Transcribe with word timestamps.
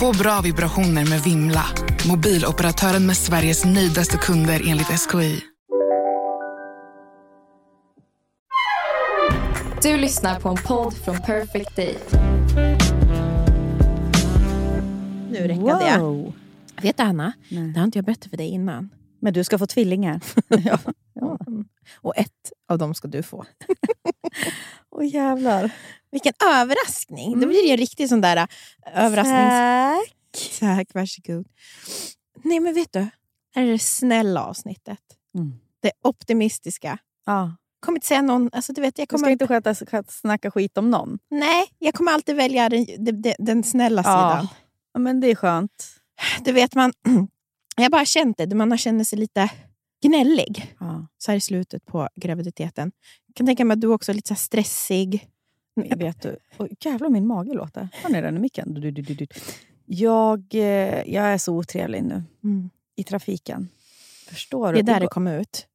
Få 0.00 0.12
bra 0.12 0.40
vibrationer 0.44 1.10
med 1.10 1.20
Vimla. 1.20 1.64
Mobiloperatören 2.08 3.06
med 3.06 3.16
Sveriges 3.16 3.64
nöjdaste 3.64 4.16
kunder 4.16 4.62
enligt 4.68 4.86
SKI. 4.86 5.40
Du 9.82 9.96
lyssnar 9.96 10.40
på 10.40 10.48
en 10.48 10.56
podd 10.56 10.94
från 10.94 11.18
Perfect 11.18 11.76
Day. 11.76 11.98
Nu 15.30 15.38
räckade 15.38 15.88
jag. 15.88 16.00
Wow. 16.00 16.34
Vet 16.82 16.96
du 16.96 17.02
Anna, 17.02 17.32
Nej. 17.48 17.72
det 17.72 17.80
har 17.80 17.84
inte 17.84 17.98
jag 17.98 18.04
berättat 18.04 18.30
för 18.30 18.36
dig 18.36 18.48
innan. 18.48 18.90
Men 19.20 19.32
du 19.32 19.44
ska 19.44 19.58
få 19.58 19.66
tvillingar. 19.66 20.20
ja. 20.48 20.78
Och 22.00 22.16
ett 22.16 22.52
av 22.68 22.78
dem 22.78 22.94
ska 22.94 23.08
du 23.08 23.22
få. 23.22 23.44
Åh 24.94 25.06
jävlar. 25.06 25.70
Vilken 26.10 26.32
överraskning! 26.44 27.40
Det 27.40 27.46
blir 27.46 27.66
ju 27.66 27.70
en 27.70 27.76
riktig 27.76 28.08
sån 28.08 28.20
där 28.20 28.36
äh, 28.36 28.46
överrasknings... 28.94 29.50
Tack. 29.50 30.60
Tack, 30.60 30.94
varsågod. 30.94 31.46
Nej 32.44 32.60
men 32.60 32.74
vet 32.74 32.92
du, 32.92 33.06
här 33.54 33.62
är 33.62 33.72
det 33.72 33.78
snälla 33.78 34.44
avsnittet. 34.44 34.98
Mm. 35.34 35.52
Det 35.82 35.92
optimistiska. 36.02 36.98
Ja. 37.26 37.56
kommer 37.80 37.96
inte 37.96 38.06
säga 38.06 38.22
någon... 38.22 38.50
Alltså, 38.52 38.72
du 38.72 38.80
vet, 38.80 38.98
jag 38.98 39.08
Du 39.08 39.10
kommer 39.10 39.24
ska 39.24 39.30
inte 39.30 39.46
sköta, 39.46 39.74
sköta, 39.74 40.12
snacka 40.12 40.50
skit 40.50 40.78
om 40.78 40.90
någon. 40.90 41.18
Nej, 41.30 41.66
jag 41.78 41.94
kommer 41.94 42.12
alltid 42.12 42.36
välja 42.36 42.68
den, 42.68 42.86
den, 42.98 43.34
den, 43.38 43.62
snälla 43.62 44.02
sidan. 44.02 44.48
Ja, 44.92 45.00
men 45.00 45.20
det 45.20 45.30
är 45.30 45.34
skönt. 45.34 45.86
Du 46.44 46.52
vet, 46.52 46.74
man... 46.74 46.92
Jag 47.76 47.84
har 47.84 47.90
bara 47.90 48.04
känt 48.04 48.36
det, 48.38 48.54
man 48.54 48.70
har 48.70 48.78
känt 48.78 49.08
sig 49.08 49.18
lite 49.18 49.50
gnällig 50.08 50.74
Ja. 50.80 51.06
så 51.18 51.30
här 51.30 51.36
i 51.36 51.40
slutet 51.40 51.86
på 51.86 52.08
graviditeten. 52.16 52.92
Jag 53.26 53.36
kan 53.36 53.46
tänka 53.46 53.64
mig 53.64 53.74
att 53.74 53.80
du 53.80 53.86
också 53.88 54.12
är 54.12 54.14
lite 54.14 54.34
stressig. 54.34 55.28
Jag 55.74 55.96
vet 55.96 56.22
du. 56.22 56.36
Oh, 56.58 56.66
jävlar 56.80 57.08
min 57.08 57.26
mage 57.26 57.52
låter. 57.54 57.88
Har 58.02 58.10
ni 58.10 58.20
den 58.20 58.36
i 58.36 58.40
micken? 58.40 58.74
Du, 58.74 58.90
du, 58.90 59.02
du, 59.02 59.14
du. 59.14 59.26
Jag, 59.86 60.54
eh, 60.54 61.02
jag 61.12 61.24
är 61.24 61.38
så 61.38 61.54
otrevlig 61.56 62.02
nu 62.04 62.22
Mm. 62.44 62.70
i 62.96 63.04
trafiken. 63.04 63.68
Förstår 64.28 64.66
Det 64.66 64.72
du? 64.72 64.78
är 64.78 64.82
där 64.94 65.00
det 65.00 65.06
kom 65.06 65.26
ut. 65.26 65.66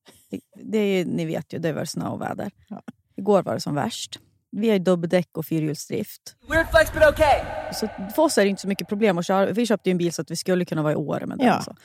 det 0.63 0.77
är, 0.77 0.97
ju- 0.97 1.05
ni 1.05 1.25
vet 1.25 1.53
ju, 1.53 1.59
det 1.59 1.73
var 1.73 1.85
snö 1.85 2.07
och 2.07 2.21
väder. 2.21 2.51
Ja. 2.67 2.81
Igår 3.15 3.43
var 3.43 3.53
det 3.53 3.59
som 3.59 3.75
värst. 3.75 4.19
Vi 4.51 4.67
har 4.67 4.73
ju 4.73 4.79
dubbdäck 4.83 5.37
och 5.37 5.45
fyrhjulsdrift. 5.45 6.35
Weird 6.49 6.67
flex, 6.71 6.93
but 6.93 7.03
okay. 7.09 7.73
Så 7.73 7.87
för 8.15 8.23
oss 8.23 8.37
är 8.37 8.43
det 8.43 8.49
inte 8.49 8.61
så 8.61 8.67
mycket 8.67 8.87
problem 8.87 9.17
att 9.17 9.25
köra. 9.25 9.51
Vi 9.51 9.65
köpte 9.65 9.89
ju 9.89 9.91
en 9.91 9.97
bil 9.97 10.13
så 10.13 10.21
att 10.21 10.31
vi 10.31 10.35
skulle 10.35 10.65
kunna 10.65 10.81
vara 10.83 10.93
i 10.93 10.95
Åre 10.95 11.25
med 11.25 11.37
den. 11.37 11.47
Ja. 11.47 11.61
Så. 11.61 11.75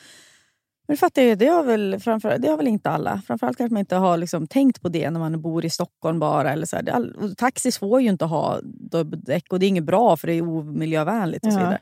Men 0.86 0.94
det 0.94 0.98
fattar 0.98 1.22
jag, 1.22 1.38
det 1.38 1.46
har, 1.46 1.62
väl, 1.62 2.00
framför, 2.00 2.38
det 2.38 2.48
har 2.48 2.56
väl 2.56 2.68
inte 2.68 2.90
alla. 2.90 3.22
Framförallt 3.26 3.56
kanske 3.58 3.72
man 3.74 3.80
inte 3.80 3.96
har 3.96 4.16
liksom 4.16 4.46
tänkt 4.46 4.82
på 4.82 4.88
det 4.88 5.10
när 5.10 5.20
man 5.20 5.42
bor 5.42 5.64
i 5.64 5.70
Stockholm 5.70 6.18
bara. 6.18 6.52
Eller 6.52 6.66
så 6.66 6.76
all, 6.92 7.34
taxis 7.36 7.78
får 7.78 8.00
ju 8.02 8.08
inte 8.08 8.24
ha 8.24 8.60
dubbdäck 8.62 9.52
och 9.52 9.58
det 9.58 9.66
är 9.66 9.68
inget 9.68 9.84
bra 9.84 10.16
för 10.16 10.26
det 10.26 10.32
är 10.34 10.42
omiljövänligt 10.42 11.46
och 11.46 11.52
så 11.52 11.58
Ja. 11.58 11.62
vidare. 11.62 11.78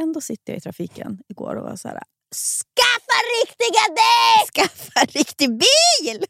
Ändå 0.00 0.20
sitter 0.20 0.52
jag 0.52 0.58
i 0.58 0.60
trafiken 0.60 1.18
igår 1.28 1.54
och 1.56 1.62
var 1.64 1.76
så 1.76 1.88
här. 1.88 2.02
Skaffa 2.34 3.18
riktiga 3.42 3.94
däck! 4.00 4.54
Skaffa 4.54 5.18
riktig 5.18 5.48
bil! 5.50 6.24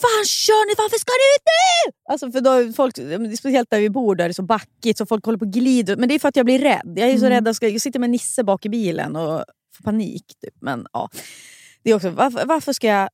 fan 0.00 0.24
kör 0.26 0.66
ni? 0.68 0.74
Varför 0.78 0.98
ska 0.98 1.10
ni 1.12 1.26
ut 1.36 1.44
nu? 1.46 1.92
Alltså 2.12 2.32
för 2.32 2.40
då, 2.40 2.72
folk, 2.72 2.94
speciellt 3.38 3.70
där 3.70 3.80
vi 3.80 3.90
bor 3.90 4.14
där 4.16 4.24
det 4.24 4.30
är 4.30 4.32
så 4.32 4.42
backigt 4.42 4.98
så 4.98 5.06
folk 5.06 5.24
håller 5.24 5.38
på 5.38 5.44
och 5.44 5.52
glider. 5.52 5.96
Men 5.96 6.08
det 6.08 6.14
är 6.14 6.18
för 6.18 6.28
att 6.28 6.36
jag 6.36 6.46
blir 6.46 6.58
rädd. 6.58 6.94
Jag 6.96 7.08
är 7.10 7.18
så 7.18 7.26
Mm. 7.26 7.30
rädd 7.30 7.48
jag, 7.48 7.56
ska, 7.56 7.68
jag 7.68 7.80
sitter 7.80 7.98
med 8.00 8.10
Nisse 8.10 8.44
bak 8.44 8.66
i 8.66 8.68
bilen 8.68 9.16
och 9.16 9.44
får 9.74 9.82
panik. 9.84 10.34
Typ. 10.40 10.54
Men 10.60 10.86
ja, 10.92 11.08
det 11.82 11.90
är 11.90 11.94
också, 11.94 12.10
varför, 12.10 12.46
varför 12.46 12.72
ska 12.72 12.86
jag 12.86 13.08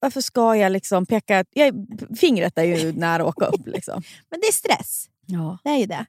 varför 0.00 0.20
ska 0.20 0.56
jag 0.56 0.72
liksom 0.72 1.06
peka... 1.06 1.44
Jag, 1.50 1.86
fingret 2.16 2.58
är 2.58 2.62
ju 2.62 2.92
nära 2.92 3.22
att 3.22 3.28
åka 3.28 3.46
upp. 3.46 3.66
Liksom. 3.66 4.02
Men 4.30 4.40
det 4.40 4.46
är 4.46 4.52
stress. 4.52 5.06
Ja. 5.26 5.58
Det 5.64 5.70
är 5.70 5.76
ju 5.76 5.86
det. 5.86 6.06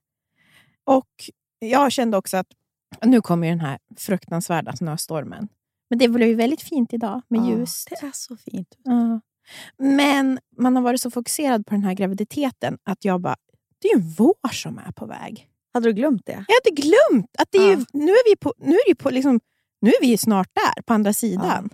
Och 0.83 1.09
jag 1.59 1.91
kände 1.91 2.17
också 2.17 2.37
att 2.37 2.47
nu 3.01 3.21
kommer 3.21 3.47
ju 3.47 3.51
den 3.51 3.59
här 3.59 3.79
fruktansvärda 3.97 4.75
snöstormen. 4.75 5.47
Men 5.89 5.99
det 5.99 6.07
blev 6.07 6.29
ju 6.29 6.35
väldigt 6.35 6.61
fint 6.61 6.93
idag 6.93 7.21
med 7.27 7.41
Ja, 7.41 7.49
ljus. 7.49 7.85
Det 7.89 8.05
är 8.05 8.11
så 8.13 8.37
fint. 8.37 8.67
Ja. 8.83 9.21
Men 9.77 10.39
man 10.57 10.75
har 10.75 10.83
varit 10.83 11.01
så 11.01 11.11
fokuserad 11.11 11.65
på 11.65 11.73
den 11.73 11.83
här 11.83 11.93
graviditeten 11.93 12.77
att 12.83 13.05
jag 13.05 13.21
bara, 13.21 13.35
det 13.81 13.87
är 13.87 13.95
ju 13.97 14.01
vår 14.17 14.51
som 14.51 14.77
är 14.77 14.91
på 14.91 15.05
väg. 15.05 15.49
Hade 15.73 15.89
du 15.89 15.93
glömt 15.93 16.25
det? 16.25 16.45
Jag 16.47 16.55
hade 16.63 16.81
glömt 16.81 17.35
att 17.37 17.47
det 17.51 17.57
är 17.57 17.67
ju, 17.67 17.77
Ja. 17.79 17.85
nu 17.93 18.11
är 18.11 18.29
vi 18.31 18.35
på, 18.35 18.53
nu 18.57 18.75
är 18.75 18.89
det 18.89 18.95
på 18.95 19.09
liksom, 19.09 19.39
nu 19.83 19.89
är 19.89 20.01
vi 20.01 20.07
ju 20.07 20.17
snart 20.17 20.47
där, 20.53 20.81
på 20.83 20.94
andra 20.94 21.13
sidan. 21.13 21.69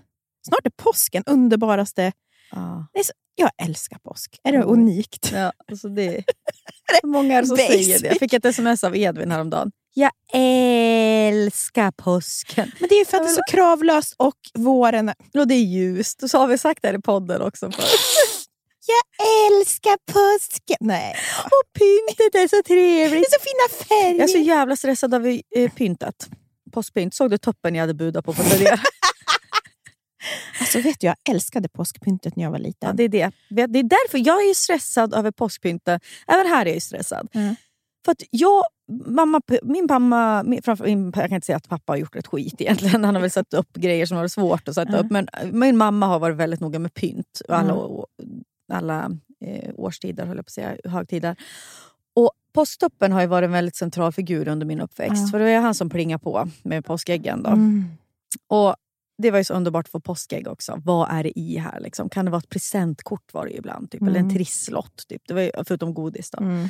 Snart 0.47 0.65
är 0.65 0.69
påsken 0.83 1.23
underbaraste. 1.25 2.11
Ja. 2.51 2.87
Det 2.93 3.03
så, 3.03 3.11
jag 3.35 3.51
älskar 3.61 3.97
påsk. 3.97 4.39
Är 4.43 4.51
det 4.51 4.57
Mm. 4.57 4.69
unikt? 4.69 5.31
Ja, 5.33 5.51
alltså 5.71 5.89
det 5.89 6.23
många 7.03 7.37
är 7.37 7.41
det 7.41 7.47
som 7.47 7.57
Basic. 7.57 7.71
säger 7.85 7.99
det? 7.99 8.07
Jag 8.07 8.19
fick 8.19 8.33
ett 8.33 8.45
sms 8.45 8.83
av 8.83 8.95
Edvin 8.97 9.31
häromdagen. 9.31 9.71
Jag 9.93 10.11
älskar 10.33 11.91
påsken. 11.91 12.71
Men 12.79 12.89
det 12.89 12.95
är 12.95 12.99
ju 12.99 13.05
för 13.05 13.17
att 13.17 13.23
det 13.23 13.29
är 13.29 13.33
så 13.33 13.41
kravlöst 13.51 14.13
och 14.17 14.35
våren... 14.53 15.09
Och 15.33 15.47
det 15.47 15.53
är 15.55 15.63
ljust. 15.63 16.23
Och 16.23 16.29
så 16.29 16.37
har 16.37 16.47
vi 16.47 16.57
sagt 16.57 16.81
det 16.81 16.87
här 16.87 16.95
i 16.97 17.01
podden 17.01 17.41
också. 17.41 17.71
För. 17.71 17.83
Jag 18.87 19.27
älskar 19.51 19.97
påsken! 20.13 20.77
Nej. 20.79 21.15
Och 21.45 21.73
pyntet 21.79 22.35
är 22.43 22.47
så 22.47 22.55
Det 22.55 22.63
trevligt. 22.63 23.27
är 23.27 23.31
så 23.31 23.39
fina 23.43 23.85
färger! 23.89 24.13
Jag 24.19 24.23
är 24.23 24.27
så 24.27 24.37
jävla 24.37 24.75
stressad 24.75 25.13
av 25.13 25.27
eh, 25.27 25.71
pyntet. 25.75 26.29
Påskpynt. 26.69 27.13
Såg 27.13 27.29
du 27.31 27.37
toppen 27.37 27.75
jag 27.75 27.81
hade 27.83 27.93
budat 27.93 28.25
på 28.25 28.33
på 28.33 28.41
alltså, 30.59 30.81
vet 30.81 30.99
du, 30.99 31.07
jag 31.07 31.15
älskade 31.29 31.69
påskpyntet 31.69 32.35
när 32.35 32.43
jag 32.43 32.51
var 32.51 32.59
liten. 32.59 32.87
ja, 32.87 32.93
det 32.93 33.03
är 33.03 33.09
det. 33.09 33.31
Det 33.67 33.79
är 33.79 33.83
därför 33.83 34.17
jag 34.17 34.49
är 34.49 34.53
stressad 34.53 35.13
över 35.13 35.31
påskpyntet. 35.31 36.01
Även 36.27 36.47
här 36.47 36.65
är 36.65 36.73
jag 36.73 36.81
stressad. 36.81 37.27
Mm. 37.33 37.55
För 38.05 38.11
att 38.11 38.23
jag, 38.31 38.63
mamma, 39.05 39.41
min 39.63 39.85
mamma, 39.89 40.43
min, 40.43 40.61
framför, 40.61 40.85
min, 40.85 41.05
jag 41.05 41.13
kan 41.13 41.33
inte 41.35 41.45
säga 41.45 41.57
att 41.57 41.69
pappa 41.69 41.91
har 41.91 41.97
gjort 41.97 42.15
ett 42.15 42.27
skit 42.27 42.61
egentligen. 42.61 43.03
Han 43.05 43.15
har 43.15 43.21
väl 43.21 43.31
satt 43.31 43.53
upp 43.53 43.73
grejer 43.73 44.05
som 44.05 44.17
har 44.17 44.23
varit 44.23 44.31
svårt 44.31 44.67
att 44.67 44.75
sätta 44.75 44.93
Mm. 44.97 45.05
upp. 45.05 45.11
Men 45.11 45.27
min 45.59 45.77
mamma 45.77 46.05
har 46.05 46.19
varit 46.19 46.37
väldigt 46.37 46.59
noga 46.59 46.79
med 46.79 46.93
pynt. 46.93 47.41
Och 47.47 47.55
alla 47.57 47.73
Mm. 47.73 48.43
alla 48.73 49.11
eh, 49.45 49.69
årstider, 49.75 50.25
höll 50.25 50.37
jag 50.37 50.45
på 50.45 50.49
att 50.49 50.53
säga, 50.53 50.77
högtider. 50.83 51.35
Och 52.49 52.53
påsktoppen 52.53 53.11
har 53.11 53.21
ju 53.21 53.27
varit 53.27 53.45
en 53.45 53.51
väldigt 53.51 53.75
central 53.75 54.11
figur 54.11 54.47
under 54.47 54.65
min 54.65 54.81
uppväxt. 54.81 55.21
Ja. 55.25 55.27
För 55.31 55.39
det 55.39 55.45
var 55.55 55.61
han 55.61 55.75
som 55.75 55.89
plingade 55.89 56.23
på 56.23 56.47
med 56.63 56.85
påskäggen. 56.85 57.43
Då. 57.43 57.49
Mm. 57.49 57.85
Och 58.47 58.75
det 59.21 59.31
var 59.31 59.37
ju 59.37 59.43
så 59.43 59.53
underbart 59.53 59.85
att 59.85 59.91
få 59.91 59.99
påskägg 59.99 60.47
också. 60.47 60.81
Vad 60.85 61.09
är 61.11 61.23
det 61.23 61.39
i 61.39 61.57
här? 61.57 61.79
Liksom? 61.79 62.09
Kan 62.09 62.25
det 62.25 62.31
vara 62.31 62.39
ett 62.39 62.49
presentkort 62.49 63.33
var 63.33 63.45
det 63.45 63.51
ju 63.51 63.57
ibland? 63.57 63.91
Typ, 63.91 64.01
Eller 64.01 64.11
en 64.19 64.25
Mm. 64.25 64.35
trisslott. 64.35 65.03
Typ. 65.07 65.21
Det 65.27 65.33
var 65.33 65.41
ju, 65.41 65.51
förutom 65.67 65.93
godis. 65.93 66.29
Då. 66.31 66.37
Mm. 66.43 66.69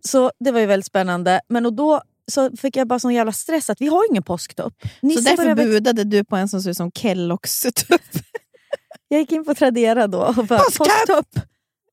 Så 0.00 0.32
det 0.40 0.50
var 0.52 0.60
ju 0.60 0.66
väldigt 0.66 0.86
spännande. 0.86 1.40
Men 1.48 1.66
och 1.66 1.72
då 1.72 2.02
så 2.32 2.56
fick 2.56 2.76
jag 2.76 2.88
bara 2.88 2.98
sån 2.98 3.14
jävla 3.14 3.32
stress 3.32 3.70
att 3.70 3.80
vi 3.80 3.86
har 3.86 4.10
ingen 4.10 4.22
påsktupp. 4.22 4.74
Så 5.00 5.06
Nisse 5.06 5.22
därför 5.22 5.42
började 5.42 5.64
budade 5.64 6.04
du 6.04 6.24
på 6.24 6.36
en 6.36 6.48
som 6.48 6.62
ser 6.62 6.70
ut 6.70 6.76
som 6.76 6.90
Kelloggs 6.92 7.60
tupp. 7.60 8.00
Jag 9.08 9.20
gick 9.20 9.32
in 9.32 9.44
på 9.44 9.54
Tradera 9.54 10.06
då 10.06 10.18
och 10.18 10.46
bara 10.46 10.58
Påsktupp! 10.58 11.44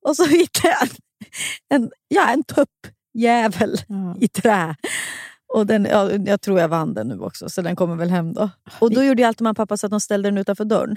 Och 0.08 0.16
så 0.16 0.26
hittade 0.26 0.68
jag 0.68 0.82
en, 0.82 1.84
en, 1.84 1.92
ja, 2.08 2.30
en 2.30 2.44
tuppjävel 3.14 3.76
i 4.20 4.28
trä. 4.28 4.76
Och 5.54 5.68
den, 5.68 5.86
ja, 5.86 6.12
jag 6.12 6.42
tror 6.42 6.60
jag 6.60 6.68
vann 6.68 6.94
den 6.94 7.08
nu 7.08 7.20
också, 7.20 7.50
så 7.50 7.62
den 7.62 7.76
kommer 7.76 7.96
väl 7.96 8.10
hem 8.10 8.34
då. 8.34 8.50
Och 8.80 8.94
då 8.94 9.04
gjorde 9.04 9.22
jag 9.22 9.28
alltid 9.28 9.42
mamma 9.42 9.52
och 9.52 9.58
pappa 9.58 9.78
så 9.78 9.86
att 9.86 9.92
de 9.92 10.02
ställde 10.02 10.30
den 10.30 10.38
utanför 10.38 10.66
dörren. 10.66 10.96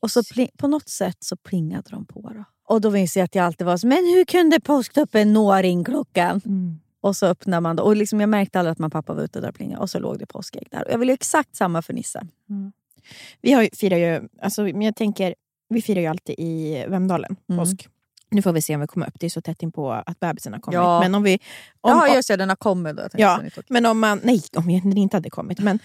Och 0.00 0.10
så 0.10 0.22
pling, 0.24 0.48
på 0.56 0.68
något 0.68 0.88
sätt 0.88 1.16
så 1.20 1.36
plingade 1.36 1.90
de 1.90 2.06
på. 2.06 2.20
Då. 2.20 2.44
Och 2.68 2.80
då 2.80 2.90
minns 2.90 3.16
jag 3.16 3.24
att 3.24 3.34
jag 3.34 3.44
alltid 3.44 3.66
var 3.66 3.76
så, 3.76 3.86
men 3.86 3.98
hur 3.98 4.24
kunde 4.24 4.60
påsktuppen 4.60 5.32
nå 5.32 5.54
ringklockan? 5.56 6.40
Mm. 6.44 6.80
Och 7.00 7.16
så 7.16 7.26
öppnade 7.26 7.60
man 7.60 7.76
då. 7.76 7.82
Och 7.82 7.96
liksom 7.96 8.20
jag 8.20 8.28
märkte 8.28 8.58
aldrig 8.58 8.72
att 8.72 8.78
mamma 8.78 8.86
och 8.86 8.92
pappa 8.92 9.14
var 9.14 9.22
ute 9.22 9.40
där 9.40 9.48
och 9.48 9.54
plingade. 9.54 9.82
Och 9.82 9.90
så 9.90 9.98
låg 9.98 10.18
det 10.18 10.26
påskägg 10.26 10.68
där. 10.70 10.84
Och 10.84 10.92
jag 10.92 10.98
ville 10.98 11.12
exakt 11.12 11.56
samma 11.56 11.82
för 11.82 11.92
Nisse. 11.92 12.26
Vi 13.40 13.52
har 13.52 13.62
ju, 13.62 13.68
firar 13.72 13.96
ju, 13.96 14.28
alltså, 14.42 14.62
men 14.62 14.82
jag 14.82 14.96
tänker, 14.96 15.34
vi 15.68 15.82
firar 15.82 16.00
ju 16.00 16.06
alltid 16.06 16.34
i 16.38 16.84
Vemdalen, 16.88 17.36
Mm. 17.48 17.60
Nu 18.32 18.42
får 18.42 18.52
vi 18.52 18.62
se 18.62 18.74
om 18.74 18.80
vi 18.80 18.86
kommer 18.86 19.06
upp. 19.06 19.14
Det 19.20 19.26
är 19.26 19.30
så 19.30 19.40
tätt 19.40 19.62
in 19.62 19.72
på 19.72 19.92
att 19.92 20.20
bebisen 20.20 20.52
har 20.52 20.60
kommit. 20.60 20.74
Ja. 20.74 21.00
Men 21.00 21.14
om 21.14 21.22
vi... 21.22 21.34
Om, 21.80 21.90
Ja, 21.90 22.08
om, 22.08 22.14
just 22.14 22.28
det. 22.28 22.36
Den 22.36 22.48
har 22.48 22.56
kommit 22.56 22.96
då. 22.96 23.02
Ja, 23.12 23.40
men 23.68 23.86
om 23.86 23.98
man... 24.00 24.20
Nej, 24.24 24.42
om 24.56 24.66
den 24.66 24.98
inte 24.98 25.16
hade 25.16 25.30
kommit. 25.30 25.58
Men 25.60 25.78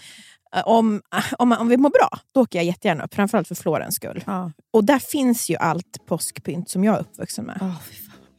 eh, 0.56 0.62
om, 0.68 1.02
om, 1.38 1.48
man, 1.48 1.58
om 1.58 1.68
vi 1.68 1.76
mår 1.76 1.90
bra, 1.90 2.18
då 2.34 2.40
åker 2.40 2.58
jag 2.58 2.66
jättegärna 2.66 3.04
upp. 3.04 3.14
Framförallt 3.14 3.48
för 3.48 3.54
Florens 3.54 3.94
skull. 3.94 4.24
Ja. 4.26 4.52
Och 4.72 4.84
där 4.84 4.98
finns 4.98 5.50
ju 5.50 5.56
allt 5.56 6.06
påskpynt 6.06 6.70
som 6.70 6.84
jag 6.84 6.94
är 6.96 7.00
uppvuxen 7.00 7.44
med. 7.44 7.56
Fan. 7.58 7.74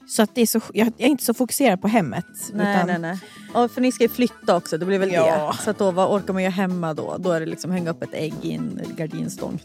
Så 0.07 0.21
att 0.21 0.35
det 0.35 0.41
är 0.41 0.45
så, 0.45 0.62
jag, 0.73 0.88
jag 0.88 1.05
är 1.05 1.12
inte 1.12 1.25
så 1.25 1.33
fokuserad 1.33 1.81
på 1.81 1.88
hemmet. 1.88 2.25
Nej, 2.53 2.75
utan, 2.75 2.88
nej, 2.88 3.00
nej. 3.00 3.19
Och 3.53 3.71
för 3.71 3.81
ni 3.81 3.91
ska 3.91 4.03
ju 4.03 4.09
flytta 4.09 4.55
också, 4.55 4.77
det 4.77 4.85
blir 4.85 5.00
väl 5.00 5.12
Ja. 5.13 5.53
det. 5.57 5.63
Så 5.63 5.69
att 5.69 5.77
då, 5.77 5.91
vad 5.91 6.12
orkar 6.12 6.33
man 6.33 6.44
göra 6.44 6.51
hemma 6.51 6.94
då? 6.94 7.17
Då 7.19 7.31
är 7.31 7.39
det 7.39 7.45
liksom 7.45 7.71
hänga 7.71 7.89
upp 7.89 8.03
ett 8.03 8.13
ägg 8.13 8.33
i 8.41 8.51
en 8.53 8.81
gardinstång. 8.97 9.59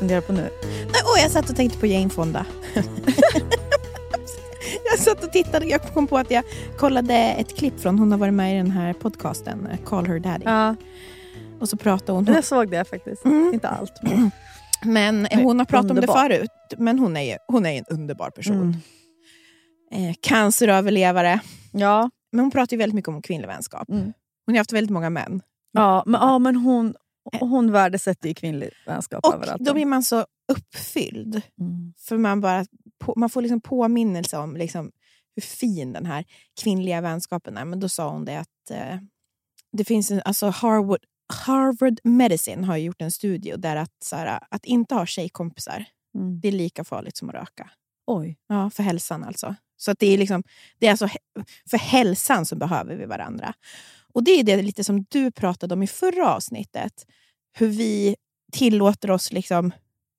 Funderar 0.00 0.20
på 0.20 0.32
nu? 0.32 0.50
Nej, 0.62 1.02
åh, 1.04 1.22
jag 1.22 1.30
satt 1.30 1.50
och 1.50 1.56
tänkte 1.56 1.78
på 1.78 1.86
Jane 1.86 2.10
Fonda. 2.10 2.46
jag 4.90 4.98
satt 4.98 5.24
och 5.24 5.32
tittade. 5.32 5.66
Jag 5.66 5.82
kom 5.82 6.06
på 6.06 6.18
att 6.18 6.30
jag 6.30 6.44
kollade 6.78 7.14
ett 7.14 7.56
klipp 7.56 7.80
från 7.80 7.98
hon 7.98 8.10
har 8.12 8.18
varit 8.18 8.34
med 8.34 8.54
i 8.54 8.56
den 8.56 8.70
här 8.70 8.92
podcasten 8.92 9.66
eh, 9.66 9.78
Call 9.84 10.06
Her 10.06 10.18
Daddy. 10.18 10.44
Ja, 10.44 10.76
Och 11.60 11.68
så 11.68 11.76
pratade 11.76 12.12
hon. 12.12 12.26
jag 12.34 12.44
såg 12.44 12.70
det 12.70 12.84
faktiskt. 12.84 13.24
Mm. 13.24 13.50
Inte 13.54 13.68
allt. 13.68 13.92
Men... 14.02 14.30
Men 14.84 15.26
hon 15.32 15.58
har 15.58 15.66
pratat 15.66 15.90
underbar. 15.90 16.22
om 16.22 16.28
det 16.28 16.36
förut. 16.36 16.50
Men 16.78 16.98
hon 16.98 17.16
är 17.16 17.22
ju 17.22 17.36
hon 17.48 17.66
är 17.66 17.78
en 17.78 17.84
underbar 17.90 18.30
person. 18.30 18.80
Mm. 19.92 20.08
Eh, 20.08 20.14
canceröverlevare. 20.20 21.40
Ja. 21.72 22.10
Men 22.32 22.40
hon 22.40 22.50
pratar 22.50 22.74
ju 22.76 22.78
väldigt 22.78 22.94
mycket 22.94 23.08
om 23.08 23.22
kvinnlig 23.22 23.48
vänskap. 23.48 23.88
Mm. 23.88 24.12
Hon 24.46 24.54
har 24.54 24.58
haft 24.58 24.72
väldigt 24.72 24.90
många 24.90 25.10
män. 25.10 25.42
Ja, 25.72 26.02
men, 26.06 26.20
ja, 26.20 26.38
men 26.38 26.56
hon, 26.56 26.94
hon 27.40 27.72
värdesätter 27.72 28.28
ju 28.28 28.34
kvinnlig 28.34 28.70
vänskap 28.86 29.24
Och 29.24 29.34
överallt. 29.34 29.64
då 29.64 29.74
blir 29.74 29.86
man 29.86 30.02
så 30.02 30.26
uppfylld. 30.52 31.42
Mm. 31.60 31.94
För 31.98 32.16
man, 32.18 32.40
bara, 32.40 32.66
på, 32.98 33.14
man 33.16 33.30
får 33.30 33.42
liksom 33.42 33.60
påminnelse 33.60 34.38
om 34.38 34.56
liksom 34.56 34.90
hur 35.36 35.42
fin 35.42 35.92
den 35.92 36.06
här 36.06 36.24
kvinnliga 36.62 37.00
vänskapen 37.00 37.56
är. 37.56 37.64
Men 37.64 37.80
då 37.80 37.88
sa 37.88 38.10
hon 38.10 38.24
det 38.24 38.36
att 38.40 38.70
eh, 38.70 38.96
det 39.72 39.84
finns 39.84 40.10
en, 40.10 40.22
alltså 40.24 40.46
Harvard, 40.48 41.00
Harvard 41.46 42.00
Medicine 42.04 42.64
har 42.64 42.76
gjort 42.76 43.02
en 43.02 43.10
studie 43.10 43.54
där 43.56 43.76
att, 43.76 43.94
så 44.04 44.16
här, 44.16 44.40
att 44.50 44.64
inte 44.64 44.94
ha 44.94 45.06
tjejkompisar 45.06 45.84
Mm. 46.14 46.40
det 46.40 46.48
är 46.48 46.52
lika 46.52 46.84
farligt 46.84 47.16
som 47.16 47.28
att 47.28 47.34
röka. 47.34 47.70
Oj. 48.06 48.36
Ja, 48.48 48.70
för 48.70 48.82
hälsan 48.82 49.24
alltså. 49.24 49.54
Så 49.76 49.90
att 49.90 49.98
det 49.98 50.06
är, 50.06 50.18
liksom, 50.18 50.42
det 50.78 50.86
är 50.86 50.90
alltså 50.90 51.08
för 51.70 51.78
hälsan 51.78 52.46
som 52.46 52.58
behöver 52.58 52.96
vi 52.96 53.04
varandra. 53.06 53.54
Och 54.12 54.24
det 54.24 54.30
är 54.30 54.44
det 54.44 54.62
lite 54.62 54.84
som 54.84 55.04
du 55.08 55.30
pratade 55.30 55.74
om 55.74 55.82
i 55.82 55.86
förra 55.86 56.34
avsnittet. 56.34 57.06
Hur 57.52 57.68
vi 57.68 58.16
tillåter 58.52 59.10
oss, 59.10 59.32
liksom, 59.32 59.72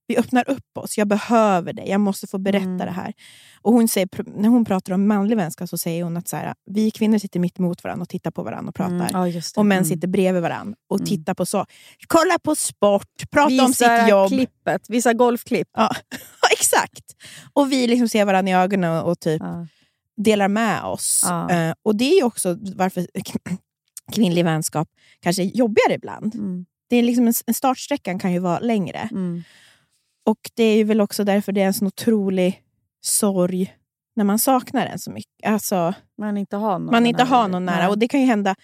vi 0.07 0.18
öppnar 0.18 0.50
upp 0.50 0.78
oss. 0.78 0.98
Jag 0.98 1.07
behöver 1.07 1.74
dig, 1.74 1.89
jag 1.89 2.01
måste 2.01 2.28
få 2.28 2.38
berätta 2.38 2.66
Mm. 2.66 2.78
det 2.78 2.92
här. 2.92 3.13
Och 3.62 3.74
hon 3.74 3.88
säger, 3.88 4.10
när 4.39 4.50
hon 4.50 4.66
pratar 4.66 4.94
om 4.94 5.07
manlig 5.07 5.36
vänskap 5.38 5.69
så 5.69 5.78
säger 5.78 6.04
hon 6.04 6.18
att 6.18 6.28
så 6.28 6.36
här, 6.38 6.54
vi 6.66 6.92
kvinnor 6.92 7.18
sitter 7.18 7.39
mitt 7.39 7.60
emot 7.60 7.83
varandra 7.83 8.01
och 8.04 8.10
tittar 8.10 8.31
på 8.31 8.44
varandra 8.44 8.69
och 8.69 8.75
pratar. 8.75 8.95
Mm. 8.95 9.07
Ja, 9.13 9.25
det. 9.25 9.57
Och 9.57 9.66
män 9.66 9.78
Mm. 9.78 9.86
sitter 9.89 10.07
bredvid 10.07 10.42
varandra 10.42 10.75
och 10.89 10.98
Mm. 11.00 11.07
tittar 11.07 11.33
på 11.33 11.45
så. 11.45 11.66
Kolla 12.07 12.39
på 12.44 12.56
sport, 12.56 13.30
prata 13.31 13.45
om 13.63 13.68
Visa 13.68 14.00
sitt 14.00 14.10
jobb. 14.10 14.27
klippet, 14.30 14.89
visa 14.89 15.13
golfklipp. 15.13 15.68
Ja, 15.74 15.89
exakt. 16.51 17.06
Och 17.54 17.72
vi 17.72 17.88
liksom 17.88 18.07
ser 18.10 18.25
varandra 18.25 18.51
i 18.51 18.56
ögonen 18.56 19.01
och 19.04 19.19
typ 19.19 19.42
Ja. 19.42 19.68
delar 20.18 20.48
med 20.48 20.84
oss. 20.84 21.24
Eh, 21.51 21.74
och 21.84 21.95
det 21.95 22.19
är 22.19 22.24
också 22.24 22.57
varför 22.75 23.07
kvinnlig 24.12 24.44
vänskap 24.45 24.88
kanske 25.19 25.44
är 25.44 25.45
jobbigare 25.57 25.94
ibland. 25.94 26.36
Mm. 26.36 26.66
Det 26.92 26.96
är 26.98 27.04
liksom 27.04 27.28
en, 27.28 27.34
en 27.46 27.54
startsträckan 27.54 28.20
kan 28.20 28.34
ju 28.34 28.40
vara 28.40 28.60
längre. 28.60 28.98
Mm. 29.12 29.44
Och 30.26 30.52
det 30.54 30.64
är 30.64 30.78
ju 30.78 30.84
väl 30.84 31.02
också 31.02 31.24
därför 31.24 31.52
det 31.52 31.62
är 31.62 31.66
en 31.66 31.74
sån 31.74 31.88
otrolig 31.88 32.62
sorg 33.02 33.76
när 34.16 34.24
man 34.24 34.40
saknar 34.40 34.86
en 34.86 35.00
så 35.00 35.12
mycket. 35.12 35.50
Alltså, 35.52 35.94
Man 36.18 36.38
inte 36.38 36.56
har 36.58 36.80
någon 36.80 36.86
man 36.92 37.06
inte 37.06 37.24
nära. 37.24 37.36
har 37.38 37.48
någon 37.48 37.66
nära. 37.66 37.90
Och 37.90 37.98
det 38.00 38.08
kan 38.08 38.20
ju 38.20 38.26
hända 38.26 38.56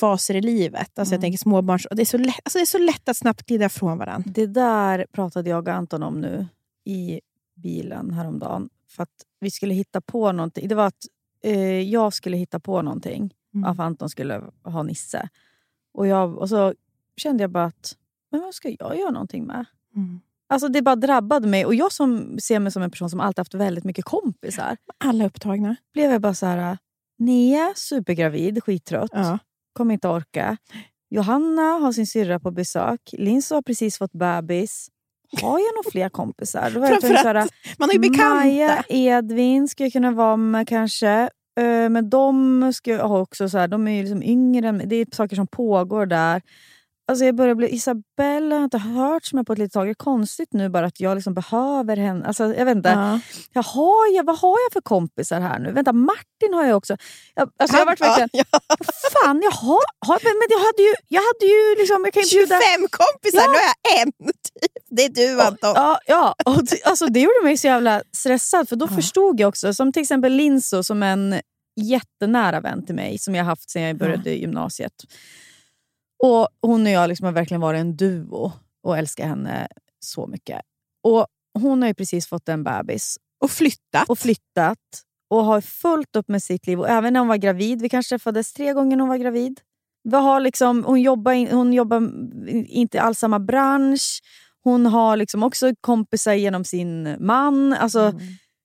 faser 0.00 0.34
i 0.36 0.40
livet. 0.40 0.98
Alltså 0.98 1.14
Jag 1.14 1.18
Mm. 1.18 1.20
tänker 1.20 1.38
småbarns... 1.38 1.86
och 1.86 1.96
Det 1.96 2.02
är, 2.02 2.06
så 2.06 2.18
lätt, 2.18 2.40
alltså 2.44 2.58
det 2.58 2.62
är 2.62 2.66
så 2.66 2.78
lätt 2.78 3.08
att 3.08 3.16
snabbt 3.16 3.46
glida 3.46 3.68
från 3.68 3.98
varandra. 3.98 4.30
Det 4.34 4.46
där 4.46 5.06
pratade 5.12 5.50
jag 5.50 5.68
och 5.68 5.74
Anton 5.74 6.02
om 6.02 6.20
nu 6.20 6.46
i 6.84 7.20
bilen 7.54 8.10
häromdagen. 8.10 8.68
För 8.90 9.02
att 9.02 9.26
vi 9.40 9.50
skulle 9.50 9.74
hitta 9.74 10.00
på 10.00 10.32
någonting. 10.32 10.68
Det 10.68 10.74
var 10.74 10.86
att 10.86 11.04
eh, 11.44 11.80
jag 11.80 12.12
skulle 12.14 12.36
hitta 12.36 12.60
på 12.60 12.82
någonting. 12.82 13.34
Mm. 13.54 13.66
Varför 13.68 13.82
Anton 13.82 14.08
skulle 14.10 14.42
ha 14.64 14.82
Nisse. 14.82 15.28
Och, 15.94 16.06
jag, 16.06 16.38
och 16.38 16.48
så 16.48 16.74
kände 17.16 17.42
jag 17.42 17.50
bara 17.50 17.64
att, 17.64 17.96
men 18.30 18.40
vad 18.40 18.54
ska 18.54 18.74
jag 18.78 18.98
göra 18.98 19.10
någonting 19.10 19.46
med? 19.46 19.64
Mm. 19.96 20.20
Alltså 20.48 20.68
det 20.68 20.82
bara 20.82 20.96
drabbade 20.96 21.48
mig. 21.48 21.66
Och 21.66 21.74
jag 21.74 21.92
som 21.92 22.38
ser 22.38 22.58
mig 22.58 22.72
som 22.72 22.82
en 22.82 22.90
person 22.90 23.10
som 23.10 23.20
alltid 23.20 23.38
haft 23.38 23.54
väldigt 23.54 23.84
mycket 23.84 24.04
kompisar. 24.04 24.76
Alla 25.04 25.26
upptagna. 25.26 25.76
Blev 25.94 26.10
jag 26.10 26.20
bara 26.20 26.34
så 26.34 26.46
här, 26.46 26.78
Nia 27.18 27.72
supergravid, 27.76 28.64
skittrött. 28.64 29.10
Ja. 29.12 29.38
Kommer 29.72 29.94
inte 29.94 30.08
orka. 30.08 30.56
Johanna 31.10 31.62
har 31.62 31.92
sin 31.92 32.06
syrra 32.06 32.40
på 32.40 32.50
besök. 32.50 33.00
Linus 33.12 33.50
har 33.50 33.62
precis 33.62 33.98
fått 33.98 34.12
bebis. 34.12 34.88
Har 35.42 35.58
jag 35.58 35.74
några 35.76 35.90
fler 35.90 36.08
kompisar? 36.08 36.70
Då 36.74 36.80
var 36.80 36.88
Framförallt, 36.88 37.52
man 37.78 37.88
har 37.88 37.94
ju 37.94 38.00
bekanta. 38.00 38.34
Maja, 38.34 38.84
Edvin 38.88 39.68
skulle 39.68 39.86
jag 39.86 39.92
kunna 39.92 40.10
vara 40.10 40.36
med 40.36 40.68
kanske. 40.68 41.30
Eh, 41.60 41.88
Men 41.90 42.10
de, 42.10 42.72
ska 42.72 43.02
också 43.04 43.48
så 43.48 43.58
här, 43.58 43.68
de 43.68 43.88
är 43.88 43.92
ju 43.92 44.02
liksom 44.02 44.22
yngre. 44.22 44.72
Det 44.72 44.96
är 44.96 45.06
saker 45.12 45.36
som 45.36 45.46
pågår 45.46 46.06
där. 46.06 46.42
Alltså 47.10 47.24
jag 47.24 47.34
börjar 47.34 47.54
bli, 47.54 47.74
Isabella 47.74 48.56
har 48.56 48.64
inte 48.64 48.78
hört 48.78 49.28
jag 49.32 49.46
på 49.46 49.52
ett 49.52 49.58
litet 49.58 49.72
tag. 49.72 49.86
Det 49.86 49.90
är 49.90 49.94
konstigt 49.94 50.52
nu 50.52 50.68
bara 50.68 50.86
att 50.86 51.00
jag 51.00 51.14
liksom 51.14 51.34
behöver 51.34 51.96
henne. 51.96 52.26
Alltså 52.26 52.54
jag 52.54 52.64
vet 52.64 52.76
inte. 52.76 52.88
Ja. 52.88 53.20
Jag 53.52 53.62
har, 53.62 54.16
jag, 54.16 54.26
vad 54.26 54.38
har 54.38 54.56
jag 54.64 54.72
för 54.72 54.80
kompisar 54.80 55.40
här 55.40 55.58
nu? 55.58 55.72
Vänta, 55.72 55.92
Martin 55.92 56.54
har 56.54 56.64
jag 56.64 56.76
också. 56.76 56.96
Jag, 57.34 57.50
alltså 57.58 57.76
jag 57.76 57.80
har 57.80 57.86
varit 57.86 58.00
verkligen... 58.00 58.28
Ja, 58.32 58.44
fan, 59.12 59.40
jag 59.42 59.50
har... 59.50 59.80
har 60.06 60.18
men 60.24 60.38
men 60.38 60.48
jag 60.50 60.58
hade 60.58 60.82
ju... 60.82 60.94
Jag 61.08 61.20
hade 61.20 61.46
ju 61.46 61.76
liksom... 61.78 62.04
Jag 62.04 62.14
kan 62.14 62.22
ju 62.22 62.28
25 62.28 62.48
bjuda... 62.48 62.88
kompisar, 62.90 63.48
nu 63.48 63.58
har 63.58 63.66
jag 63.74 64.02
en. 64.02 64.12
Typ. 64.12 64.84
Det 64.90 65.04
är 65.04 65.08
du 65.08 65.40
Anton. 65.40 65.72
Ja, 65.74 66.00
ja. 66.06 66.34
Och 66.44 66.64
det, 66.64 66.84
alltså, 66.84 67.06
det 67.06 67.20
gjorde 67.20 67.44
mig 67.44 67.56
så 67.56 67.66
jävla 67.66 68.02
stressad. 68.16 68.68
För 68.68 68.76
då 68.76 68.88
förstod 68.88 69.40
jag 69.40 69.48
också, 69.48 69.74
som 69.74 69.92
till 69.92 70.02
exempel 70.02 70.32
Linso 70.32 70.82
som 70.82 71.02
en 71.02 71.40
jättenära 71.80 72.60
vän 72.60 72.86
till 72.86 72.94
mig 72.94 73.18
som 73.18 73.34
jag 73.34 73.44
haft 73.44 73.70
sedan 73.70 73.82
jag 73.82 73.96
började 73.96 74.30
gymnasiet. 74.30 74.92
Och 76.22 76.48
Hon 76.62 76.82
och 76.86 76.90
jag 76.92 77.08
liksom 77.08 77.24
har 77.24 77.32
verkligen 77.32 77.60
varit 77.60 77.80
en 77.80 77.96
duo 77.96 78.52
och 78.82 78.98
älskar 78.98 79.26
henne 79.26 79.68
så 80.00 80.26
mycket. 80.26 80.60
Och 81.04 81.26
Hon 81.58 81.82
har 81.82 81.88
ju 81.88 81.94
precis 81.94 82.26
fått 82.26 82.48
en 82.48 82.64
bebis 82.64 83.18
Och 83.40 83.50
flyttat. 83.50 84.08
och 84.08 84.18
flyttat 84.18 84.78
och 85.30 85.44
har 85.44 85.60
fullt 85.60 86.16
upp 86.16 86.28
med 86.28 86.42
sitt 86.42 86.66
liv. 86.66 86.80
Och 86.80 86.88
även 86.88 87.12
när 87.12 87.20
hon 87.20 87.28
var 87.28 87.36
gravid, 87.36 87.82
vi 87.82 87.88
kanske 87.88 88.08
träffades 88.14 88.52
tre 88.52 88.72
gånger 88.72 88.96
när 88.96 89.02
hon 89.02 89.08
var 89.08 89.16
gravid. 89.16 89.60
Vi 90.04 90.16
har 90.16 90.40
liksom, 90.40 90.84
hon, 90.84 91.00
jobbar 91.00 91.32
in, 91.32 91.48
hon 91.50 91.72
jobbar 91.72 92.10
inte 92.68 93.00
alls 93.02 93.18
samma 93.18 93.38
bransch. 93.40 94.20
Hon 94.64 94.86
har 94.86 95.16
liksom 95.16 95.42
också 95.42 95.72
kompisar 95.80 96.32
genom 96.32 96.64
sin 96.64 97.16
man. 97.26 97.72
Alltså, 97.72 98.00
Mm. 98.00 98.22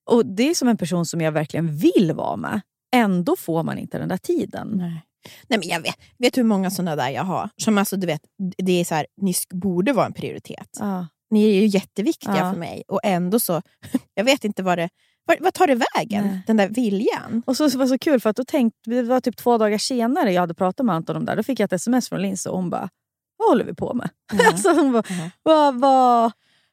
och 0.10 0.26
Det 0.26 0.50
är 0.50 0.54
som 0.56 0.68
en 0.68 0.78
person 0.78 1.06
som 1.06 1.22
jag 1.22 1.32
verkligen 1.32 1.76
vill 1.78 2.12
vara 2.16 2.36
med. 2.36 2.62
Ändå 2.96 3.36
får 3.36 3.64
man 3.64 3.78
inte 3.78 3.98
den 3.98 4.10
där 4.10 4.18
tiden. 4.18 4.68
Nej. 4.76 5.04
Nej, 5.48 5.60
men 5.60 5.68
jag 5.68 5.80
vet, 5.82 5.96
vet 6.18 6.38
hur 6.38 6.44
många 6.44 6.72
såna 6.72 6.96
där 6.96 7.10
jag 7.10 7.24
har? 7.24 7.50
Som 7.58 7.78
alltså, 7.78 7.96
du 7.98 8.08
vet, 8.08 8.22
det 8.58 8.72
är 8.82 8.86
så 8.86 8.96
här, 8.96 9.08
ni 9.22 9.34
borde 9.54 9.94
vara 9.94 10.06
en 10.06 10.14
prioritet. 10.14 10.70
Ja. 10.80 11.08
Ni 11.30 11.46
är 11.50 11.54
ju 11.62 11.66
jätteviktiga 11.66 12.38
Ja. 12.38 12.52
för 12.52 12.60
mig. 12.60 12.84
Och 12.88 13.00
ändå 13.04 13.40
så, 13.40 13.62
jag 14.14 14.24
vet 14.24 14.44
inte 14.44 14.64
vad 14.64 14.78
det... 14.78 14.90
Vad, 15.28 15.38
vad 15.42 15.54
tar 15.54 15.68
det 15.68 15.82
vägen? 15.96 16.28
Nej. 16.28 16.40
Den 16.48 16.58
där 16.58 16.68
viljan? 16.70 17.44
Och 17.46 17.58
så, 17.58 17.70
så 17.70 17.78
var 17.78 17.86
det 17.86 17.90
så 17.90 17.98
kul 18.00 18.20
för 18.20 18.30
att 18.30 18.36
då 18.36 18.44
tänkte, 18.46 18.90
det 18.90 19.04
var 19.04 19.20
typ 19.22 19.38
två 19.38 19.58
dagar 19.58 19.78
senare 19.78 20.32
jag 20.34 20.42
hade 20.42 20.54
pratat 20.54 20.86
med 20.86 20.96
Anton 20.96 21.16
om 21.16 21.26
det 21.26 21.32
här. 21.32 21.38
Då 21.38 21.44
fick 21.44 21.60
jag 21.60 21.66
ett 21.66 21.74
sms 21.74 22.10
från 22.10 22.22
Linus 22.22 22.46
och 22.46 22.56
hon 22.58 22.70
bara, 22.70 22.90
vad 23.38 23.50
håller 23.50 23.66
vi 23.66 23.74
på 23.76 23.94
med? 23.94 24.10
alltså, 24.48 24.70
hon 24.74 24.92
bara, 24.92 25.04
Ja. 25.10 25.30
vad, 25.44 25.80
vad, 25.80 26.32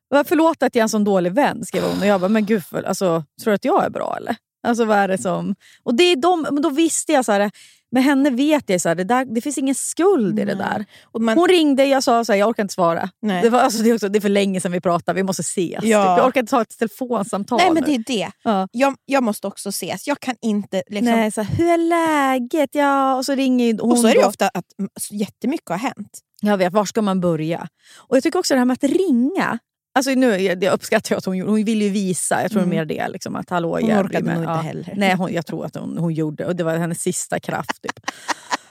vad, 0.09 0.26
förlåt 0.26 0.62
att 0.62 0.75
jag 0.75 0.80
är 0.80 0.85
en 0.85 0.88
sån 0.88 1.04
dålig 1.04 1.32
vän, 1.32 1.64
skrev 1.64 1.82
hon. 1.82 2.00
Och 2.00 2.06
jag 2.06 2.21
bara, 2.21 2.28
men 2.28 2.47
gud, 2.47 2.64
för, 2.64 2.82
alltså, 2.82 3.25
tror 3.42 3.50
du 3.50 3.54
att 3.54 3.64
jag 3.64 3.85
är 3.85 3.90
bra 3.90 4.16
eller? 4.16 4.37
Alltså 4.66 4.85
vad 4.85 4.99
är 4.99 5.09
det 5.09 5.18
som... 5.18 5.54
Och 5.82 5.94
det 5.94 6.02
är 6.04 6.16
de, 6.16 6.42
men 6.52 6.62
då 6.62 6.71
visste 6.71 7.12
jag 7.12 7.25
så 7.25 7.32
här, 7.32 7.50
med 7.92 8.04
henne 8.04 8.30
vet 8.30 8.70
jag 8.70 8.80
här, 8.84 8.94
det, 8.94 9.04
där, 9.04 9.25
det 9.25 9.40
finns 9.40 9.58
ingen 9.58 9.75
skuld 9.75 10.38
i 10.38 10.44
det 10.44 10.54
Nej. 10.54 10.64
där. 10.64 10.84
Och 11.04 11.22
man, 11.22 11.38
Hon 11.38 11.49
ringde, 11.49 11.84
jag 11.84 12.02
sa 12.02 12.25
så 12.25 12.32
här, 12.32 12.38
jag 12.38 12.49
orkar 12.49 12.62
inte 12.62 12.75
svara. 12.75 13.11
nej. 13.22 13.42
Det, 13.42 13.50
var, 13.50 13.61
alltså, 13.61 13.82
det, 13.82 13.90
är 13.90 13.94
också, 13.94 14.08
det 14.08 14.18
är 14.18 14.20
för 14.20 14.28
länge 14.28 14.61
sedan 14.61 14.72
vi 14.72 14.80
pratade, 14.80 15.16
vi 15.16 15.22
måste 15.22 15.40
ses. 15.40 15.84
Ja. 15.84 16.02
Typ. 16.02 16.18
Jag 16.18 16.26
orkar 16.26 16.40
inte 16.40 16.50
ta 16.50 16.62
ett 16.62 16.78
telefonsamtal 16.78 17.58
nej, 17.58 17.70
men 17.70 17.82
nu. 17.82 17.87
det 17.87 17.94
är 17.94 18.04
det. 18.18 18.30
Ja. 18.44 18.68
Jag, 18.72 18.94
jag 19.04 19.22
måste 19.22 19.46
också 19.46 19.68
ses. 19.68 20.06
Jag 20.06 20.20
kan 20.20 20.34
inte... 20.42 20.82
Liksom, 20.87 21.14
Nej, 21.14 21.30
så 21.30 21.42
här, 21.42 21.56
hur 21.56 21.68
är 21.68 21.78
läget? 21.78 22.70
Ja, 22.72 23.14
och 23.16 23.25
så 23.25 23.34
ringer 23.34 23.78
hon 23.80 23.90
och 23.90 23.99
så 23.99 24.06
är 24.06 24.14
det 24.14 24.25
ofta 24.25 24.49
att 24.49 24.64
jättemycket 25.11 25.68
har 25.68 25.76
hänt. 25.76 26.20
Jag 26.42 26.56
vet, 26.56 26.72
var 26.72 26.84
ska 26.84 27.02
man 27.02 27.20
börja? 27.20 27.68
Och 27.96 28.16
Jag 28.16 28.22
tycker 28.22 28.38
också 28.38 28.54
det 28.54 28.58
här 28.58 28.64
med 28.64 28.75
att 28.75 28.90
ringa. 28.90 29.58
Alltså 29.94 30.11
nu, 30.11 30.26
jag 30.37 30.64
jag 30.64 30.75
uppskattar 30.75 31.11
ju 31.14 31.18
att 31.18 31.25
hon, 31.25 31.37
gjorde- 31.37 31.50
hon 31.52 31.64
vill 31.64 31.82
ju 31.82 31.88
visa, 31.88 32.42
jag 32.42 32.50
tror 32.50 32.62
Mm. 32.62 32.76
mer 32.76 32.84
det. 32.84 33.08
Liksom, 33.08 33.37
att 33.37 33.50
hallå, 33.50 33.78
Hon 33.80 33.90
orkade 33.92 34.25
nog 34.34 34.42
inte 34.42 34.50
ja. 34.52 34.56
heller. 34.56 34.94
Nej, 34.96 35.14
hon, 35.14 35.32
jag 35.32 35.46
tror 35.46 35.64
att 35.66 35.76
hon, 35.76 35.99
hon 35.99 36.14
gjorde 36.14 36.46
och 36.46 36.56
det 36.56 36.64
var 36.64 36.76
hennes 36.76 37.02
sista 37.02 37.40
kraft. 37.40 37.82
Typ. 37.82 38.00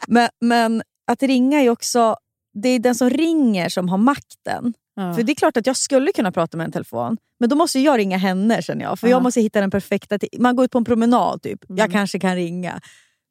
men, 0.08 0.30
men 0.42 0.84
att 1.12 1.24
ringa 1.24 1.62
är 1.62 1.70
också... 1.70 2.16
Det 2.54 2.70
är 2.70 2.80
den 2.80 2.96
som 2.96 3.10
ringer 3.10 3.70
som 3.70 3.90
har 3.90 3.98
makten. 3.98 4.74
Ja. 4.96 5.14
För 5.14 5.24
det 5.24 5.32
är 5.32 5.36
klart 5.36 5.58
att 5.58 5.68
jag 5.68 5.78
skulle 5.78 6.12
kunna 6.12 6.32
prata 6.32 6.58
med 6.58 6.66
en 6.66 6.72
telefon, 6.72 7.18
men 7.40 7.50
då 7.50 7.56
måste 7.56 7.80
jag 7.80 7.98
ringa 8.00 8.18
henne 8.18 8.62
känner 8.62 8.84
jag. 8.86 9.00
För 9.00 9.08
jag 9.08 9.16
Ja. 9.18 9.20
måste 9.24 9.42
hitta 9.42 9.62
den 9.62 9.72
perfekta... 9.72 10.18
Man 10.40 10.56
går 10.56 10.66
ut 10.66 10.72
på 10.72 10.78
en 10.78 10.86
promenad 10.86 11.42
typ, 11.42 11.60
jag 11.68 11.80
Mm. 11.80 11.92
kanske 11.92 12.20
kan 12.20 12.36
ringa. 12.36 12.82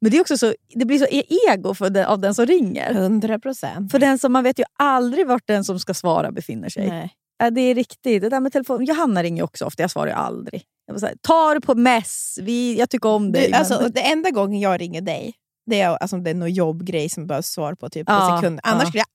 Men 0.00 0.10
det, 0.10 0.16
är 0.16 0.20
också 0.20 0.38
så, 0.38 0.54
det 0.74 0.84
blir 0.84 0.98
så 0.98 1.04
e- 1.10 1.24
ego 1.50 1.74
för 1.74 1.90
den, 1.90 2.06
av 2.06 2.18
den 2.18 2.34
som 2.34 2.46
ringer. 2.46 2.90
100 2.94 3.38
procent. 3.38 3.90
För 3.92 3.98
den 3.98 4.18
som 4.18 4.32
Man 4.32 4.44
vet 4.44 4.58
ju 4.58 4.64
aldrig 4.78 5.26
vart 5.26 5.46
den 5.46 5.64
som 5.64 5.78
ska 5.80 5.94
svara 5.94 6.32
befinner 6.32 6.68
sig. 6.68 6.88
Nej. 6.88 7.12
Det 7.50 7.60
är 7.60 7.74
riktigt. 7.74 8.22
Det 8.22 8.28
där 8.28 8.40
med 8.40 8.52
telefon. 8.52 8.84
Johanna 8.84 9.22
ringer 9.22 9.42
också 9.42 9.64
ofta, 9.64 9.82
jag 9.82 9.90
svarar 9.90 10.06
ju 10.06 10.12
aldrig. 10.12 10.62
Jag 10.86 11.00
här, 11.00 11.14
Ta 11.20 11.54
det 11.54 11.60
på 11.60 11.74
mess, 11.74 12.38
Vi, 12.42 12.78
jag 12.78 12.90
tycker 12.90 13.08
om 13.08 13.32
dig. 13.32 13.48
Du, 13.48 13.54
alltså, 13.54 13.80
men- 13.82 13.92
det 13.92 14.00
enda 14.00 14.30
gången 14.30 14.60
jag 14.60 14.80
ringer 14.80 15.00
dig, 15.00 15.34
det 15.66 15.80
är 15.80 15.88
alltså, 15.88 16.16
det 16.16 16.30
är 16.30 16.34
någon 16.34 16.52
jobbgrej 16.52 17.08
som 17.08 17.26
behövs 17.26 17.46
svar 17.46 17.74
på 17.74 17.88
typ 17.90 18.04
Ja, 18.08 18.28
på 18.30 18.36
sekunder. 18.36 18.60
Annars 18.66 18.82
ja. 18.82 18.88
skulle 18.88 18.98
jag 19.00 19.06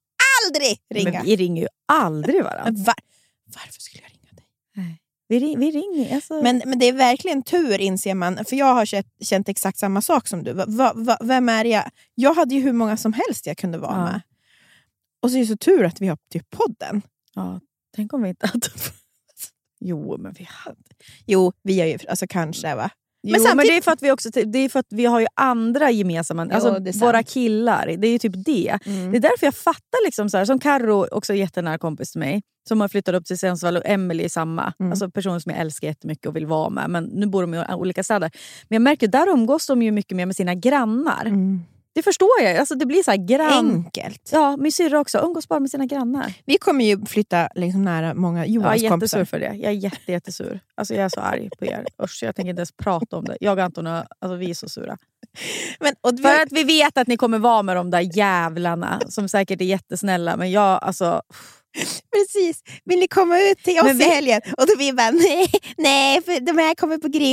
aldrig 0.48 0.80
ringa. 0.94 1.18
men 1.18 1.26
vi 1.26 1.36
ringer 1.36 1.62
ju 1.62 1.68
aldrig 1.86 2.44
varandra. 2.44 2.84
Var, 2.84 2.96
varför 3.46 3.82
skulle 3.82 4.04
jag 4.04 4.12
ringa 4.12 4.32
dig? 4.32 5.02
Vi, 5.28 5.40
ring, 5.40 5.60
vi 5.60 5.72
ringer. 5.72 6.16
Alltså. 6.16 6.42
Men, 6.42 6.62
men 6.66 6.80
det 6.80 6.86
är 6.86 6.94
verkligen 6.94 7.44
tur 7.44 7.82
inser 7.82 8.14
man, 8.16 8.46
för 8.46 8.56
jag 8.56 8.74
har 8.74 8.86
känt, 8.86 9.08
känt 9.22 9.50
exakt 9.50 9.78
samma 9.78 10.02
sak 10.02 10.28
som 10.28 10.44
du. 10.44 10.54
Va, 10.54 10.92
va, 10.96 11.18
vem 11.22 11.50
är 11.50 11.66
jag? 11.66 11.84
Jag 12.16 12.34
hade 12.34 12.56
ju 12.56 12.62
hur 12.62 12.74
många 12.74 12.98
som 12.98 13.14
helst 13.14 13.46
jag 13.46 13.58
kunde 13.58 13.78
vara 13.78 13.92
Ja. 13.98 14.04
med. 14.04 14.22
Och 15.22 15.32
så 15.32 15.38
är 15.38 15.40
det 15.42 15.48
så 15.48 15.58
tur 15.58 15.84
att 15.84 16.02
vi 16.02 16.08
har 16.08 16.18
typ 16.32 16.50
podden. 16.50 17.02
ja, 17.36 17.60
tänk 17.96 18.14
om 18.14 18.22
vi 18.22 18.30
inte 18.30 18.48
hade... 18.48 18.68
Jo, 19.80 20.18
men 20.18 20.34
vi 20.34 20.48
hade... 20.50 20.78
Jo, 21.26 21.54
vi 21.64 21.82
är 21.82 21.86
ju 21.86 21.98
alltså 22.10 22.28
kanske 22.28 22.76
va? 22.76 22.90
Jo, 23.28 23.44
Men 23.44 23.58
men, 23.58 23.66
det 23.66 23.78
är 23.78 23.82
för 23.82 23.92
att 23.92 24.04
vi 24.04 24.12
också 24.12 24.30
det 24.30 24.60
är 24.60 24.70
för 24.70 24.80
att 24.80 24.88
vi 24.90 25.06
har 25.06 25.20
ju 25.20 25.28
andra 25.34 25.92
gemensamma, 25.92 26.48
Ja, 26.50 26.56
alltså 26.56 27.06
våra 27.06 27.24
killar. 27.24 27.96
Det 27.98 28.08
är 28.08 28.12
ju 28.12 28.20
typ 28.20 28.46
det. 28.46 28.80
Mm. 28.86 29.12
Det 29.12 29.18
är 29.18 29.22
därför 29.22 29.48
jag 29.48 29.56
fattar, 29.56 30.06
liksom 30.06 30.30
så 30.30 30.38
här, 30.38 30.46
som 30.46 30.60
Karo 30.60 31.08
också 31.12 31.34
är 31.34 31.38
jättenära 31.38 31.78
kompis 31.78 32.12
till 32.12 32.20
mig, 32.20 32.42
som 32.68 32.82
har 32.82 32.88
flyttat 32.88 33.16
upp 33.16 33.26
till 33.26 33.38
Sundsvall 33.38 33.78
och 33.78 33.86
Emily 33.86 34.30
samma. 34.30 34.74
Mm. 34.80 34.92
Alltså 34.92 35.12
personer 35.12 35.40
som 35.40 35.52
jag 35.52 35.62
älskar 35.62 35.88
jättemycket 35.88 36.26
och 36.26 36.36
vill 36.36 36.46
vara 36.46 36.70
med. 36.70 36.90
Men 36.90 37.04
nu 37.04 37.26
bor 37.26 37.42
de 37.42 37.54
i 37.54 37.64
olika 37.74 38.04
städer. 38.04 38.32
Men 38.70 38.76
jag 38.76 38.82
märker 38.82 39.08
där 39.08 39.28
umgås 39.28 39.68
de 39.68 39.82
ju 39.82 39.92
mycket 39.92 40.18
mer 40.18 40.26
med 40.26 40.36
sina 40.36 40.56
grannar. 40.56 41.26
Mm. 41.26 41.62
Det 41.96 42.04
förstår 42.04 42.42
jag. 42.42 42.58
Alltså, 42.58 42.76
det 42.76 42.86
blir 42.86 43.04
så 43.04 43.12
här 43.12 43.18
grann... 43.18 43.72
Enkelt. 43.72 44.30
Ja, 44.32 44.58
min 44.58 44.72
syrra 44.72 45.00
också. 45.00 45.18
Umgås 45.20 45.48
bara 45.48 45.60
med 45.60 45.72
sina 45.72 45.86
grannar. 45.86 46.34
Vi 46.46 46.58
kommer 46.58 46.86
ju 46.86 47.06
flytta 47.06 47.50
liksom 47.56 47.84
nära 47.84 48.14
många 48.14 48.40
Jag 48.40 48.48
är 48.48 48.52
Johans 48.54 48.76
jättesur 48.76 48.90
kompisar. 48.90 49.26
för 49.26 49.40
det. 49.40 49.46
Jag 49.46 49.72
är 49.72 49.76
jätte, 49.76 50.12
jättesur. 50.12 50.60
Alltså, 50.76 50.94
jag 50.94 51.04
är 51.04 51.10
så 51.10 51.20
arg 51.20 51.50
på 51.60 51.66
er. 51.66 51.86
Usch, 52.04 52.24
jag 52.24 52.36
tänker 52.36 52.50
inte 52.50 52.60
ens 52.60 52.72
prata 52.72 53.18
om 53.18 53.26
det. 53.26 53.38
Jag 53.40 53.58
och 53.58 53.64
Anton, 53.64 53.88
alltså, 53.88 54.36
vi 54.36 54.50
är 54.50 54.54
så 54.54 54.70
sura. 54.70 54.98
Men, 55.80 55.94
och 56.02 56.20
För 56.20 56.42
att 56.42 56.52
vi 56.52 56.64
vet 56.64 56.98
att 56.98 57.08
ni 57.08 57.18
kommer 57.18 57.40
vara 57.40 57.62
med 57.64 57.76
de 57.76 57.92
där 57.92 58.18
jävlarna 58.18 59.02
som 59.10 59.30
säkert 59.30 59.62
är 59.62 59.66
jättesnälla. 59.66 60.38
Men 60.38 60.52
jag, 60.52 60.80
alltså... 60.84 61.22
Precis. 62.16 62.62
Vill 62.86 63.00
ni 63.00 63.08
komma 63.08 63.40
ut 63.40 63.64
till 63.64 63.78
oss 63.80 63.84
Men 63.86 63.98
vi- 63.98 64.06
i 64.06 64.10
helgen? 64.10 64.42
Och 64.58 64.68
då 64.68 64.74
vi 64.78 64.94
bara, 64.94 65.12
nej, 65.12 65.48
nej, 65.78 66.22
för 66.22 66.40
de 66.40 66.58
här 66.58 66.76
kommer 66.76 66.98
på 66.98 67.08
grillning 67.08 67.32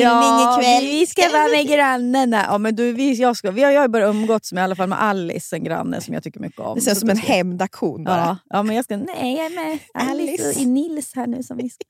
ikväll. 0.61 0.85
vi 0.85 1.07
ska 1.07 1.29
vara 1.29 1.49
med 1.49 1.67
grannarna. 1.69 2.45
Ja, 2.49 2.59
men 2.59 2.77
du, 2.77 2.93
vi, 2.93 3.13
jag, 3.15 3.37
ska, 3.37 3.51
vi 3.51 3.63
har, 3.63 3.71
jag 3.71 3.81
har 3.81 3.89
börjat 3.89 4.15
umgåtts 4.15 4.53
med, 4.53 4.61
i 4.63 4.65
alla 4.65 4.77
fall 4.77 4.89
med 4.89 5.03
Alice, 5.03 5.57
en 5.57 5.65
granne 5.65 6.01
som 6.01 6.15
jag 6.15 6.23
tycker 6.23 6.41
mycket 6.41 6.61
om. 6.61 6.75
Det 6.75 6.81
känns 6.85 6.99
Så 6.99 7.01
som 7.01 7.11
en 7.11 7.17
ska- 7.17 7.27
hämndaktion 7.33 8.05
bara. 8.05 8.17
Ja, 8.17 8.37
ja, 8.51 8.63
men 8.63 8.77
jag 8.77 8.85
ska... 8.85 8.97
Nej, 8.97 9.37
jag 9.37 9.47
är 9.47 9.51
med 9.51 9.79
Alice 10.11 10.61
och 10.61 10.67
Nils 10.67 11.13
här 11.15 11.27
nu. 11.27 11.43
Som 11.43 11.57
vi 11.57 11.69
ska. 11.71 11.85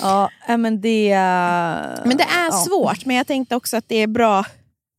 Ja, 0.00 0.30
men 0.56 0.80
det... 0.80 1.08
Men 2.04 2.16
det 2.16 2.22
är 2.24 2.44
ja. 2.50 2.52
svårt, 2.66 3.04
men 3.04 3.16
jag 3.16 3.26
tänkte 3.26 3.56
också 3.56 3.76
att 3.76 3.84
det 3.88 3.96
är 3.96 4.06
bra. 4.06 4.44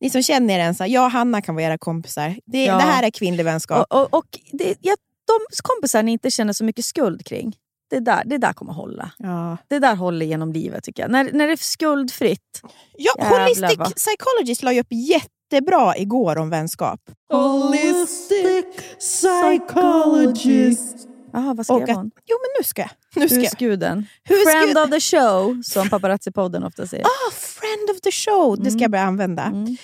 Ni 0.00 0.10
som 0.10 0.22
känner 0.22 0.58
er, 0.58 0.72
så 0.72 0.82
här, 0.84 0.90
jag 0.90 1.04
och 1.04 1.10
Hanna 1.10 1.42
kan 1.42 1.54
vara 1.54 1.64
era 1.64 1.78
kompisar. 1.78 2.36
Det, 2.46 2.64
Ja. 2.64 2.76
det 2.76 2.82
här 2.82 3.02
är 3.02 3.10
kvinnlig 3.10 3.44
vänskap. 3.44 3.86
Och, 3.90 4.00
och, 4.02 4.14
och 4.14 4.24
det, 4.52 4.74
ja, 4.80 4.94
de 5.28 5.38
kompisar 5.62 6.02
ni 6.02 6.12
inte 6.12 6.30
känner 6.30 6.52
så 6.52 6.64
mycket 6.64 6.84
skuld 6.84 7.24
kring, 7.26 7.56
det 7.90 8.00
där, 8.00 8.22
det 8.26 8.38
där 8.38 8.52
kommer 8.52 8.72
hålla. 8.72 9.10
ja. 9.18 9.56
Det 9.68 9.78
där 9.78 9.94
håller 9.94 10.26
genom 10.26 10.52
livet 10.52 10.84
tycker 10.84 11.02
jag. 11.02 11.10
När, 11.10 11.32
när 11.32 11.46
det 11.46 11.52
är 11.52 11.56
skuldfritt. 11.56 12.60
Ja, 12.96 13.12
Jävlar, 13.18 13.40
Holistic 13.40 13.78
va? 13.78 13.90
Psychologist 13.96 14.62
la 14.62 14.72
ju 14.72 14.80
upp 14.80 14.86
jättebra 14.90 15.96
igår 15.96 16.38
om 16.38 16.50
vänskap. 16.50 17.00
Holistic 17.32 18.66
psychologist. 18.98 21.08
Jaha, 21.32 21.54
vad 21.54 21.66
skrev 21.66 21.78
hon? 21.96 22.10
jo, 22.26 22.36
men 22.40 22.48
nu 22.58 22.64
ska 22.64 22.82
jag. 22.82 22.90
Nu 23.16 23.28
ska 23.28 23.36
jag. 23.36 23.42
Husguden. 23.42 24.06
Husgud- 24.28 24.52
Friend 24.52 24.78
of 24.78 24.90
the 24.90 25.00
show, 25.00 25.62
som 25.62 25.88
paparazzi-podden 25.88 26.66
ofta 26.66 26.86
säger. 26.86 27.04
Ah, 27.04 27.30
friend 27.32 27.90
of 27.90 28.00
the 28.00 28.10
show! 28.10 28.62
Det 28.62 28.70
ska 28.70 28.80
jag 28.80 28.90
börja 28.90 29.04
använda. 29.04 29.42
Mm. 29.42 29.76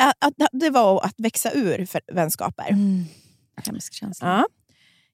Att, 0.00 0.16
att, 0.42 0.48
det 0.52 0.70
var 0.70 1.04
att 1.04 1.14
växa 1.18 1.52
ur 1.52 1.86
för 1.86 2.00
vänskaper. 2.12 2.68
Mm. 2.70 3.04
Hemsk 3.66 3.92
känsla. 3.94 4.28
Ja. 4.28 4.46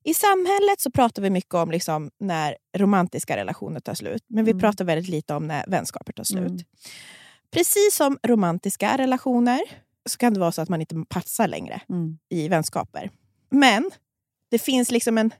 I 0.08 0.14
samhället 0.14 0.80
så 0.80 0.90
pratar 0.90 1.22
vi 1.22 1.30
mycket 1.30 1.54
om 1.54 1.70
liksom 1.70 2.10
när 2.20 2.56
romantiska 2.76 3.36
relationer 3.36 3.80
tar 3.80 3.94
slut. 3.94 4.22
Men 4.28 4.44
vi 4.44 4.50
Mm. 4.50 4.60
pratar 4.60 4.84
väldigt 4.84 5.08
lite 5.10 5.34
om 5.34 5.46
när 5.46 5.64
vänskaper 5.68 6.12
tar 6.12 6.24
slut. 6.24 6.46
Mm. 6.46 6.58
Precis 7.50 7.94
som 7.94 8.18
romantiska 8.22 8.98
relationer 8.98 9.60
så 10.10 10.18
kan 10.18 10.34
det 10.34 10.40
vara 10.40 10.52
så 10.52 10.62
att 10.62 10.68
man 10.68 10.80
inte 10.80 11.04
passar 11.08 11.48
längre 11.48 11.80
Mm. 11.88 12.18
i 12.28 12.48
vänskaper. 12.48 13.10
Men 13.50 13.90
det 14.50 14.58
finns 14.58 14.90
liksom 14.90 15.18
en 15.18 15.30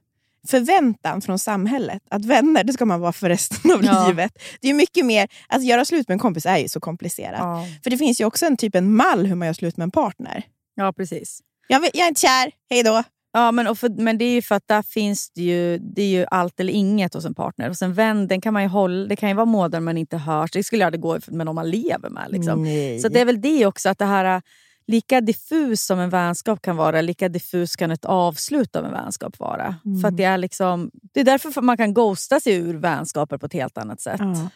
förväntan 0.48 1.20
från 1.20 1.38
samhället 1.38 2.02
att 2.10 2.24
vänner 2.24 2.64
det 2.64 2.72
ska 2.72 2.84
man 2.84 3.00
vara 3.00 3.12
för 3.12 3.28
resten 3.28 3.70
av 3.72 3.84
Ja. 3.84 4.06
livet. 4.08 4.32
Det 4.60 4.68
är 4.68 4.74
mycket 4.74 5.06
mer, 5.06 5.28
att 5.48 5.64
göra 5.64 5.84
slut 5.84 6.08
med 6.08 6.12
en 6.14 6.18
kompis 6.18 6.46
är 6.46 6.58
ju 6.58 6.68
så 6.68 6.80
komplicerat. 6.80 7.38
Ja. 7.38 7.66
För 7.82 7.90
det 7.90 7.98
finns 7.98 8.20
ju 8.20 8.24
också 8.24 8.46
en 8.46 8.56
typ 8.56 8.74
en 8.74 8.96
mall 8.96 9.26
hur 9.26 9.34
man 9.34 9.46
gör 9.46 9.52
slut 9.52 9.76
med 9.76 9.84
en 9.84 9.90
partner. 9.90 10.42
ja, 10.74 10.92
precis. 10.92 11.40
Jag, 11.68 11.84
jag 11.84 11.96
är 12.04 12.08
inte 12.08 12.20
kär, 12.20 12.52
hej 12.70 12.82
då. 12.82 13.02
Ja, 13.32 13.52
men, 13.52 13.66
och 13.66 13.78
för, 13.78 13.88
men 13.88 14.18
det 14.18 14.24
är 14.24 14.34
ju 14.34 14.42
för 14.42 14.54
att 14.54 14.68
där 14.68 14.82
finns 14.82 15.30
det 15.30 15.42
ju, 15.42 15.78
det 15.78 16.02
är 16.02 16.08
ju 16.08 16.26
allt 16.30 16.60
eller 16.60 16.72
inget 16.72 17.14
hos 17.14 17.24
en 17.24 17.34
partner. 17.34 17.70
Och 17.70 17.76
sen 17.76 17.94
vän, 17.94 18.28
den 18.28 18.40
kan 18.40 18.52
man 18.52 18.62
ju 18.62 18.68
hålla, 18.68 19.06
det 19.06 19.16
kan 19.16 19.28
ju 19.28 19.34
vara 19.34 19.46
månader 19.46 19.80
man 19.80 19.98
inte 19.98 20.16
hörs. 20.16 20.50
Det 20.50 20.62
skulle 20.62 20.86
aldrig 20.86 21.00
gå 21.00 21.18
med 21.26 21.46
någon 21.46 21.54
man 21.54 21.70
lever 21.70 22.10
med. 22.10 22.26
Liksom. 22.30 22.66
Så 23.02 23.08
det 23.08 23.20
är 23.20 23.24
väl 23.24 23.40
det 23.40 23.66
också, 23.66 23.88
att 23.88 23.98
det 23.98 24.04
här 24.04 24.42
lika 24.86 25.20
diffus 25.20 25.82
som 25.82 25.98
en 25.98 26.10
vänskap 26.10 26.62
kan 26.62 26.76
vara, 26.76 27.00
lika 27.00 27.28
diffus 27.28 27.76
kan 27.76 27.90
ett 27.90 28.04
avslut 28.04 28.76
av 28.76 28.84
en 28.84 28.92
vänskap 28.92 29.38
vara. 29.38 29.74
Mm. 29.84 30.00
För 30.00 30.10
det, 30.10 30.24
är 30.24 30.38
liksom, 30.38 30.90
det 30.92 31.20
är 31.20 31.24
därför 31.24 31.60
man 31.60 31.76
kan 31.76 31.94
ghosta 31.94 32.40
sig 32.40 32.54
ur 32.54 32.74
vänskaper 32.74 33.38
på 33.38 33.46
ett 33.46 33.52
helt 33.52 33.78
annat 33.78 34.00
sätt. 34.00 34.20
Ja. 34.20 34.50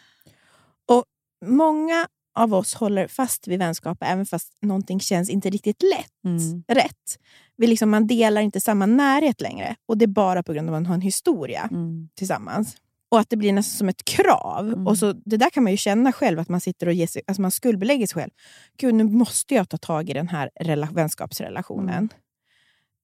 Och 0.95 1.05
Många 1.45 2.07
av 2.35 2.53
oss 2.53 2.73
håller 2.73 3.07
fast 3.07 3.47
vid 3.47 3.59
vänskaper 3.59 4.05
även 4.05 4.25
fast 4.25 4.53
någonting 4.61 4.99
känns 4.99 5.29
inte 5.29 5.49
riktigt 5.49 5.81
lätt. 5.83 6.23
Mm. 6.25 6.63
rätt. 6.67 7.19
Vi 7.57 7.67
liksom, 7.67 7.89
man 7.89 8.07
delar 8.07 8.41
inte 8.41 8.59
samma 8.59 8.85
närhet 8.85 9.41
längre. 9.41 9.75
Och 9.85 9.97
Det 9.97 10.05
är 10.05 10.07
bara 10.07 10.43
på 10.43 10.53
grund 10.53 10.69
av 10.69 10.75
att 10.75 10.81
man 10.81 10.85
har 10.85 10.95
en 10.95 11.01
historia 11.01 11.67
Mm. 11.71 12.09
tillsammans. 12.15 12.75
Och 13.09 13.19
att 13.19 13.29
det 13.29 13.37
blir 13.37 13.53
nästan 13.53 13.77
som 13.77 13.89
ett 13.89 14.05
krav. 14.05 14.67
Mm. 14.67 14.87
Och 14.87 14.97
så, 14.97 15.13
Det 15.13 15.37
där 15.37 15.49
kan 15.49 15.63
man 15.63 15.71
ju 15.71 15.77
känna 15.77 16.11
själv, 16.11 16.39
att 16.39 16.49
man 16.49 16.61
sitter 16.61 16.87
och 16.87 16.93
ger 16.93 17.07
sig, 17.07 17.21
alltså 17.27 17.41
man 17.41 17.51
skuldbelägger 17.51 18.07
sig 18.07 18.21
själv. 18.21 18.31
Gud, 18.77 18.93
nu 18.95 19.03
måste 19.03 19.55
jag 19.55 19.69
ta 19.69 19.77
tag 19.77 20.09
i 20.09 20.13
den 20.13 20.27
här 20.27 20.49
rela- 20.61 20.89
vänskapsrelationen. 20.93 21.89
Mm. 21.89 22.09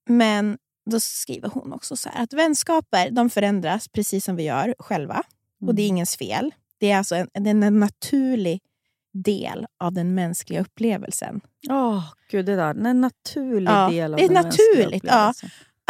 Men 0.07 0.57
då 0.91 1.00
skriver 1.00 1.50
hon 1.50 1.74
också 1.74 1.95
så 1.98 2.09
här, 2.09 2.24
att 2.24 2.33
vänskaper 2.33 3.12
de 3.12 3.29
förändras 3.29 3.88
precis 3.88 4.25
som 4.25 4.36
vi 4.36 4.43
gör 4.43 4.75
själva. 4.79 5.24
Och 5.67 5.75
det 5.75 5.81
är 5.81 5.86
Mm. 5.88 5.95
ingens 5.95 6.15
fel. 6.15 6.51
Det 6.77 6.91
är 6.91 6.98
alltså 6.98 7.15
en, 7.15 7.27
det 7.33 7.50
är 7.50 7.63
en 7.67 7.79
naturlig 7.79 8.62
del 9.23 9.65
av 9.79 9.93
den 9.93 10.15
mänskliga 10.15 10.61
upplevelsen. 10.61 11.41
Åh, 11.69 12.03
gud, 12.31 12.45
det 12.45 12.55
där. 12.55 12.85
En 12.88 13.01
naturlig 13.01 13.71
Ja, 13.71 13.89
del 13.89 14.13
av 14.13 14.17
det 14.17 14.23
är 14.23 14.27
den 14.27 14.43
mänskliga 14.43 14.67
naturligt, 14.77 15.03
ja. 15.03 15.33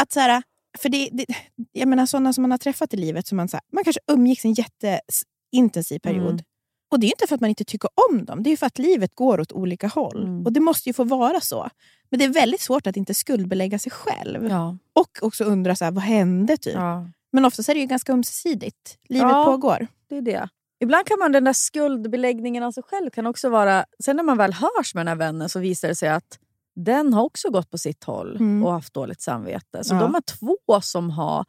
Att 0.01 0.11
så 0.11 0.19
här, 0.19 0.43
för 0.77 0.89
det, 0.89 1.09
det, 1.11 1.25
jag 1.71 1.87
menar 1.87 2.05
sådana 2.05 2.33
som 2.33 2.41
man 2.41 2.51
har 2.51 2.57
träffat 2.57 2.93
i 2.93 2.97
livet, 2.97 3.27
som 3.27 3.35
man, 3.37 3.47
så 3.47 3.57
här, 3.57 3.63
man 3.73 3.83
kanske 3.83 3.99
umgicks 4.11 4.45
en 4.45 4.53
jätteintensiv 4.53 5.99
period. 5.99 6.29
Mm. 6.33 6.43
Och 6.91 6.99
det 6.99 7.07
är 7.07 7.09
inte 7.09 7.27
för 7.27 7.35
att 7.35 7.41
man 7.41 7.49
inte 7.49 7.63
tycker 7.63 7.89
om 8.09 8.25
dem, 8.25 8.43
det 8.43 8.49
är 8.49 8.57
för 8.57 8.65
att 8.65 8.79
livet 8.79 9.15
går 9.15 9.39
åt 9.39 9.51
olika 9.51 9.87
håll. 9.87 10.23
Mm. 10.23 10.45
Och 10.45 10.53
det 10.53 10.59
måste 10.59 10.89
ju 10.89 10.93
få 10.93 11.03
vara 11.03 11.41
så. 11.41 11.69
Men 12.09 12.19
det 12.19 12.25
är 12.25 12.29
väldigt 12.29 12.61
svårt 12.61 12.87
att 12.87 12.97
inte 12.97 13.13
skuldbelägga 13.13 13.79
sig 13.79 13.91
själv. 13.91 14.47
Ja. 14.49 14.77
Och 14.93 15.17
också 15.21 15.43
undra, 15.43 15.75
så 15.75 15.85
här, 15.85 15.91
vad 15.91 16.03
hände? 16.03 16.57
Typ. 16.57 16.73
Ja. 16.73 17.07
Men 17.31 17.45
oftast 17.45 17.69
är 17.69 17.73
det 17.73 17.79
ju 17.79 17.85
ganska 17.85 18.13
ömsesidigt. 18.13 18.97
Livet 19.09 19.29
Ja. 19.31 19.45
pågår. 19.45 19.87
Det 20.09 20.17
är 20.17 20.21
det. 20.21 20.49
Ibland 20.79 21.05
kan 21.05 21.19
man 21.19 21.31
den 21.31 21.43
där 21.43 21.53
skuldbeläggningen 21.53 22.63
av 22.63 22.71
sig 22.71 22.83
själv 22.83 23.09
kan 23.09 23.25
också 23.27 23.49
vara... 23.49 23.85
Sen 24.03 24.15
när 24.15 24.23
man 24.23 24.37
väl 24.37 24.53
hörs 24.53 24.95
med 24.95 25.01
den 25.01 25.07
här 25.07 25.15
vännen 25.15 25.49
så 25.49 25.59
visar 25.59 25.87
det 25.87 25.95
sig 25.95 26.09
att 26.09 26.39
den 26.75 27.13
har 27.13 27.23
också 27.23 27.49
gått 27.49 27.69
på 27.71 27.77
sitt 27.77 28.03
håll 28.03 28.35
Mm. 28.35 28.65
och 28.65 28.71
haft 28.71 28.93
dåligt 28.93 29.21
samvete. 29.21 29.83
Så 29.83 29.95
Ja. 29.95 29.99
de 29.99 30.15
är 30.15 30.21
två 30.21 30.81
som 30.81 31.09
har... 31.09 31.45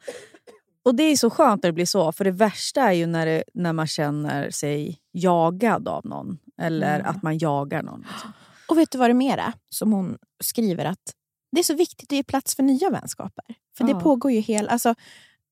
Och 0.83 0.95
det 0.95 1.03
är 1.03 1.15
så 1.17 1.29
skönt 1.29 1.63
när 1.63 1.69
det 1.69 1.73
blir 1.73 1.85
så. 1.85 2.11
För 2.11 2.23
det 2.23 2.31
värsta 2.31 2.81
är 2.81 2.91
ju 2.91 3.05
när, 3.05 3.25
det, 3.25 3.43
när 3.53 3.73
man 3.73 3.87
känner 3.87 4.49
sig 4.49 4.99
jagad 5.11 5.87
av 5.87 6.05
någon. 6.05 6.37
Eller 6.61 6.99
Ja. 6.99 7.05
att 7.05 7.23
man 7.23 7.37
jagar 7.37 7.81
någon. 7.83 8.05
Liksom. 8.11 8.31
Och 8.67 8.77
vet 8.77 8.91
du 8.91 8.97
vad 8.97 9.09
det 9.09 9.13
mera 9.13 9.53
som 9.69 9.91
hon 9.93 10.17
skriver? 10.43 10.85
att 10.85 11.13
Det 11.51 11.59
är 11.59 11.63
så 11.63 11.73
viktigt 11.75 12.11
att 12.11 12.15
ge 12.15 12.23
plats 12.23 12.55
för 12.55 12.63
nya 12.63 12.89
vänskaper. 12.89 13.45
För 13.77 13.83
det 13.83 13.91
Ja. 13.91 13.99
pågår 13.99 14.31
ju 14.31 14.39
hel... 14.39 14.67
Alltså, 14.69 14.95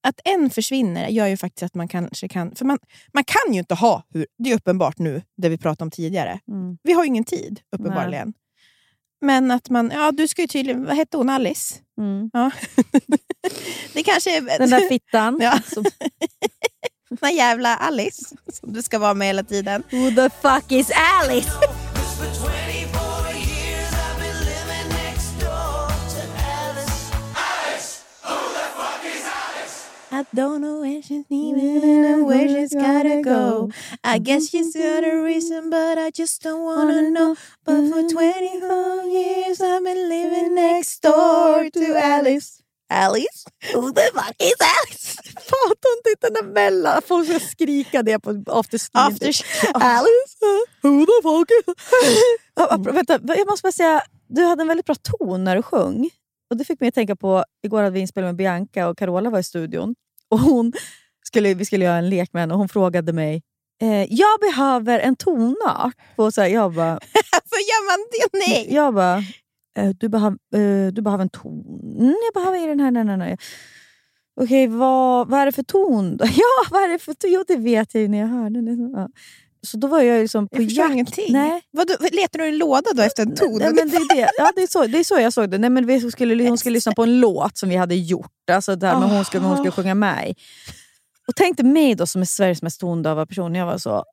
att 0.08 0.20
en 0.24 0.50
försvinner 0.50 1.08
gör 1.08 1.27
ju 1.27 1.38
faktiskt 1.38 1.63
att 1.63 1.75
man 1.75 1.88
kanske 1.88 2.27
kan... 2.27 2.56
För 2.56 2.65
man, 2.65 2.77
man 3.13 3.24
kan 3.24 3.53
ju 3.53 3.60
inte 3.60 3.75
ha... 3.75 4.03
Hur, 4.10 4.25
det 4.38 4.51
är 4.51 4.56
uppenbart 4.56 4.98
nu, 4.98 5.22
det 5.38 5.50
vi 5.50 5.58
pratade 5.58 5.84
om 5.84 5.91
tidigare. 5.91 6.39
Mm. 6.51 6.77
Vi 6.84 6.94
har 6.94 7.03
ju 7.03 7.08
ingen 7.08 7.24
tid, 7.24 7.60
uppenbarligen. 7.75 8.34
Men 9.22 9.51
att 9.51 9.70
man... 9.70 9.91
Ja, 9.94 10.12
du 10.12 10.27
ska 10.27 10.41
ju 10.41 10.48
tydligen... 10.48 10.86
Vad 10.86 10.96
hette 10.96 11.18
hon? 11.18 11.29
Alice? 11.29 11.75
Mm. 12.00 12.29
Ja. 12.34 12.51
Det 13.94 14.03
kanske 14.03 14.38
är 14.38 14.60
Den 14.60 14.70
där 14.70 14.89
fittan. 14.89 15.39
Ja. 15.41 15.60
Som, 15.65 15.84
den 17.10 17.18
där 17.22 17.29
jävla 17.29 17.75
Alice 17.75 18.36
som 18.53 18.74
du 18.74 18.82
ska 18.82 19.00
vara 19.00 19.13
med 19.13 19.27
hela 19.27 19.44
tiden. 19.44 19.84
Who 19.91 20.12
the 20.12 20.29
fuck 20.29 20.72
is 20.72 20.91
Alice? 21.22 21.50
I 30.19 30.25
don't 30.35 30.59
know 30.59 30.81
where 30.81 31.01
she's 31.01 31.23
leaving 31.29 32.05
and 32.05 32.25
where 32.25 32.45
she's 32.45 32.73
gotta 32.73 33.21
go. 33.23 33.71
I 34.03 34.19
guess 34.19 34.49
she's 34.49 34.75
got 34.75 35.05
a 35.05 35.15
reason, 35.23 35.69
but 35.69 35.97
I 35.97 36.11
just 36.11 36.43
don't 36.43 36.65
wanna 36.65 37.09
know. 37.09 37.38
But 37.63 37.88
for 37.88 38.03
24 38.03 39.03
years 39.03 39.61
I've 39.61 39.81
been 39.81 40.09
living 40.09 40.55
next 40.55 41.01
door 41.01 41.69
to 41.71 41.95
Alice. 41.95 42.61
Alice? 42.89 43.45
Who 43.71 43.93
the 43.93 44.11
fuck 44.13 44.35
is 44.39 44.59
Alice? 44.59 45.15
Fan 45.49 45.75
töntigt 45.85 46.21
den 46.21 46.33
där 46.33 46.53
mellan. 46.53 47.01
Folk 47.01 47.27
ska 47.27 47.39
skrika 47.39 48.03
det 48.03 48.19
på 48.19 48.43
afterski. 48.47 48.91
After... 48.97 49.31
Alice? 49.73 50.35
Who 50.81 51.05
the 51.05 51.21
fuck 51.23 51.49
is 52.05 52.93
Vänta, 52.93 53.19
jag 53.23 53.47
måste 53.47 53.63
bara 53.63 53.71
säga, 53.71 54.01
du 54.27 54.45
hade 54.45 54.61
en 54.61 54.67
väldigt 54.67 54.85
bra 54.85 54.95
ton 54.95 55.43
när 55.43 55.55
du 55.55 55.61
sjöng. 55.61 56.09
Och 56.49 56.57
Det 56.57 56.65
fick 56.65 56.79
mig 56.79 56.88
att 56.88 56.95
tänka 56.95 57.15
på, 57.15 57.43
igår 57.63 57.77
hade 57.77 57.93
vi 57.93 57.99
inspelning 57.99 58.27
med 58.27 58.35
Bianca 58.35 58.88
och 58.88 58.97
Carola 58.97 59.29
var 59.29 59.39
i 59.39 59.43
studion. 59.43 59.95
Och 60.31 60.39
hon 60.39 60.74
skulle, 61.25 61.53
vi 61.53 61.65
skulle 61.65 61.86
göra 61.86 61.98
en 61.98 62.09
lek 62.09 62.33
med 62.33 62.41
henne 62.41 62.53
och 62.53 62.59
hon 62.59 62.69
frågade 62.69 63.13
mig, 63.13 63.41
eh, 63.81 64.13
jag 64.13 64.39
behöver 64.39 65.00
en 65.00 65.15
tonart. 65.15 65.93
Och 66.15 66.33
så 66.33 66.41
här, 66.41 66.48
jag 66.48 66.74
bara, 66.74 67.00
Varför 67.31 67.59
gör 67.69 67.86
man 67.89 68.07
det? 68.12 68.48
Nej! 68.48 68.67
jag 68.75 68.93
bara 68.93 69.17
eh, 69.77 69.89
du, 70.00 70.09
behöv, 70.09 70.33
eh, 70.33 70.93
du 70.93 71.01
behöver 71.01 71.21
en 71.21 71.29
ton. 71.29 71.95
Mm, 72.00 72.15
jag 72.25 72.43
behöver 72.43 72.67
den 72.67 72.79
här. 72.79 72.91
Nej, 72.91 73.03
nej, 73.03 73.17
nej. 73.17 73.38
Okej, 74.41 74.67
vad, 74.67 75.29
vad 75.29 75.39
är 75.39 75.45
det 75.45 75.51
för 75.51 75.63
ton 75.63 76.17
då? 76.17 76.25
Ja, 76.25 76.69
vad 76.71 76.83
är 76.83 76.88
det 76.88 77.00
för 77.00 77.13
ton? 77.13 77.31
Jo, 77.31 77.43
det 77.48 77.55
vet 77.55 77.93
jag 77.93 78.01
ju 78.01 78.07
när 78.07 78.17
jag 78.17 78.27
hörde. 78.27 78.59
Ja. 78.93 79.09
Så 79.67 79.77
då 79.77 79.87
var 79.87 80.01
jag 80.01 80.21
liksom 80.21 80.47
på 80.47 80.61
Jag 80.61 80.71
jakt. 80.71 80.93
ingenting. 80.93 81.33
Nej. 81.33 81.61
Vadå, 81.71 81.93
letar 82.11 82.39
du 82.39 82.45
i 82.45 82.49
en 82.49 82.57
låda 82.57 82.93
då 82.95 83.01
efter 83.01 83.23
en 83.23 83.35
ton? 83.35 83.57
Nej, 83.59 83.73
men 83.73 83.89
det, 83.89 83.95
är 83.95 84.15
det. 84.15 84.29
Ja, 84.37 84.51
det, 84.55 84.61
är 84.63 84.67
så, 84.67 84.85
det 84.87 84.99
är 84.99 85.03
så 85.03 85.19
jag 85.19 85.33
såg 85.33 85.51
det. 85.51 85.57
Nej, 85.57 85.69
men 85.69 85.85
vi 85.85 86.11
skulle, 86.11 86.49
hon 86.49 86.57
skulle 86.57 86.73
lyssna 86.73 86.91
på 86.91 87.03
en 87.03 87.19
låt 87.19 87.57
som 87.57 87.69
vi 87.69 87.75
hade 87.75 87.95
gjort. 87.95 88.31
Alltså 88.51 88.75
där 88.75 88.99
med 88.99 89.09
hon, 89.09 89.25
skulle, 89.25 89.45
hon 89.45 89.57
skulle 89.57 89.71
sjunga 89.71 89.95
med 89.95 90.29
i. 90.29 90.35
Och 91.27 91.35
tänkte 91.35 91.63
mig 91.63 91.95
då 91.95 92.05
som 92.07 92.21
är 92.21 92.25
Sveriges 92.25 92.61
mest 92.61 92.79
tondöva 92.79 93.25
person. 93.25 93.55
Jag 93.55 93.65
var 93.65 93.77
så, 93.77 94.03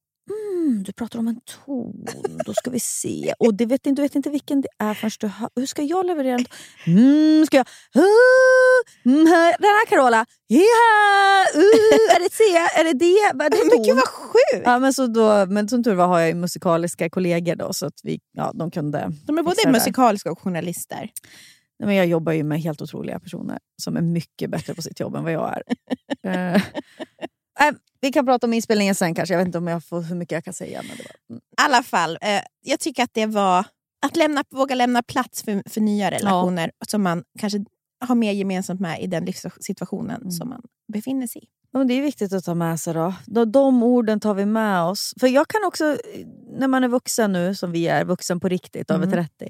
mm, 0.67 0.83
du 0.83 0.93
pratar 0.93 1.19
om 1.19 1.29
en 1.29 1.41
ton. 1.65 2.05
Då 2.47 2.55
ska 2.55 2.71
vi 2.71 2.81
se. 2.81 3.35
Och 3.39 3.55
det 3.55 3.67
vet, 3.67 3.85
du 3.85 4.03
vet 4.03 4.15
inte 4.15 4.31
vilken 4.31 4.61
det 4.61 4.69
är 4.79 4.95
förrän 4.95 5.11
du 5.21 5.27
hör. 5.27 5.51
Hur 5.57 5.67
ska 5.67 5.83
jag 5.83 6.07
leverera 6.07 6.35
en 6.35 6.45
ton? 6.45 6.55
Mm, 6.87 7.47
ska 7.47 7.57
jag... 7.57 7.67
Uh, 7.97 9.13
mm, 9.13 9.25
den 9.59 9.71
här 9.79 9.87
Carola. 9.87 10.27
Ja, 10.47 10.59
uh, 11.57 12.15
är 12.15 12.21
det 12.21 12.33
C? 12.33 12.45
Är 12.81 12.85
det 12.85 12.93
D? 12.93 13.05
Är 13.45 13.51
det 13.51 13.77
Men 13.77 13.83
gud 13.83 13.97
vad 13.97 14.09
sjukt! 14.09 14.63
Ja, 14.65 14.79
men, 14.79 14.93
så 14.93 15.07
då, 15.07 15.47
men 15.47 15.69
som 15.69 15.85
tur 15.85 15.95
var 15.95 16.07
har 16.07 16.21
jag 16.21 16.37
musikaliska 16.37 17.11
kollegor 17.11 17.57
då, 17.57 17.73
så 17.73 17.87
att 17.87 18.01
vi, 18.03 18.21
ja, 18.33 18.53
de 18.55 18.71
kunde 18.71 19.13
De 19.27 19.39
är 19.39 19.43
både 19.43 19.71
musikaliska 19.71 20.31
och 20.31 20.39
journalister. 20.39 21.11
Nej, 21.79 21.87
men 21.87 21.95
jag 21.95 22.07
jobbar 22.07 22.33
ju 22.33 22.43
med 22.43 22.61
helt 22.61 22.83
otroliga 22.83 23.21
personer 23.21 23.59
som 23.83 23.97
är 23.97 24.03
mycket 24.03 24.51
bättre 24.51 24.75
på 24.75 24.83
sitt 24.83 25.01
jobb 25.01 25.15
än 25.15 25.25
vad 25.25 25.33
jag 25.33 25.57
är. 25.57 25.63
Nej, 26.23 26.63
vi 28.07 28.13
kan 28.13 28.27
prata 28.27 28.47
om 28.47 28.53
inspelningen 28.53 28.95
sen 28.95 29.15
kanske. 29.15 29.35
Jag 29.35 29.39
vet 29.39 29.47
inte 29.47 29.59
om 29.59 29.67
jag 29.67 29.85
får, 29.85 30.03
hur 30.03 30.17
mycket 30.17 30.33
jag 30.35 30.45
kan 30.45 30.55
säga. 30.55 30.83
Men 30.89 30.97
det 30.97 31.03
var, 31.03 31.35
mm. 31.35 31.41
I 31.41 31.63
alla 31.63 31.83
fall, 31.83 32.19
eh, 32.21 32.41
jag 32.63 32.81
tycker 32.81 33.03
att 33.03 33.15
det 33.15 33.27
var 33.27 33.65
att 34.07 34.17
lämna, 34.17 34.45
våga 34.51 34.75
lämna 34.75 35.03
plats 35.03 35.43
för, 35.43 35.63
för 35.71 35.81
nya 35.81 36.11
relationer 36.11 36.71
som 36.89 37.03
man 37.03 37.25
kanske 37.39 37.65
har 38.05 38.15
mer 38.15 38.33
gemensamt 38.33 38.81
med 38.81 39.03
i 39.03 39.07
den 39.07 39.25
livssituationen 39.25 40.17
Mm. 40.21 40.31
som 40.31 40.49
man 40.49 40.63
befinner 40.93 41.27
sig 41.27 41.43
i. 41.45 41.47
Ja, 41.73 41.85
det 41.85 41.95
är 41.95 42.03
viktigt 42.03 42.33
att 42.33 42.45
ta 42.45 42.55
med 42.55 42.81
sig 42.81 42.95
då. 42.95 43.15
De, 43.27 43.53
de 43.53 43.83
orden 43.83 44.21
tar 44.21 44.35
vi 44.35 44.47
med 44.47 44.83
oss. 44.83 45.15
För 45.21 45.27
jag 45.27 45.49
kan 45.49 45.65
också, 45.65 45.97
när 46.59 46.69
man 46.69 46.85
är 46.85 46.89
vuxen 46.89 47.33
nu, 47.33 47.55
som 47.55 47.73
vi 47.73 47.87
är, 47.89 48.05
vuxen 48.05 48.41
på 48.41 48.49
riktigt, 48.49 48.91
över 48.91 49.07
Mm. 49.07 49.25
30, 49.39 49.49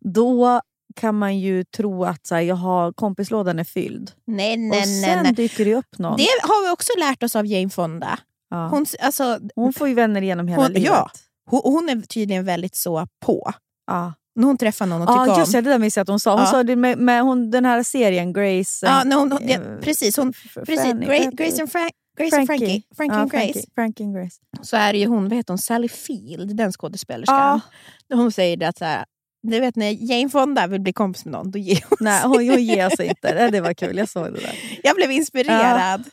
då 0.00 0.60
kan 0.96 1.18
man 1.18 1.38
ju 1.38 1.64
tro 1.64 2.04
att 2.04 2.26
så 2.26 2.34
här, 2.34 2.42
jag 2.42 2.56
har, 2.56 2.92
kompislådan 2.92 3.58
är 3.58 3.64
fylld. 3.64 4.10
Nej, 4.26 4.52
och 4.54 4.58
nej, 4.60 4.82
sen 4.82 5.00
nej. 5.14 5.22
nej. 5.22 5.32
dyker 5.32 5.64
det 5.64 5.74
upp 5.74 5.98
någon. 5.98 6.16
Det 6.16 6.26
har 6.42 6.66
vi 6.66 6.70
också 6.72 6.92
lärt 6.98 7.22
oss 7.22 7.36
av 7.36 7.46
Jane 7.46 7.68
Fonda. 7.70 8.18
ja. 8.50 8.68
Hon, 8.68 8.86
alltså, 9.00 9.38
Hon 9.54 9.72
får 9.72 9.88
ju 9.88 9.94
vänner 9.94 10.22
genom 10.22 10.48
hela 10.48 10.62
Hon- 10.62 10.72
livet. 10.72 10.88
ja. 10.92 11.10
hon, 11.50 11.60
hon 11.64 11.88
är 11.88 12.00
tydligen 12.06 12.44
väldigt 12.44 12.74
så 12.76 13.06
på. 13.26 13.52
Ja. 13.86 14.12
När 14.34 14.46
hon 14.46 14.58
träffar 14.58 14.86
någon 14.86 15.02
och 15.02 15.08
Ja, 15.14 15.24
tycker 15.24 15.38
just 15.38 15.48
om. 15.48 15.52
det. 15.52 15.60
Det 15.60 15.70
där 15.70 15.78
minns 15.78 15.96
jag 15.96 16.02
att 16.02 16.08
hon 16.08 16.20
sa. 16.20 16.30
Hon 16.32 16.40
Ja. 16.40 16.46
sa 16.46 16.62
det 16.62 16.76
med, 16.76 16.98
med 16.98 17.22
hon, 17.22 17.50
den 17.50 17.64
här 17.64 17.82
serien 17.82 18.32
Grace... 18.32 18.86
Ja, 18.86 19.02
när 19.04 19.16
hon, 19.16 19.38
ja, 19.40 19.54
eh, 19.54 19.60
precis. 19.80 20.16
Hon, 20.16 20.32
precis 20.66 20.82
Fanny, 20.82 21.06
Grace 21.06 21.24
heter 21.24 21.60
and, 21.62 21.70
Frank, 21.72 21.92
Grace 22.18 22.36
and 22.36 22.46
Frankie. 22.46 22.82
Frankie 22.96 23.18
Ja, 23.18 23.24
Grace. 23.24 23.38
Frankie, 23.52 23.62
Frankie 23.74 24.06
Grace. 24.12 24.36
Så 24.62 24.76
är 24.76 24.92
det 24.92 24.98
ju 24.98 25.06
hon, 25.06 25.28
vad 25.28 25.36
heter 25.36 25.52
hon, 25.52 25.58
Sally 25.58 25.88
Field, 25.88 26.56
den 26.56 26.72
skådespelerskan. 26.72 27.60
Ja. 28.08 28.16
Hon 28.16 28.32
säger 28.32 28.56
det 28.56 28.68
att 28.68 28.78
så 28.78 28.84
här, 28.84 29.04
du 29.42 29.60
vet 29.60 29.76
när 29.76 29.90
Jane 30.10 30.28
Fonda 30.28 30.66
vill 30.66 30.80
bli 30.80 30.92
kompis 30.92 31.24
med 31.24 31.32
någon, 31.32 31.50
då 31.50 31.58
ger 31.58 31.84
hon 31.88 31.96
Nej, 32.00 32.22
hon, 32.22 32.32
hon 32.48 32.64
ger 32.64 32.90
sig 32.96 33.06
inte. 33.06 33.50
Det- 33.50 33.60
var 33.60 33.74
kul, 33.74 33.96
jag 33.98 34.08
såg 34.08 34.24
det 34.24 34.40
där. 34.40 34.54
Jag 34.82 34.96
blev 34.96 35.10
inspirerad. 35.10 36.04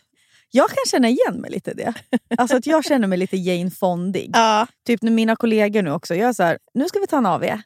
Jag 0.52 0.70
kan 0.70 0.78
känna 0.88 1.10
igen 1.10 1.36
mig 1.42 1.52
lite 1.52 1.72
i 1.72 1.74
det. 1.74 1.94
Alltså 2.38 2.58
att 2.58 2.68
jag 2.68 2.86
känner 2.86 3.08
mig 3.08 3.18
lite 3.18 3.38
Jane 3.38 3.72
Fondig. 3.72 4.30
Ja. 4.34 4.68
Typ 4.88 5.02
när 5.02 5.12
mina 5.12 5.36
kollegor 5.36 5.82
nu 5.82 5.92
också. 5.92 6.16
Jag 6.16 6.30
är 6.30 6.34
så 6.34 6.44
här, 6.44 6.58
nu 6.74 6.88
ska 6.88 7.00
vi 7.00 7.08
ta 7.08 7.18
en 7.18 7.26
AW. 7.26 7.58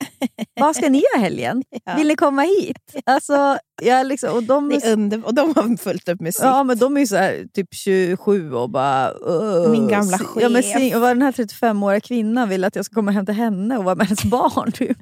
Vad 0.60 0.76
ska 0.76 0.90
ni 0.90 0.98
göra 1.14 1.22
helgen? 1.24 1.64
Ja. 1.86 1.96
Vill 1.96 2.08
ni 2.08 2.16
komma 2.16 2.42
hit? 2.42 2.78
Alltså, 3.06 3.58
jag 3.82 4.08
liksom, 4.08 4.34
och 4.34 4.44
de, 4.44 4.70
Det 4.70 4.76
är 4.86 4.94
under, 4.94 5.26
och 5.26 5.34
de 5.34 5.54
har 5.56 5.78
fullt 5.78 6.10
upp 6.10 6.22
med 6.22 6.34
sitt. 6.34 6.44
Ja, 6.44 6.64
men 6.64 6.78
de 6.78 6.98
är 6.98 7.06
så 7.06 7.16
här, 7.16 7.46
typ 7.54 7.68
27 7.76 8.54
och 8.54 8.70
bara... 8.70 9.12
"Ugh." 9.12 9.72
Min 9.72 9.88
gamla 9.88 10.18
Si- 10.18 10.24
Ja, 10.42 10.50
men 10.50 10.64
chef. 10.64 10.96
och 10.96 11.02
vad 11.02 11.10
den 11.10 11.22
här 11.22 11.32
35-åriga 11.32 12.00
kvinnan 12.00 12.50
vill 12.50 12.64
att 12.64 12.76
jag 12.76 12.86
ska 12.86 12.96
komma 12.96 13.12
hem 13.12 13.26
till 13.26 13.36
henne 13.36 13.78
och 13.78 13.84
vara 13.84 13.96
med 13.96 14.08
hennes 14.08 14.24
barn. 14.26 14.72
Typ. 14.72 14.98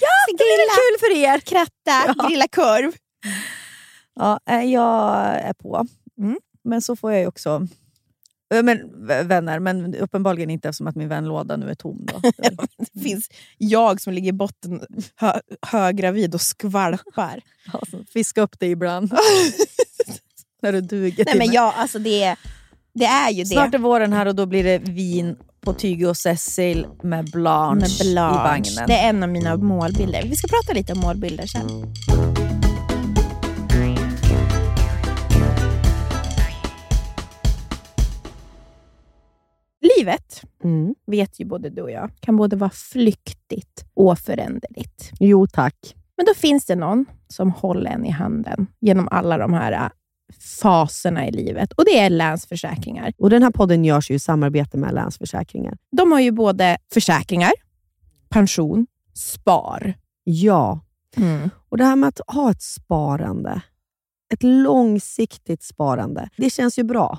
Ja, 0.00 0.08
det 0.28 0.36
blir 0.36 0.46
grilla. 0.56 0.74
kul 0.74 0.98
för 1.00 1.16
er! 1.24 1.38
Kratta, 1.40 2.14
Ja. 2.18 2.28
grilla 2.28 2.48
korv. 2.48 2.92
Ja, 4.14 4.40
eh, 4.50 4.64
jag 4.64 5.16
är 5.26 5.52
på. 5.52 5.86
Mm. 6.18 6.38
Men 6.64 6.82
så 6.82 6.96
får 6.96 7.12
jag 7.12 7.20
ju 7.20 7.26
också 7.26 7.66
men, 8.62 8.90
vänner, 9.28 9.58
men 9.58 9.94
uppenbarligen 9.94 10.50
inte 10.50 10.68
eftersom 10.68 10.86
att 10.86 10.96
min 10.96 11.08
vänlåda 11.08 11.56
nu 11.56 11.70
är 11.70 11.74
tom. 11.74 12.06
Då. 12.06 12.20
Det 12.92 13.00
finns 13.02 13.28
jag 13.58 14.00
som 14.00 14.12
ligger 14.12 14.28
i 14.28 14.32
botten 14.32 14.80
hö, 15.16 15.40
höggravid 15.62 16.34
och 16.34 16.40
skvalpar. 16.40 17.40
Alltså, 17.72 18.04
fiska 18.12 18.42
upp 18.42 18.56
det 18.60 18.66
ibland. 18.66 19.12
När 20.62 20.72
du 20.72 20.80
duger 20.80 21.24
Nej, 21.24 21.38
men 21.38 21.52
jag, 21.52 21.74
alltså 21.76 21.98
det, 21.98 22.36
det 22.94 23.04
är 23.04 23.30
ju 23.30 23.44
Snart 23.46 23.70
det. 23.70 23.76
är 23.76 23.80
våren 23.80 24.12
här 24.12 24.26
och 24.26 24.34
då 24.34 24.46
blir 24.46 24.64
det 24.64 24.78
vin 24.78 25.36
på 25.60 25.72
Tyge 25.74 26.06
och 26.06 26.16
Cecil 26.16 26.86
med 27.02 27.30
Blanche, 27.32 27.80
Med 27.80 27.90
i 27.90 28.12
Blanche. 28.12 28.42
vagnen. 28.42 28.84
Det 28.86 28.94
är 28.98 29.08
en 29.08 29.22
av 29.22 29.28
mina 29.28 29.56
målbilder. 29.56 30.22
Vi 30.22 30.36
ska 30.36 30.48
prata 30.48 30.72
lite 30.72 30.92
om 30.92 30.98
målbilder 30.98 31.46
sen. 31.46 31.94
Livet, 39.98 40.42
Mm. 40.64 40.94
vet 41.06 41.40
ju 41.40 41.44
både 41.44 41.70
du 41.70 41.82
och 41.82 41.90
jag, 41.90 42.10
kan 42.20 42.36
både 42.36 42.56
vara 42.56 42.70
flyktigt 42.70 43.84
och 43.94 44.18
föränderligt. 44.18 45.10
Jo 45.20 45.46
tack. 45.46 45.94
Men 46.16 46.26
då 46.26 46.34
finns 46.34 46.66
det 46.66 46.74
någon 46.76 47.06
som 47.28 47.50
håller 47.52 47.90
en 47.90 48.04
i 48.06 48.10
handen 48.10 48.66
genom 48.80 49.08
alla 49.10 49.38
de 49.38 49.52
här 49.52 49.72
äh, 49.72 49.90
faserna 50.60 51.28
i 51.28 51.30
livet. 51.30 51.72
Och 51.72 51.84
det 51.84 51.98
är 51.98 52.10
Länsförsäkringar. 52.10 53.12
Och 53.18 53.30
Den 53.30 53.42
här 53.42 53.50
podden 53.50 53.84
görs 53.84 54.10
ju 54.10 54.14
i 54.14 54.18
samarbete 54.18 54.76
med 54.76 54.94
Länsförsäkringar. 54.94 55.76
De 55.96 56.12
har 56.12 56.20
ju 56.20 56.30
både 56.30 56.78
försäkringar, 56.92 57.52
pension, 58.28 58.86
spar. 59.14 59.94
Ja, 60.24 60.80
och 61.68 61.78
det 61.78 61.84
här 61.84 61.96
med 61.96 62.08
att 62.08 62.20
ha 62.26 62.50
ett 62.50 62.62
sparande, 62.62 63.62
ett 64.32 64.42
långsiktigt 64.42 65.62
sparande, 65.62 66.28
det 66.36 66.50
känns 66.50 66.78
ju 66.78 66.82
bra. 66.82 67.18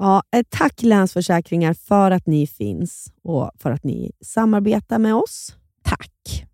ja, 0.00 0.22
eh, 0.36 0.44
tack 0.48 0.82
Länsförsäkringar 0.82 1.74
för 1.74 2.10
att 2.10 2.26
ni 2.26 2.46
finns 2.46 3.12
och 3.22 3.50
för 3.58 3.70
att 3.70 3.84
ni 3.84 4.12
samarbetar 4.24 4.98
med 4.98 5.14
oss. 5.14 5.54
Tack. 5.84 6.44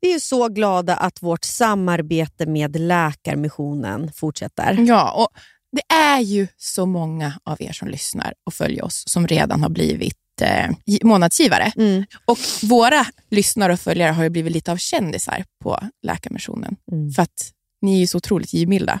Vi 0.00 0.14
är 0.14 0.18
så 0.18 0.48
glada 0.48 0.96
att 0.96 1.22
vårt 1.22 1.44
samarbete 1.44 2.46
med 2.46 2.80
Läkarmissionen 2.80 4.12
fortsätter. 4.12 4.84
Ja, 4.88 5.12
och 5.12 5.28
det 5.72 5.94
är 5.94 6.20
ju 6.20 6.48
så 6.56 6.86
många 6.86 7.32
av 7.44 7.62
er 7.62 7.72
som 7.72 7.88
lyssnar 7.88 8.34
och 8.44 8.54
följer 8.54 8.84
oss 8.84 9.04
som 9.06 9.26
redan 9.26 9.62
har 9.62 9.68
blivit 9.68 10.16
eh, 10.40 10.70
månadsgivare. 11.02 11.72
Mm. 11.76 12.04
Och 12.24 12.38
våra 12.62 13.06
lyssnare 13.30 13.72
och 13.72 13.80
följare 13.80 14.12
har 14.12 14.22
ju 14.22 14.30
blivit 14.30 14.52
lite 14.52 14.72
av 14.72 14.76
kändisar 14.76 15.44
på 15.62 15.80
Läkarmissionen. 16.02 16.76
Mm. 16.92 17.10
För 17.10 17.22
att 17.22 17.52
ni 17.82 17.94
är 17.94 17.98
ju 17.98 18.06
så 18.06 18.18
otroligt 18.18 18.52
givmilda. 18.52 19.00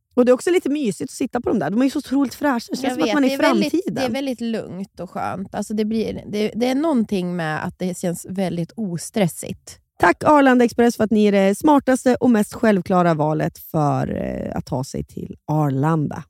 Och 0.13 0.25
Det 0.25 0.31
är 0.31 0.33
också 0.33 0.51
lite 0.51 0.69
mysigt 0.69 1.11
att 1.11 1.15
sitta 1.15 1.41
på 1.41 1.49
dem 1.49 1.59
där. 1.59 1.69
De 1.69 1.79
är 1.81 1.83
ju 1.85 1.89
så 1.89 1.99
otroligt 1.99 2.33
fräscha. 2.35 2.67
Det 2.71 2.77
känns 2.77 2.93
som 2.93 3.03
att 3.03 3.13
man 3.13 3.23
är 3.23 3.29
i 3.29 3.33
är 3.33 3.37
väldigt- 3.37 3.71
framtiden. 3.71 3.95
Det 3.95 4.01
är 4.01 4.09
väldigt 4.09 4.41
lugnt 4.41 4.99
och 4.99 5.09
skönt. 5.09 5.55
Alltså 5.55 5.73
det, 5.73 5.85
blir, 5.85 6.23
det, 6.27 6.51
det 6.55 6.65
är 6.67 6.75
någonting 6.75 7.35
med 7.35 7.65
att 7.65 7.79
det 7.79 7.97
känns 7.97 8.25
väldigt 8.29 8.71
ostressigt. 8.75 9.77
Tack 9.99 10.23
Arlanda 10.23 10.65
Express 10.65 10.97
för 10.97 11.03
att 11.03 11.11
ni 11.11 11.25
är 11.25 11.31
det 11.31 11.55
smartaste 11.55 12.15
och 12.15 12.29
mest 12.29 12.53
självklara 12.53 13.13
valet 13.13 13.57
för 13.59 14.15
eh, 14.15 14.57
att 14.57 14.65
ta 14.65 14.83
sig 14.83 15.03
till 15.03 15.35
Arlanda. 15.45 16.23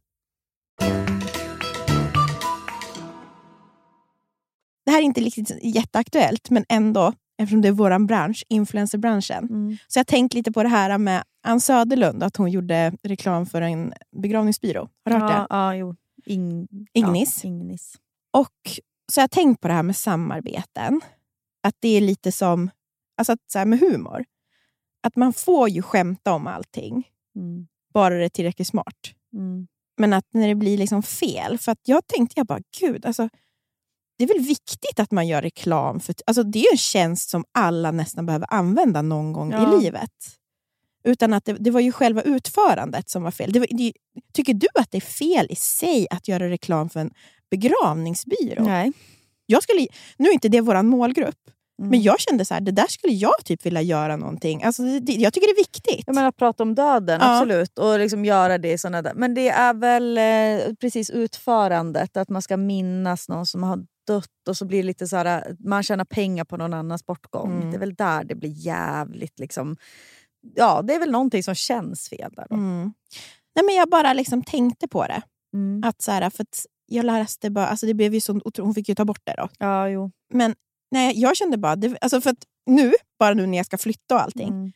Det 4.86 4.92
här 4.92 5.00
är 5.00 5.04
inte 5.04 5.22
riktigt 5.22 5.52
jätteaktuellt, 5.64 6.50
men 6.50 6.66
ändå, 6.70 7.14
eftersom 7.42 7.62
det 7.62 7.68
är 7.68 7.72
vår 7.72 8.06
bransch, 8.08 8.44
influencerbranschen. 8.50 9.48
Så 9.88 10.00
jag 10.00 10.08
tänkte 10.08 10.38
lite 10.38 10.52
på 10.52 10.64
det 10.64 10.70
här 10.70 10.98
med 10.98 11.24
Ann 11.44 11.62
Söderlund, 11.62 12.24
att 12.24 12.38
hon 12.38 12.52
gjorde 12.52 12.94
reklam 13.04 13.46
för 13.46 13.62
en 13.62 13.94
begravningsbyrå. 14.12 14.90
Har 15.06 15.12
du 15.12 15.18
hört 15.20 15.32
det? 15.32 15.48
Ja, 15.50 15.76
jo. 15.76 15.96
In, 16.26 16.68
Ignis. 16.94 17.44
Ja, 17.44 17.50
Ignis. 17.50 17.96
Och 18.32 18.80
så 19.12 19.20
jag 19.20 19.24
har 19.24 19.28
tänkt 19.28 19.62
på 19.62 19.68
det 19.68 19.74
här 19.74 19.84
med 19.84 19.96
samarbeten. 19.96 21.02
Att 21.64 21.76
det 21.80 21.90
är 21.98 22.02
lite 22.02 22.32
som 22.32 22.70
alltså 23.18 23.34
att, 23.34 23.40
så 23.52 23.60
här 23.60 23.66
med 23.66 23.80
humor. 23.80 24.26
Att 25.04 25.16
man 25.16 25.34
får 25.34 25.70
ju 25.70 25.82
skämta 25.82 26.34
om 26.34 26.48
allting, 26.48 27.08
Mm. 27.36 27.68
bara 27.94 28.16
det 28.18 28.26
är 28.26 28.30
tillräckligt 28.30 28.68
smart. 28.68 28.96
Mm. 29.34 29.68
Men 29.98 30.14
att 30.14 30.26
när 30.34 30.48
det 30.48 30.56
blir 30.56 30.78
liksom 30.78 31.04
fel. 31.04 31.58
För 31.58 31.72
att 31.72 31.80
jag 31.86 32.08
tänkte, 32.08 32.40
jag 32.40 32.48
bara, 32.48 32.60
gud, 32.80 33.06
alltså, 33.06 33.30
det 34.18 34.24
är 34.24 34.28
väl 34.28 34.46
viktigt 34.46 35.00
att 35.00 35.12
man 35.12 35.28
gör 35.28 35.42
reklam. 35.42 36.00
för 36.00 36.16
alltså, 36.26 36.44
Det 36.44 36.60
är 36.60 36.64
ju 36.64 36.72
en 36.72 36.78
tjänst 36.78 37.30
som 37.30 37.46
alla 37.52 37.92
nästan 37.92 38.26
behöver 38.26 38.54
använda 38.54 39.02
någon 39.02 39.34
gång 39.34 39.52
Ja. 39.52 39.78
i 39.78 39.82
livet. 39.82 40.12
Utan 41.04 41.34
att 41.34 41.46
det, 41.46 41.54
det 41.54 41.72
var 41.72 41.80
ju 41.80 41.92
själva 41.92 42.22
utförandet 42.22 43.10
som 43.10 43.24
var 43.24 43.32
fel. 43.32 43.52
Det 43.52 43.60
var, 43.60 43.68
det, 43.72 43.94
tycker 44.34 44.54
du 44.54 44.68
att 44.76 44.92
det 44.92 44.98
är 44.98 45.02
fel 45.02 45.48
i 45.50 45.56
sig 45.56 46.08
att 46.10 46.28
göra 46.28 46.50
reklam 46.50 46.90
för 46.90 47.00
en 47.00 47.12
begravningsbyrå? 47.52 48.64
Nej. 48.64 48.92
Jag 49.46 49.64
skulle, 49.64 49.88
nu 50.18 50.30
är 50.30 50.34
inte 50.34 50.50
det 50.50 50.62
vår 50.62 50.82
målgrupp, 50.82 51.36
Mm. 51.80 51.90
men 51.92 52.02
jag 52.02 52.20
kände 52.20 52.46
så 52.46 52.54
här, 52.54 52.62
det 52.62 52.72
där 52.72 52.88
skulle 52.88 53.14
jag 53.14 53.46
typ 53.46 53.66
vilja 53.66 53.82
göra 53.82 54.16
någonting. 54.16 54.64
Alltså, 54.64 54.84
det, 54.84 55.14
jag 55.14 55.34
tycker 55.34 55.48
det 55.48 55.52
är 55.52 55.64
viktigt. 55.64 56.04
Jag 56.08 56.16
menar, 56.16 56.32
prata 56.32 56.64
om 56.64 56.76
döden, 56.76 57.20
Ja. 57.22 57.38
absolut. 57.38 57.80
Och 57.80 58.00
liksom 58.00 58.26
göra 58.26 58.58
det 58.58 58.72
i 58.72 58.78
såna 58.78 59.02
där. 59.02 59.14
Men 59.16 59.34
det 59.34 59.50
är 59.50 59.74
väl 59.74 60.18
eh, 60.18 60.74
precis 60.76 61.10
utförandet, 61.10 62.18
att 62.18 62.30
man 62.30 62.42
ska 62.42 62.58
minnas 62.58 63.30
någon 63.30 63.46
som 63.46 63.64
har 63.64 63.78
dött 64.08 64.48
och 64.50 64.58
så 64.58 64.66
blir 64.66 64.84
lite 64.84 65.08
så 65.08 65.16
här, 65.18 65.56
man 65.60 65.84
tjänar 65.84 66.06
pengar 66.06 66.44
på 66.46 66.58
någon 66.58 66.74
annans 66.74 67.06
bortgång. 67.06 67.52
Mm. 67.56 67.72
Det 67.72 67.78
är 67.78 67.80
väl 67.80 67.96
där 67.96 68.24
det 68.24 68.36
blir 68.36 68.52
jävligt... 68.66 69.40
Liksom, 69.40 69.78
ja, 70.56 70.82
det 70.82 70.94
är 70.94 71.00
väl 71.00 71.12
någonting 71.12 71.44
som 71.44 71.56
känns 71.56 72.10
fel 72.10 72.32
där. 72.36 72.46
Då. 72.50 72.56
Mm. 72.56 72.94
Nej, 73.56 73.66
men 73.66 73.76
jag 73.76 73.90
bara 73.90 74.14
liksom 74.14 74.44
tänkte 74.44 74.88
på 74.88 75.08
det. 75.08 75.22
Mm. 75.54 75.84
Att 75.84 76.02
så 76.02 76.12
här, 76.12 76.30
för 76.30 76.44
att 76.44 76.66
jag 76.86 77.06
läste 77.06 77.50
bara, 77.50 77.68
alltså 77.68 77.86
det 77.86 77.94
blev 77.94 78.14
ju 78.14 78.22
så, 78.22 78.42
hon 78.58 78.74
fick 78.74 78.90
ju 78.90 78.96
ta 78.96 79.06
bort 79.06 79.22
det 79.24 79.34
då. 79.38 79.50
Ja, 79.60 79.90
jo. 79.90 80.12
Men 80.34 80.56
nej, 80.92 81.20
jag 81.20 81.38
kände 81.38 81.58
bara, 81.58 81.76
det, 81.76 81.98
alltså 82.02 82.22
för 82.22 82.30
att 82.30 82.44
nu, 82.66 82.94
bara 83.20 83.34
nu 83.34 83.46
när 83.46 83.58
jag 83.58 83.66
ska 83.66 83.78
flytta 83.78 84.16
och 84.16 84.22
allting. 84.22 84.48
Mm. 84.48 84.72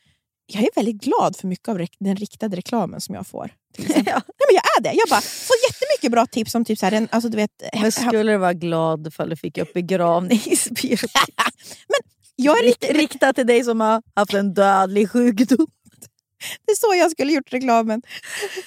Jag 0.46 0.62
är 0.62 0.68
väldigt 0.74 1.02
glad 1.02 1.36
för 1.36 1.48
mycket 1.48 1.68
av 1.68 1.86
den 1.98 2.16
riktade 2.16 2.56
reklamen 2.56 3.00
som 3.00 3.14
jag 3.14 3.26
får. 3.26 3.50
Nej, 3.78 3.88
men 4.04 4.54
jag 4.54 4.62
är 4.78 4.82
det. 4.82 4.92
Jag 4.92 5.08
bara 5.10 5.20
får 5.20 5.56
jättemycket 5.70 6.12
bra 6.12 6.26
tips 6.26 6.54
om 6.54 6.64
typ 6.64 6.78
så 6.78 6.86
här, 6.86 6.92
en, 6.92 7.08
alltså 7.10 7.28
du 7.28 7.36
vet, 7.36 7.50
Men 7.72 7.92
skulle 7.92 8.32
du 8.32 8.36
vara 8.36 8.52
glad 8.52 9.06
ifall 9.06 9.28
du 9.28 9.36
fick 9.36 9.58
upp 9.58 9.72
begravningsbyrå? 9.72 11.08
jag 12.36 12.58
är 12.58 12.64
lite, 12.66 12.86
Riktat 12.86 13.36
till 13.36 13.46
dig 13.46 13.64
som 13.64 13.80
har 13.80 14.02
haft 14.14 14.34
en 14.34 14.54
dödlig 14.54 15.10
sjukdom. 15.10 15.66
Det 16.66 16.72
är 16.72 16.76
så 16.76 16.94
jag 16.94 17.10
skulle 17.10 17.32
gjort 17.32 17.52
reklamen. 17.52 18.02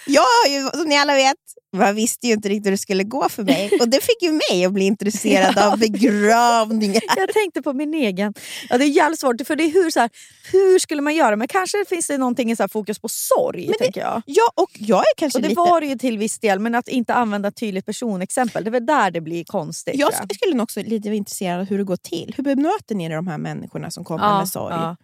Jag 0.07 0.21
har 0.21 0.49
ju, 0.49 0.69
som 0.69 0.87
ni 0.89 0.97
alla 0.97 1.13
vet, 1.15 1.35
man 1.77 1.95
visste 1.95 2.27
ju 2.27 2.33
inte 2.33 2.49
riktigt 2.49 2.65
hur 2.65 2.71
det 2.71 2.77
skulle 2.77 3.03
gå 3.03 3.29
för 3.29 3.43
mig. 3.43 3.71
Och 3.81 3.89
det 3.89 4.03
fick 4.03 4.21
ju 4.21 4.31
mig 4.31 4.65
att 4.65 4.71
bli 4.73 4.85
intresserad 4.85 5.53
Ja. 5.57 5.71
av 5.71 5.79
begravningar. 5.79 7.01
Jag 7.17 7.33
tänkte 7.33 7.61
på 7.61 7.73
min 7.73 7.93
egen. 7.93 8.33
Ja, 8.69 8.77
det 8.77 8.85
är 8.85 8.87
jävligt 8.89 9.19
svårt, 9.19 9.47
för 9.47 9.55
det 9.55 9.63
är 9.63 9.71
hur, 9.71 9.91
så 9.91 9.99
här, 9.99 10.09
hur 10.51 10.79
skulle 10.79 11.01
man 11.01 11.15
göra? 11.15 11.35
Men 11.35 11.47
kanske 11.47 11.85
finns 11.89 12.07
det 12.07 12.17
någonting 12.17 12.51
i 12.51 12.55
så 12.55 12.63
här 12.63 12.67
fokus 12.67 12.99
på 12.99 13.09
sorg. 13.09 13.61
Men 13.65 13.71
det- 13.71 13.83
tänker 13.83 14.01
jag. 14.01 14.21
Ja, 14.25 14.51
och 14.55 14.69
jag 14.73 14.99
är 14.99 15.13
kanske 15.17 15.37
Och 15.37 15.41
det 15.41 15.47
lite... 15.49 15.59
var 15.61 15.81
det 15.81 15.87
ju 15.87 15.95
till 15.97 16.17
viss 16.17 16.39
del, 16.39 16.59
men 16.59 16.75
att 16.75 16.87
inte 16.87 17.13
använda 17.13 17.51
tydligt 17.51 17.85
personexempel, 17.85 18.63
det 18.63 18.69
är 18.69 18.71
väl 18.71 18.85
där 18.85 19.11
det 19.11 19.21
blir 19.21 19.43
konstigt. 19.43 19.95
jag 19.97 20.11
sk- 20.13 20.35
skulle 20.35 20.55
nog 20.55 20.63
också 20.63 20.81
lite 20.81 21.09
vara 21.09 21.15
intresserad 21.17 21.59
av 21.59 21.65
hur 21.65 21.77
det 21.77 21.83
går 21.83 21.95
till. 21.97 22.33
Hur 22.37 22.43
bemöter 22.43 22.95
ni 22.95 23.09
de 23.09 23.27
här 23.27 23.37
människorna 23.37 23.91
som 23.91 24.03
kommer 24.03 24.25
Ja, 24.25 24.37
med 24.37 24.49
sorg? 24.49 24.73
ja. 24.75 24.95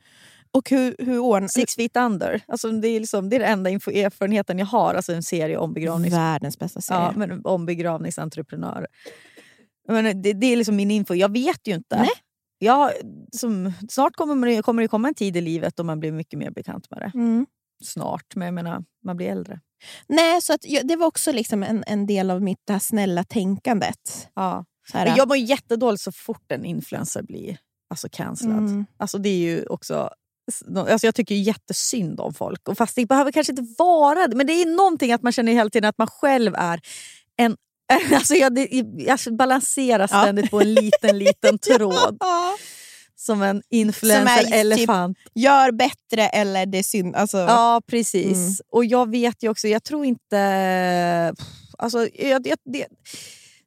Och 0.56 0.70
hur, 0.70 0.96
hur 1.00 1.20
ordnar... 1.20 1.48
Six 1.48 1.76
feet 1.76 1.98
under. 1.98 2.42
Alltså, 2.48 2.72
det, 2.72 2.88
är 2.88 3.00
liksom, 3.00 3.30
det 3.30 3.36
är 3.36 3.40
den 3.40 3.52
enda 3.52 3.70
info- 3.70 4.06
erfarenheten 4.06 4.60
jag 4.60 4.66
har. 4.66 4.96
Alltså 4.96 5.14
en 5.14 5.24
serie 5.24 5.58
om 5.58 5.74
begravnings... 5.74 6.14
Världens 6.14 6.60
bästa 6.60 6.82
serie. 6.82 7.02
Ja, 7.02 7.14
men 7.16 7.46
om 7.46 7.66
begravningsentreprenörer. 7.66 8.88
Men 9.88 10.22
det, 10.22 10.34
det 10.34 10.48
är 10.48 10.58
liksom 10.58 10.76
min 10.76 10.92
info. 10.92 11.14
Jag 11.14 11.32
vet 11.32 11.68
ju 11.68 11.74
inte. 11.74 11.98
Nej. 11.98 12.10
Jag, 12.58 12.92
som, 13.32 13.74
snart 13.90 14.16
kommer 14.16 14.48
det, 14.48 14.62
kommer 14.62 14.82
det 14.82 14.88
komma 14.88 15.08
en 15.08 15.14
tid 15.14 15.38
i 15.38 15.42
livet 15.42 15.76
då 15.76 15.84
man 15.84 16.00
blir 16.00 16.12
mycket 16.12 16.40
mer 16.40 16.52
bekant 16.52 16.92
med 16.92 17.00
det. 17.00 17.12
Mm. 17.14 17.46
Snart, 17.84 18.36
men 18.36 18.46
jag 18.46 18.54
menar, 18.54 18.84
man 19.04 19.18
blir 19.18 19.28
äldre. 19.28 19.60
Nej, 20.08 20.42
så 20.42 20.54
att, 20.54 20.62
det 20.84 20.96
var 20.96 21.08
också 21.08 21.32
liksom 21.32 21.64
en, 21.64 21.84
en 21.88 22.06
del 22.06 22.32
av 22.32 22.42
mitt 22.42 22.60
det 22.68 22.74
här 22.74 22.80
snälla 22.80 23.24
tänkandet. 23.24 24.30
Ja. 24.34 24.66
Jag 24.94 25.28
mår 25.28 25.38
jättedåligt 25.38 26.04
så 26.04 26.12
fort 26.12 26.52
en 26.52 26.66
influencer 26.66 27.24
blir 27.24 27.58
alltså 27.90 28.08
cancellad. 28.12 28.58
Mm. 28.58 28.86
Alltså 28.98 29.18
det 29.18 29.30
är 29.30 29.38
ju 29.38 29.66
också... 29.66 30.10
Alltså 30.78 31.08
jag 31.08 31.16
tycker 31.16 31.36
jättesynd 31.36 32.20
om 32.20 32.34
folk. 32.34 32.68
Och 32.68 32.78
fast 32.78 32.96
det 32.96 33.06
behöver 33.06 33.32
kanske 33.32 33.52
inte 33.54 33.76
vara 33.78 34.28
det. 34.28 34.36
Men 34.36 34.48
det 34.48 34.54
är 34.54 34.66
någonting 34.78 35.12
att 35.12 35.22
man 35.22 35.32
känner 35.32 35.52
hela 35.54 35.70
tiden 35.70 35.90
att 35.90 35.98
man 35.98 36.08
själv 36.08 36.56
är 36.56 36.80
en... 37.38 37.58
Alltså 38.14 38.36
jag, 38.36 38.60
jag 38.98 39.20
balanserar 39.38 40.10
Ja. 40.12 40.22
ständigt 40.22 40.52
på 40.52 40.62
en 40.62 40.74
liten, 40.74 41.18
liten 41.20 41.60
tråd. 41.60 42.18
Som 43.18 43.42
en 43.42 43.58
är 43.58 43.62
typ- 43.62 43.66
influencer-elefant. 43.72 45.18
Gör 45.36 45.72
bättre 45.72 46.28
eller 46.30 46.66
det 46.66 46.78
är 46.78 46.84
synd. 46.84 47.16
Alltså, 47.16 47.38
Ja, 47.38 47.82
precis. 47.88 48.38
Mm. 48.38 48.54
Och 48.72 48.86
jag 48.86 49.10
vet 49.12 49.44
ju 49.44 49.50
också, 49.50 49.68
jag 49.68 49.84
tror 49.84 50.06
inte... 50.06 51.34
Alltså, 51.78 52.08
jag, 52.14 52.48
jag, 52.48 52.58
det, 52.66 52.88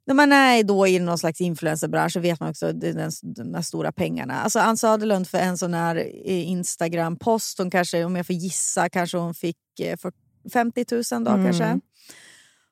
när 0.09 0.15
man 0.15 0.33
är 0.33 0.63
då 0.63 0.87
i 0.87 0.99
någon 0.99 1.19
slags 1.19 1.41
influencerbransch 1.41 2.13
så 2.13 2.21
vet 2.21 2.41
man 2.41 2.51
också 2.51 2.73
den, 2.73 3.11
de 3.23 3.55
här 3.55 3.63
stora 3.63 3.93
pengarna. 3.93 4.35
Alltså 4.41 4.59
Ann 4.59 4.77
Söderlund 4.77 5.29
för 5.29 5.39
en 5.39 5.59
sån 5.59 5.75
här 5.75 5.97
eh, 5.97 6.49
Instagram-post, 6.49 7.59
hon 7.59 7.71
kanske, 7.71 8.05
om 8.05 8.17
jag 8.17 8.27
får 8.27 8.37
gissa, 8.37 8.89
kanske 8.89 9.19
hon 9.19 9.35
fick 9.35 9.57
eh, 9.81 9.97
för 9.97 10.13
50 10.53 10.85
000 11.15 11.25
då 11.25 11.31
Mm. 11.31 11.45
kanske. 11.45 11.81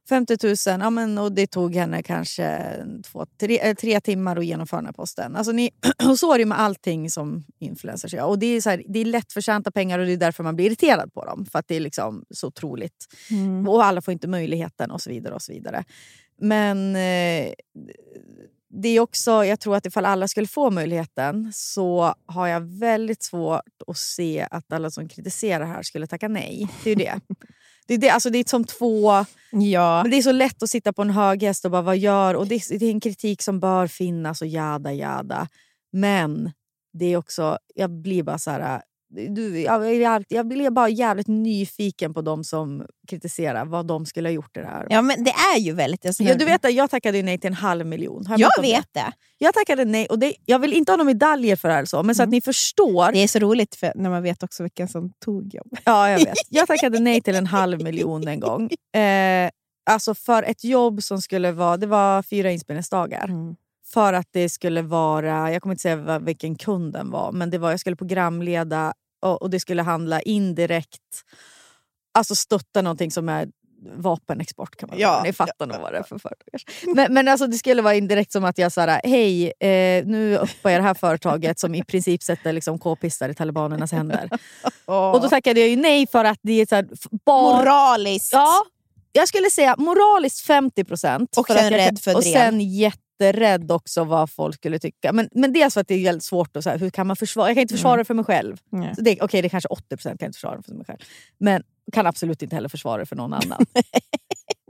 50 0.08 0.36
000, 0.46 0.80
ja, 0.80 0.90
men, 0.90 1.18
och 1.18 1.32
det 1.32 1.46
tog 1.46 1.74
henne 1.74 2.02
kanske 2.02 2.76
två, 3.12 3.26
tre, 3.40 3.58
eh, 3.62 3.74
tre 3.74 4.00
timmar 4.00 4.36
att 4.36 4.46
genomföra 4.46 4.78
den 4.78 4.86
här 4.86 4.92
posten. 4.92 5.36
Alltså, 5.36 5.52
ni, 5.52 5.70
och 6.08 6.18
så 6.18 6.34
är 6.34 6.38
det 6.38 6.46
med 6.46 6.60
allting 6.60 7.10
som 7.10 7.44
influencers 7.58 8.14
gör. 8.14 8.24
Och 8.24 8.38
det, 8.38 8.46
är 8.46 8.60
så 8.60 8.70
här, 8.70 8.82
det 8.88 8.98
är 8.98 9.04
lättförtjänta 9.04 9.70
pengar 9.70 9.98
och 9.98 10.06
det 10.06 10.12
är 10.12 10.16
därför 10.16 10.44
man 10.44 10.56
blir 10.56 10.66
irriterad 10.66 11.14
på 11.14 11.24
dem. 11.24 11.46
För 11.52 11.58
att 11.58 11.68
det 11.68 11.76
är 11.76 11.80
liksom 11.80 12.24
så 12.30 12.46
otroligt. 12.46 13.06
Mm. 13.30 13.68
Och 13.68 13.84
alla 13.84 14.00
får 14.00 14.12
inte 14.12 14.28
möjligheten 14.28 14.90
och 14.90 15.02
så 15.02 15.10
vidare. 15.10 15.34
och 15.34 15.42
så 15.42 15.52
vidare. 15.52 15.84
Men 16.38 16.96
eh, 16.96 17.52
det 18.82 18.88
är 18.88 19.00
också, 19.00 19.44
jag 19.44 19.60
tror 19.60 19.76
att 19.76 19.86
ifall 19.86 20.04
alla 20.06 20.28
skulle 20.28 20.46
få 20.46 20.70
möjligheten 20.70 21.50
så 21.54 22.14
har 22.26 22.46
jag 22.46 22.60
väldigt 22.60 23.22
svårt 23.22 23.62
att 23.86 23.96
se 23.96 24.46
att 24.50 24.72
alla 24.72 24.90
som 24.90 25.08
kritiserar 25.08 25.64
här 25.66 25.82
skulle 25.82 26.06
tacka 26.06 26.28
nej. 26.28 26.68
Det 26.84 26.90
är 26.90 26.96
det. 26.96 27.20
Det 27.86 27.94
är, 27.94 27.98
det, 27.98 28.10
alltså 28.10 28.30
det 28.30 28.38
är 28.38 28.44
som 28.48 28.64
två... 28.64 29.24
Ja. 29.50 30.02
Men 30.02 30.10
det 30.10 30.16
är 30.18 30.22
så 30.22 30.32
lätt 30.32 30.62
att 30.62 30.70
sitta 30.70 30.92
på 30.92 31.02
en 31.02 31.10
hög 31.10 31.42
häst 31.42 31.64
och 31.64 31.70
bara 31.70 31.82
vad 31.82 31.96
gör? 31.98 32.34
Och 32.34 32.46
det, 32.46 32.54
är- 32.54 32.78
det 32.78 32.86
är 32.86 32.90
en 32.90 33.00
kritik 33.00 33.42
som 33.42 33.60
bör 33.60 33.86
finnas 33.86 34.42
och 34.42 34.48
jada 34.48 34.92
jada. 34.92 35.48
Men 35.92 36.52
det 36.92 37.06
är 37.06 37.16
också, 37.16 37.58
jag 37.74 37.90
blir 37.90 38.22
bara 38.22 38.38
så 38.38 38.50
här... 38.50 38.82
Du, 39.08 39.60
jag, 39.60 40.24
jag 40.28 40.48
blir 40.48 40.70
bara 40.70 40.88
jävligt 40.88 41.26
nyfiken 41.26 42.14
på 42.14 42.22
de 42.22 42.44
som 42.44 42.86
kritiserar 43.08 43.64
vad 43.64 43.86
de 43.86 44.06
skulle 44.06 44.28
ha 44.28 44.32
gjort 44.32 44.54
det 44.54 44.64
här. 44.66 44.86
ja, 44.90 45.02
men 45.02 45.24
det 45.24 45.30
är 45.54 45.58
ju 45.58 45.72
väldigt... 45.72 46.06
Alltså, 46.06 46.22
Ja, 46.22 46.34
du 46.34 46.44
vet 46.44 46.64
att 46.64 46.72
jag 46.74 46.90
tackade 46.90 47.22
nej 47.22 47.38
till 47.38 47.46
en 47.48 47.54
halv 47.54 47.86
miljon. 47.86 48.26
Har 48.26 48.38
jag 48.38 48.50
om 48.58 48.62
vet 48.62 48.88
det? 48.92 49.00
det. 49.00 49.12
Jag 49.38 49.54
tackade 49.54 49.84
nej 49.84 50.06
och 50.06 50.18
det, 50.18 50.34
jag 50.44 50.58
vill 50.58 50.72
inte 50.72 50.92
ha 50.92 50.96
några 50.96 51.06
medaljer 51.06 51.56
för 51.56 51.68
det 51.68 51.74
här, 51.74 51.84
så, 51.84 52.02
men 52.02 52.14
så 52.14 52.22
att 52.22 52.26
Mm. 52.26 52.30
ni 52.36 52.40
förstår. 52.40 53.12
Det 53.12 53.18
är 53.18 53.28
så 53.28 53.38
roligt 53.38 53.74
för 53.74 53.92
när 53.94 54.10
man 54.10 54.22
vet 54.22 54.42
också 54.42 54.62
vilken 54.62 54.88
som 54.88 55.12
tog 55.24 55.54
jobb. 55.54 55.76
Ja, 55.84 56.10
jag 56.10 56.18
vet. 56.18 56.34
Jag 56.48 56.66
tackade 56.66 56.98
nej 56.98 57.20
till 57.20 57.34
en 57.34 57.46
halv 57.46 57.82
miljon 57.82 58.28
en 58.28 58.40
gång. 58.40 58.70
Eh, 58.96 59.50
alltså 59.90 60.14
för 60.14 60.42
ett 60.42 60.64
jobb 60.64 61.02
som 61.02 61.22
skulle 61.22 61.52
vara, 61.52 61.76
det 61.76 61.86
var 61.86 62.22
fyra 62.22 62.50
inspelningsdagar. 62.52 63.24
Mm. 63.24 63.56
För 63.96 64.12
att 64.12 64.28
det 64.30 64.48
skulle 64.48 64.82
vara, 64.82 65.52
jag 65.52 65.62
kommer 65.62 65.74
inte 65.74 65.82
säga 65.82 66.18
vilken 66.18 66.54
kunden 66.54 67.10
var, 67.10 67.32
men 67.32 67.50
det 67.50 67.58
var, 67.58 67.70
jag 67.70 67.80
skulle 67.80 67.96
programleda 67.96 68.94
och, 69.22 69.42
och 69.42 69.50
det 69.50 69.60
skulle 69.60 69.82
handla 69.82 70.20
indirekt, 70.20 71.22
alltså 72.14 72.34
stötta 72.34 72.82
någonting 72.82 73.10
som 73.10 73.28
är 73.28 73.48
vapenexport 73.96 74.76
kan 74.76 74.88
man 74.88 74.98
Ja, 74.98 75.12
säga. 75.12 75.22
Ni 75.22 75.32
fattar 75.32 75.66
nog 75.66 75.80
vad 75.80 75.92
det 75.92 75.98
är 75.98 76.02
för 76.02 76.18
företag. 76.18 76.60
Men, 76.94 77.14
men 77.14 77.28
alltså 77.28 77.46
det 77.46 77.56
skulle 77.56 77.82
vara 77.82 77.94
indirekt 77.94 78.32
som 78.32 78.44
att 78.44 78.58
jag 78.58 78.72
sa 78.72 79.00
hej, 79.04 79.52
eh, 79.60 80.06
nu 80.06 80.36
uppar 80.36 80.70
jag 80.70 80.80
det 80.80 80.86
här 80.86 80.94
företaget 80.94 81.58
som 81.58 81.74
i 81.74 81.84
princip 81.84 82.22
sätter 82.22 82.52
liksom 82.52 82.78
k-pistar 82.78 83.28
i 83.28 83.34
talibanernas 83.34 83.92
händer. 83.92 84.30
Och 84.84 85.20
då 85.20 85.28
tackade 85.28 85.60
jag 85.60 85.68
ju 85.68 85.76
nej 85.76 86.06
för 86.06 86.24
att 86.24 86.38
det 86.42 86.52
är 86.60 86.66
så 86.66 86.74
här, 86.74 86.88
bara... 87.24 87.56
Moraliskt. 87.56 88.32
Ja, 88.32 88.64
jag 89.12 89.28
skulle 89.28 89.50
säga 89.50 89.74
moraliskt 89.78 90.40
50 90.46 90.84
procent. 90.84 91.36
Och 91.36 91.46
sen 91.46 91.70
rädd 91.70 91.98
för 92.00 92.14
Och 92.14 92.22
drev. 92.22 92.32
sen 92.32 92.60
jätterädd 93.20 93.70
också 93.72 94.04
vad 94.04 94.30
folk 94.30 94.54
skulle 94.56 94.78
tycka. 94.78 95.12
Men, 95.12 95.28
men 95.32 95.52
dels 95.52 95.74
för 95.74 95.80
att 95.80 95.88
det 95.88 95.94
är 95.94 96.04
väldigt 96.04 96.24
svårt 96.24 96.56
att 96.56 96.64
säga 96.64 96.76
hur 96.76 96.90
kan 96.90 97.06
man 97.06 97.16
försvara. 97.16 97.48
Jag 97.48 97.54
kan 97.56 97.62
inte 97.62 97.74
försvara 97.74 97.94
Mm. 97.94 97.98
det 98.00 98.04
för 98.04 98.14
mig 98.14 98.24
själv. 98.24 98.56
Så 98.96 99.00
det, 99.02 99.20
Okej, 99.22 99.42
det 99.42 99.46
är 99.46 99.50
kanske 99.50 99.68
80 99.68 99.88
procent 99.88 100.02
kan 100.20 100.24
jag 100.26 100.28
inte 100.28 100.36
försvara 100.36 100.56
det 100.56 100.62
för 100.62 100.74
mig 100.74 100.86
själv. 100.86 100.98
Men 101.38 101.62
kan 101.92 102.06
absolut 102.06 102.42
inte 102.42 102.54
heller 102.56 102.68
försvara 102.68 102.98
det 102.98 103.06
för 103.06 103.16
någon 103.16 103.32
annan. 103.32 103.66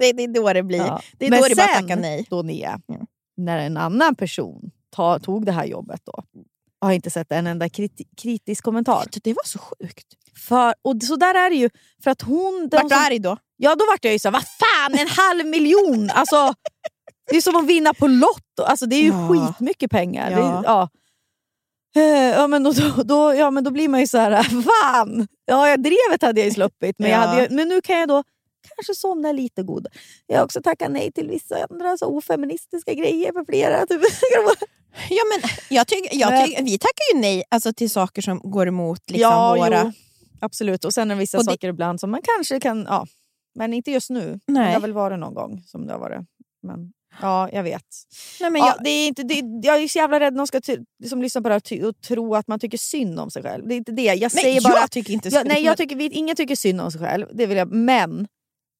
Det, 0.00 0.12
det 0.12 0.22
är 0.24 0.28
då 0.28 0.52
det 0.52 0.62
blir. 0.62 0.78
Ja. 0.78 1.00
Det 1.18 1.26
är 1.26 1.30
Men 1.30 1.40
då 1.42 1.48
det 1.48 1.54
bara 1.56 1.66
sen, 1.66 1.82
tackar 1.82 1.96
nej. 1.96 2.26
Då 2.30 2.42
Nia, 2.42 2.80
Mm. 2.88 3.06
när 3.36 3.58
en 3.58 3.76
annan 3.76 4.14
person 4.14 4.70
ta, 4.96 5.18
tog 5.18 5.46
det 5.46 5.52
här 5.52 5.64
jobbet 5.64 6.00
då, 6.04 6.22
har 6.80 6.88
jag 6.90 6.94
inte 6.94 7.10
sett 7.10 7.32
en 7.32 7.46
enda 7.46 7.68
kriti 7.68 8.04
kritisk 8.16 8.64
kommentar. 8.64 9.04
Det 9.22 9.32
var 9.32 9.44
så 9.46 9.58
sjukt. 9.58 10.06
För, 10.48 10.74
och 10.82 11.02
så 11.02 11.16
där 11.16 11.34
är 11.34 11.50
det 11.50 11.56
ju. 11.56 11.70
För 12.04 12.10
att 12.10 12.22
hon... 12.22 12.68
Vart 12.72 12.82
du 12.82 12.88
som- 12.88 12.98
arg 13.06 13.18
då? 13.18 13.36
Ja, 13.56 13.74
då 13.74 13.84
vart 13.92 14.04
jag 14.04 14.12
ju 14.12 14.18
så 14.18 14.28
här, 14.28 14.32
vad 14.32 14.42
fan 14.44 14.98
en 14.98 15.08
halv 15.08 15.46
miljon! 15.46 16.10
Alltså, 16.10 16.54
det 17.30 17.36
är 17.36 17.40
som 17.40 17.56
att 17.56 17.66
vinna 17.66 17.94
på 17.94 18.06
Lotto. 18.06 18.62
Alltså, 18.62 18.86
det 18.86 18.96
är 18.96 19.02
ju 19.02 19.08
Ja. 19.08 19.28
skitmycket 19.28 19.90
pengar. 19.90 20.30
Ja. 20.30 20.36
Det 20.36 20.42
är, 20.44 20.62
ja. 20.64 20.88
Eh, 21.96 22.38
Ja, 22.40 22.46
men 22.46 22.62
då, 22.62 22.72
då, 23.04 23.34
ja, 23.34 23.50
men 23.50 23.64
då 23.64 23.70
blir 23.70 23.88
man 23.88 24.00
ju 24.00 24.06
så 24.06 24.18
här, 24.18 24.42
fan! 24.42 25.28
Ja, 25.44 25.68
jag 25.68 25.82
drevet 25.82 26.22
hade 26.22 26.40
jag 26.40 26.48
ju 26.48 26.54
sluppit, 26.54 26.98
men, 26.98 27.10
jag 27.10 27.22
Ja. 27.22 27.26
hade, 27.26 27.42
ju- 27.42 27.48
men 27.56 27.68
nu 27.68 27.80
kan 27.80 27.98
jag 27.98 28.08
då 28.08 28.22
kanske 28.76 28.94
somna 28.94 29.32
lite 29.32 29.62
god. 29.62 29.86
Jag 30.26 30.36
har 30.38 30.44
också 30.44 30.62
tackat 30.62 30.90
nej 30.92 31.12
till 31.12 31.28
vissa 31.28 31.66
andra 31.70 31.96
så 31.98 32.06
ofeministiska 32.06 32.94
grejer 32.94 33.32
för 33.32 33.44
flera. 33.44 33.86
Typ. 33.86 34.00
Ja, 35.10 35.22
men 35.32 35.50
jag 35.68 35.86
tycker, 35.86 36.16
jag 36.18 36.46
tycker, 36.46 36.62
vi 36.64 36.78
tackar 36.78 37.14
ju 37.14 37.20
nej 37.20 37.42
alltså, 37.50 37.72
till 37.72 37.90
saker 37.90 38.22
som 38.22 38.38
går 38.38 38.68
emot 38.68 39.10
liksom, 39.10 39.30
ja, 39.30 39.54
våra... 39.56 39.82
jo, 39.84 39.92
absolut. 40.40 40.84
Och 40.84 40.94
sen 40.94 41.10
är 41.10 41.14
det 41.14 41.18
vissa 41.18 41.38
Och 41.38 41.44
det- 41.44 41.50
saker 41.52 41.68
ibland 41.68 42.00
som 42.00 42.10
man 42.10 42.20
kanske 42.36 42.60
kan... 42.60 42.84
Ja, 42.88 43.06
men 43.54 43.72
inte 43.74 43.90
just 43.90 44.10
nu. 44.10 44.40
Nej. 44.46 44.66
Det 44.66 44.72
har 44.72 44.80
väl 44.80 44.92
varit 44.92 45.18
någon 45.18 45.34
gång 45.34 45.62
som 45.66 45.86
det 45.86 45.92
har 45.92 46.00
varit. 46.00 46.20
Men, 46.62 46.92
ja, 47.22 47.48
jag 47.52 47.62
vet. 47.62 47.82
Nej, 48.40 48.50
men 48.50 48.60
ja, 48.62 48.68
jag, 48.76 48.84
det 48.84 48.90
är 48.90 49.08
inte, 49.08 49.22
det, 49.22 49.42
jag 49.62 49.82
är 49.82 49.88
så 49.88 49.98
jävla 49.98 50.20
rädd 50.20 50.34
någon 50.34 50.46
ska 50.46 50.60
ty, 50.60 50.78
som 51.08 51.22
lyssnar 51.22 51.42
på 51.42 51.48
det 51.48 51.54
här 51.54 51.60
ty, 51.60 51.82
och 51.82 52.00
tro 52.00 52.34
att 52.34 52.48
man 52.48 52.58
tycker 52.60 52.78
synd 52.78 53.20
om 53.20 53.30
sig 53.30 53.42
själv. 53.42 53.68
Det 53.68 53.74
är 53.74 53.76
inte 53.76 53.92
det. 53.92 54.02
Jag 54.14 54.32
säger 54.32 54.54
jag 54.54 54.62
bara... 54.62 54.88
tycker 54.88 55.12
inte 55.12 55.28
Ja, 55.28 55.40
så. 55.42 55.48
nej, 55.48 55.62
jag 55.64 55.76
tycker, 55.76 55.96
vi- 55.96 56.04
ingen 56.12 56.36
tycker 56.36 56.56
synd 56.56 56.80
om 56.80 56.90
sig 56.90 57.00
själv. 57.00 57.26
Det 57.32 57.46
vill 57.46 57.56
jag, 57.56 57.72
men... 57.72 58.28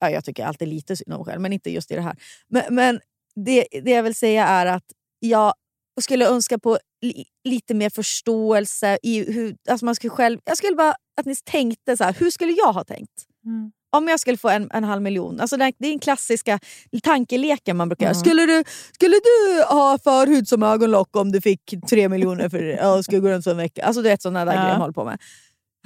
Ja, 0.01 0.11
jag 0.11 0.25
tycker 0.25 0.45
alltid 0.45 0.69
lite 0.69 0.97
synd 0.97 1.13
om 1.13 1.19
mig 1.19 1.25
själv, 1.27 1.41
men 1.41 1.53
inte 1.53 1.71
just 1.71 1.91
i 1.91 1.95
det 1.95 2.01
här. 2.03 2.17
Men, 2.49 2.75
men 2.75 3.01
det, 3.45 3.67
det 3.83 3.91
jag 3.91 4.03
vill 4.03 4.15
säga 4.15 4.47
är 4.47 4.67
att 4.67 4.85
jag 5.21 5.55
skulle 6.01 6.29
önska 6.29 6.59
på 6.59 6.79
li, 7.03 7.25
lite 7.45 7.75
mer 7.75 7.91
förståelse. 7.91 8.99
i 9.03 9.33
hur, 9.33 9.57
alltså 9.69 9.85
man 9.85 9.95
skulle 9.95 10.11
själv, 10.11 10.39
Jag 10.45 10.57
skulle 10.57 10.77
bara 10.77 10.95
att 11.21 11.27
ni 11.27 11.35
tänkte 11.45 11.97
så 11.97 12.05
här, 12.05 12.13
hur 12.19 12.31
skulle 12.31 12.53
jag 12.53 12.73
ha 12.73 12.85
tänkt? 12.85 13.13
Mm. 13.45 13.73
Om 13.97 14.09
jag 14.09 14.21
skulle 14.21 14.37
få 14.37 14.49
en, 14.49 14.71
en 14.73 14.85
halv 14.85 15.03
miljon. 15.03 15.41
Alltså 15.41 15.57
det, 15.57 15.65
är 15.65 15.73
den 15.79 15.99
klassiska 15.99 16.59
tankeleken 17.03 17.77
man 17.77 17.89
brukar 17.89 18.07
göra. 18.07 18.13
Mm. 18.15 18.21
Skulle, 18.21 18.47
du, 18.47 18.65
skulle 18.95 19.17
du 19.17 19.63
ha 19.63 19.99
förhud 20.05 20.49
som 20.49 20.63
ögonlock 20.63 21.17
om 21.17 21.33
du 21.33 21.41
fick 21.41 21.75
tre 21.89 22.09
miljoner 22.09 22.49
för 22.49 22.63
det? 22.63 22.77
Ja, 22.77 23.03
skulle 23.03 23.21
gå 23.21 23.29
runt 23.29 23.45
för 23.45 23.51
en 23.51 23.57
vecka. 23.57 23.85
Alltså 23.85 24.03
du 24.03 24.09
vet 24.09 24.23
sådana 24.23 24.45
där 24.45 24.53
Ja. 24.53 24.59
grejer 24.61 24.73
man 24.75 24.81
håller 24.81 24.95
på 24.95 25.05
med. 25.05 25.19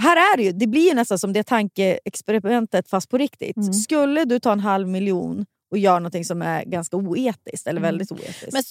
Här 0.02 0.16
är 0.16 0.36
det 0.36 0.42
ju, 0.42 0.52
det 0.52 0.66
blir 0.66 0.88
ju 0.88 0.94
nästan 0.94 1.18
som 1.18 1.32
det 1.32 1.42
tankeexperimentet 1.42 2.88
fast 2.90 3.08
på 3.10 3.18
riktigt. 3.18 3.56
Mm. 3.56 3.72
Skulle 3.72 4.24
du 4.24 4.38
ta 4.40 4.52
en 4.52 4.60
halv 4.60 4.88
miljon 4.88 5.46
och 5.70 5.78
göra 5.78 5.98
någonting 5.98 6.24
som 6.24 6.42
är 6.42 6.64
ganska 6.64 6.96
oetiskt 6.96 7.66
eller 7.66 7.80
Mm. 7.80 7.88
väldigt 7.88 8.12
oetiskt. 8.12 8.52
Men, 8.52 8.62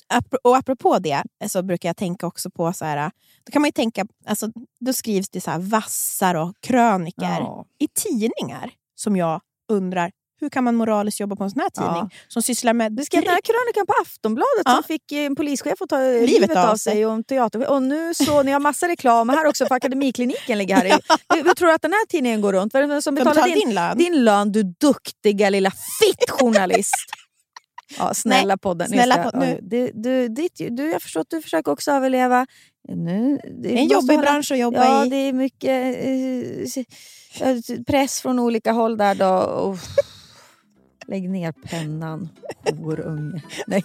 och 0.43 0.58
apropå 0.58 0.99
det 0.99 1.23
så 1.47 1.63
brukar 1.63 1.89
jag 1.89 1.97
tänka 1.97 2.28
också 2.28 2.49
på... 2.49 2.73
så 2.73 2.86
här, 2.86 3.12
Då 3.45 3.52
kan 3.52 3.62
man 3.62 3.67
ju 3.67 3.71
tänka, 3.71 4.06
alltså, 4.25 4.47
då 4.80 4.93
skrivs 4.93 5.30
det 5.30 5.41
så 5.41 5.52
här 5.52 5.60
vassar 5.60 6.36
och 6.36 6.54
kröniker 6.62 7.21
ja. 7.39 7.65
i 7.80 7.88
tidningar 7.88 8.71
som 8.99 9.15
jag 9.15 9.41
undrar, 9.71 10.12
hur 10.41 10.49
kan 10.49 10.63
man 10.63 10.75
moraliskt 10.75 11.19
jobba 11.19 11.35
på 11.35 11.43
en 11.43 11.49
sån 11.49 11.59
här 11.62 11.69
tidning 11.69 11.93
Ja. 11.95 12.09
som 12.27 12.41
sysslar 12.41 12.73
med... 12.73 12.91
Du 12.91 13.03
skrev 13.03 13.21
den 13.23 13.33
här 13.33 13.41
krönikan 13.41 13.85
på 13.85 13.93
Aftonbladet 14.01 14.62
Ja. 14.65 14.71
som 14.73 14.83
fick 14.83 15.12
eh, 15.12 15.17
en 15.25 15.35
polischef 15.35 15.81
att 15.81 15.89
ta 15.89 15.97
livet, 15.99 16.57
av 16.57 16.75
sig 16.75 17.05
och 17.05 17.13
en 17.13 17.23
teater. 17.23 17.69
Och 17.69 17.83
nu 17.83 18.13
så 18.13 18.43
ni 18.43 18.51
har 18.51 18.59
massa 18.59 18.88
reklam 18.88 19.29
här 19.29 19.45
också 19.45 19.65
för 19.65 19.75
Akademikliniken 19.75 20.57
ligger 20.57 20.75
här. 20.75 20.85
i. 20.85 20.89
Hur, 21.33 21.43
hur 21.43 21.53
tror 21.53 21.67
du 21.67 21.73
att 21.73 21.81
den 21.81 21.93
här 21.93 22.05
tidningen 22.05 22.41
går 22.41 22.53
runt? 22.53 22.73
Vem 22.75 23.01
som 23.01 23.15
betalar 23.15 23.33
betalar 23.35 23.55
din, 23.55 23.65
din 23.67 23.75
lön. 23.75 23.97
din 23.97 24.23
lön 24.23 24.51
du 24.51 24.63
duktiga 24.63 25.49
lilla 25.49 25.71
fittjournalist? 26.01 26.95
Ja, 27.97 28.13
snälla 28.13 28.47
Nej, 28.53 28.57
podden. 28.57 28.88
snälla 28.88 29.15
podd- 29.23 29.39
nu. 29.39 29.59
Du, 29.62 29.91
du, 29.93 30.27
ditt, 30.27 30.62
du, 30.69 30.91
jag 30.91 31.01
förstår 31.01 31.21
att 31.21 31.29
du 31.29 31.41
försöker 31.41 31.71
också 31.71 31.91
överleva. 31.91 32.47
Nu, 32.89 33.39
det 33.62 33.73
är 33.73 33.77
en 33.77 33.88
jobbig 33.88 34.19
bransch 34.19 34.51
att 34.51 34.57
jobba 34.59 34.85
Ja, 34.85 35.05
i. 35.05 35.09
det 35.09 35.15
är 35.15 35.33
mycket 35.33 35.69
eh, 35.69 36.09
eh, 36.12 36.85
Eh, 37.33 37.81
press 37.87 38.21
från 38.21 38.39
olika 38.39 38.71
håll 38.71 38.97
där 38.97 39.15
då. 39.15 39.25
Oh. 39.25 39.79
lägg 41.07 41.29
ner 41.29 41.51
pennan, 41.51 42.29
horunge. 42.83 43.43
Nej. 43.67 43.83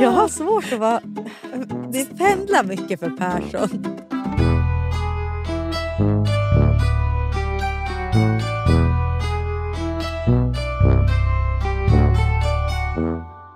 Jag 0.00 0.10
har 0.10 0.28
svårt 0.28 0.72
att 0.72 0.78
vara... 0.78 1.00
Det 1.92 2.18
pendlar 2.18 2.64
mycket 2.64 3.00
för 3.00 3.10
Persson. 3.10 3.96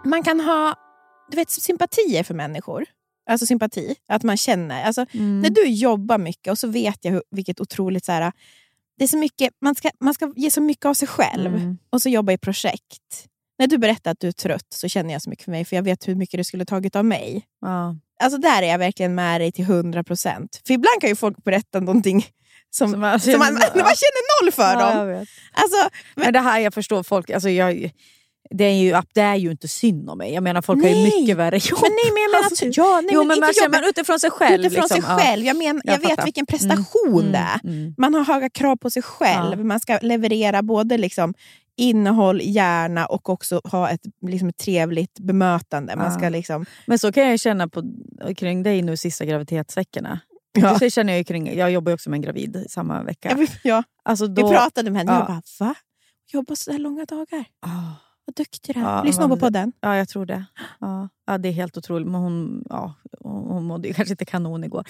Man 0.05 0.23
kan 0.23 0.41
ha 0.41 0.75
du 1.35 1.37
vet, 1.37 1.51
sympatier 1.51 2.23
för 2.23 2.35
människor. 2.35 2.85
Alltså 3.31 3.47
sympati, 3.47 3.95
att 4.09 4.23
man 4.23 4.37
känner. 4.37 4.85
Alltså, 4.85 5.07
När 5.13 5.51
du 5.51 5.67
jobbar 5.67 6.19
mycket 6.19 6.51
och 6.51 6.59
så 6.59 6.69
vet 6.69 6.99
jag 7.05 7.13
hur, 7.13 7.23
vilket 7.31 7.61
otroligt... 7.61 8.05
Så 8.05 8.13
här, 8.13 8.33
det 8.99 9.05
är 9.05 9.09
så 9.09 9.17
mycket, 9.17 9.53
man, 9.61 9.75
ska, 9.75 9.91
man 10.01 10.15
ska 10.15 10.33
ge 10.37 10.51
så 10.51 10.61
mycket 10.61 10.85
av 10.87 10.95
sig 10.95 11.09
själv 11.09 11.55
Mm. 11.55 11.79
och 11.91 12.03
så 12.03 12.09
jobba 12.09 12.33
i 12.33 12.39
projekt. 12.39 13.27
När 13.59 13.67
du 13.67 13.79
berättar 13.79 14.11
att 14.11 14.21
du 14.21 14.29
är 14.29 14.33
trött 14.33 14.67
så 14.69 14.89
känner 14.89 15.13
jag 15.13 15.23
så 15.23 15.31
mycket 15.31 15.45
för 15.45 15.51
mig, 15.51 15.65
för 15.65 15.77
jag 15.77 15.83
vet 15.83 16.09
hur 16.09 16.15
mycket 16.15 16.39
det 16.39 16.45
skulle 16.45 16.65
tagit 16.65 16.97
av 16.97 17.05
mig. 17.05 17.43
Ja. 17.61 17.97
Alltså 18.23 18.39
där 18.39 18.63
är 18.63 18.67
jag 18.67 18.79
verkligen 18.79 19.15
med 19.15 19.41
dig 19.41 19.53
till 19.53 19.65
100 19.65 20.05
procent. 20.05 20.61
För 20.67 20.75
ibland 20.75 21.01
kan 21.01 21.11
ju 21.11 21.17
folk 21.17 21.45
berätta 21.45 21.81
någonting 21.81 22.21
som, 22.23 22.31
Som 22.71 22.91
som 22.91 23.01
man 23.01 23.21
känner- 23.21 23.39
man, 23.39 23.53
man 23.75 23.75
känner 23.75 24.43
noll 24.45 24.53
för 24.53 24.73
Ja, 24.81 25.05
dem. 25.05 25.27
Alltså, 25.53 25.89
Men 26.15 26.33
det 26.33 26.41
här, 26.41 26.61
jag 26.61 26.75
förstår 26.75 27.03
folk, 27.03 27.31
alltså 27.31 27.49
jag, 27.49 27.91
det, 28.59 28.65
är 28.65 28.75
ju, 28.75 28.97
det 29.15 29.21
är 29.21 29.35
ju 29.37 29.51
inte 29.51 29.69
synd 29.69 30.11
om 30.11 30.19
mig. 30.19 30.33
Jag 30.35 30.43
menar 30.43 30.63
folk 30.63 30.83
har 30.83 30.89
ju 30.89 30.95
Nej. 30.95 31.21
mycket 31.21 31.37
värre 31.37 31.57
jobb. 31.57 31.79
men 31.83 31.91
nej, 31.91 32.13
men 32.15 32.23
jag 32.23 32.31
menar 32.31 32.45
Alltså, 32.45 32.65
ja, 32.81 33.01
nej, 33.01 33.11
jo, 33.15 33.21
men 33.21 33.29
men 33.29 33.41
man 33.41 33.53
känner 33.53 33.67
jobba- 33.69 33.81
man 33.81 33.89
utifrån 33.91 34.21
sig 34.21 34.31
själv. 34.31 34.61
utifrån 34.67 34.83
liksom, 34.83 35.03
sig 35.03 35.17
själv. 35.19 35.45
Jag, 35.45 35.57
men, 35.57 35.67
jag, 35.67 35.81
Jag 35.85 36.09
vet 36.09 36.27
vilken 36.27 36.47
prestation 36.47 37.21
Mm, 37.21 37.33
det 37.33 37.39
är. 37.39 37.61
mm. 37.65 37.95
Man 37.99 38.15
har 38.15 38.25
höga 38.25 38.51
krav 38.51 38.77
på 38.77 38.91
sig 38.91 39.03
själv. 39.03 39.59
Ja. 39.59 39.65
Man 39.65 39.81
ska 39.81 39.99
leverera 40.03 40.63
både 40.63 40.99
liksom 40.99 41.35
innehåll, 41.77 42.41
hjärna 42.45 43.07
och 43.07 43.29
också 43.29 43.61
ha 43.65 43.91
ett, 43.91 44.01
liksom 44.27 44.53
trevligt 44.53 45.19
bemötande. 45.21 45.97
Man 45.97 46.13
Ja. 46.13 46.19
ska 46.19 46.29
liksom, 46.29 46.67
Men 46.87 46.99
så 46.99 47.13
kan 47.13 47.29
jag 47.31 47.41
känna 47.41 47.69
på, 47.69 47.83
kring 48.37 48.63
dig 48.63 48.83
nu 48.83 48.97
sista 48.97 49.25
graviditetsveckorna. 49.25 50.21
Ja. 50.59 50.79
Så 50.79 50.91
känner 50.91 51.13
jag, 51.17 51.27
kring, 51.27 51.57
jag 51.59 51.71
jobbar 51.71 51.91
ju 51.91 51.95
också 51.95 52.11
med 52.11 52.17
en 52.17 52.23
gravid 52.23 52.67
samma 52.69 53.03
vecka. 53.03 53.29
ja. 53.31 53.37
vi, 53.37 53.49
ja, 53.63 53.83
Alltså 54.03 54.27
vi 54.27 54.35
då, 54.43 54.51
pratade 54.53 54.91
med 54.91 54.99
henne 55.01 55.13
och 55.13 55.17
ja. 55.17 55.21
jag 55.21 55.27
bara, 55.59 55.69
va? 55.69 55.75
Jobbar 56.33 56.55
så 56.55 56.71
där 56.73 56.79
långa 56.79 57.05
dagar? 57.05 57.45
Ah, 57.67 57.71
Vad 58.27 58.35
duktig 58.35 58.75
du 58.75 58.81
är. 58.81 58.85
Ja, 58.85 59.03
Lyssna 59.03 59.29
på 59.29 59.37
podden. 59.37 59.73
ja, 59.81 59.97
jag 59.97 60.09
tror 60.09 60.27
det. 60.27 60.45
Ja, 60.81 61.09
ja, 61.27 61.39
det 61.39 61.49
är 61.49 61.53
helt 61.53 61.77
otroligt. 61.77 62.07
Men 62.09 62.21
hon, 62.21 62.65
ja, 62.69 62.95
hon 63.21 63.65
mådde 63.65 63.93
kanske 63.93 64.13
inte 64.13 64.25
kanon 64.25 64.65
igår. 64.65 64.85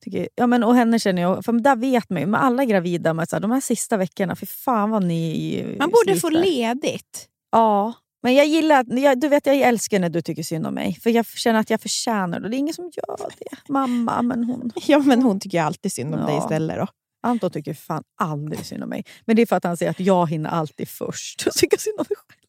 Tycker, 0.00 0.28
ja, 0.34 0.46
men, 0.46 0.64
och 0.64 0.74
henne 0.74 0.98
känner 0.98 1.22
jag, 1.22 1.44
för 1.44 1.52
där 1.52 1.76
vet 1.76 2.10
man 2.10 2.20
ju, 2.20 2.26
med 2.26 2.42
alla 2.44 2.64
gravida, 2.64 3.14
med 3.14 3.28
så 3.28 3.36
här, 3.36 3.40
de 3.40 3.50
här 3.50 3.60
sista 3.60 3.96
veckorna, 3.96 4.36
för 4.36 4.46
fan 4.46 4.90
vad 4.90 5.04
ni 5.04 5.76
Man 5.78 5.90
borde 5.90 6.20
få 6.20 6.28
sliter. 6.28 6.44
ledigt. 6.50 7.28
Ja, 7.52 7.92
men 8.22 8.34
jag 8.34 8.46
gillar, 8.46 8.80
att- 8.80 8.98
jag, 9.00 9.20
du 9.20 9.28
vet 9.28 9.46
jag 9.46 9.56
älskar 9.60 9.98
när 9.98 10.08
du 10.08 10.22
tycker 10.22 10.42
synd 10.42 10.66
om 10.66 10.74
mig. 10.74 10.94
För 11.02 11.10
jag 11.10 11.26
känner 11.26 11.60
att 11.60 11.70
jag 11.70 11.80
förtjänar 11.80 12.40
det. 12.40 12.48
Det 12.48 12.56
är 12.56 12.58
ingen 12.58 12.74
som 12.74 12.84
gör 12.84 13.16
det. 13.38 13.72
Mamma, 13.72 14.22
men 14.22 14.44
hon. 14.44 14.70
Ja, 14.86 14.98
men 14.98 15.22
hon 15.22 15.40
tycker 15.40 15.62
alltid 15.62 15.92
synd 15.92 16.14
om 16.14 16.20
Ja. 16.20 16.26
dig 16.26 16.38
istället. 16.38 16.76
Då. 16.76 16.86
Anton 17.22 17.50
tycker 17.50 17.74
fan 17.74 18.02
aldrig 18.20 18.66
synd 18.66 18.82
om 18.82 18.88
mig. 18.88 19.04
Men 19.24 19.36
det 19.36 19.42
är 19.42 19.46
för 19.46 19.56
att 19.56 19.64
han 19.64 19.76
säger 19.76 19.90
att 19.90 20.00
jag 20.00 20.30
hinner 20.30 20.50
alltid 20.50 20.88
först. 20.88 21.42
Och 21.46 21.52
tycka 21.52 21.76
synd 21.78 21.98
om 22.00 22.04
mig 22.08 22.16
själv. 22.16 22.39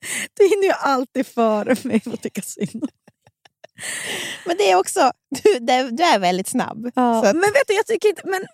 Du 0.34 0.44
hinner 0.48 0.64
ju 0.66 0.72
alltid 0.72 1.26
före 1.26 1.76
mig 1.82 2.02
och 2.06 2.20
tycka 2.20 2.42
synd 2.42 2.82
om. 2.82 2.88
Men 4.46 4.56
det 4.56 4.70
är 4.70 4.76
också, 4.78 5.12
du, 5.42 5.58
det- 5.58 5.90
du 5.90 6.02
är 6.02 6.18
väldigt 6.18 6.48
snabb. 6.48 6.90
Ja. 6.94 7.18
Att, 7.18 7.24
Men 7.24 7.40
vet 7.42 7.66
du, 7.68 7.74
jag 7.74 7.86
tycker 7.86 8.08
inte... 8.08 8.22
Men, 8.24 8.46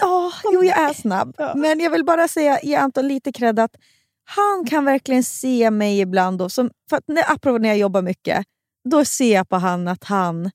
ja, 0.00 0.32
jo, 0.52 0.64
jag 0.64 0.78
är 0.80 0.92
snabb. 0.92 1.34
Ja. 1.38 1.52
Men 1.56 1.80
jag 1.80 1.90
vill 1.90 2.04
bara 2.04 2.28
säga, 2.28 2.60
ge 2.62 2.74
Anton 2.76 3.08
lite 3.08 3.32
cred 3.32 3.58
att 3.58 3.76
han 4.24 4.66
kan 4.66 4.84
verkligen 4.84 5.24
se 5.24 5.70
mig 5.70 6.00
ibland. 6.00 6.38
Då, 6.38 6.48
som, 6.48 6.70
för 6.90 6.96
att 6.96 7.04
när, 7.08 7.32
apropå 7.32 7.58
när 7.58 7.68
jag 7.68 7.78
jobbar 7.78 8.02
mycket, 8.02 8.44
då 8.90 9.04
ser 9.04 9.34
jag 9.34 9.48
på 9.48 9.56
han 9.56 9.88
att 9.88 10.04
han... 10.04 10.50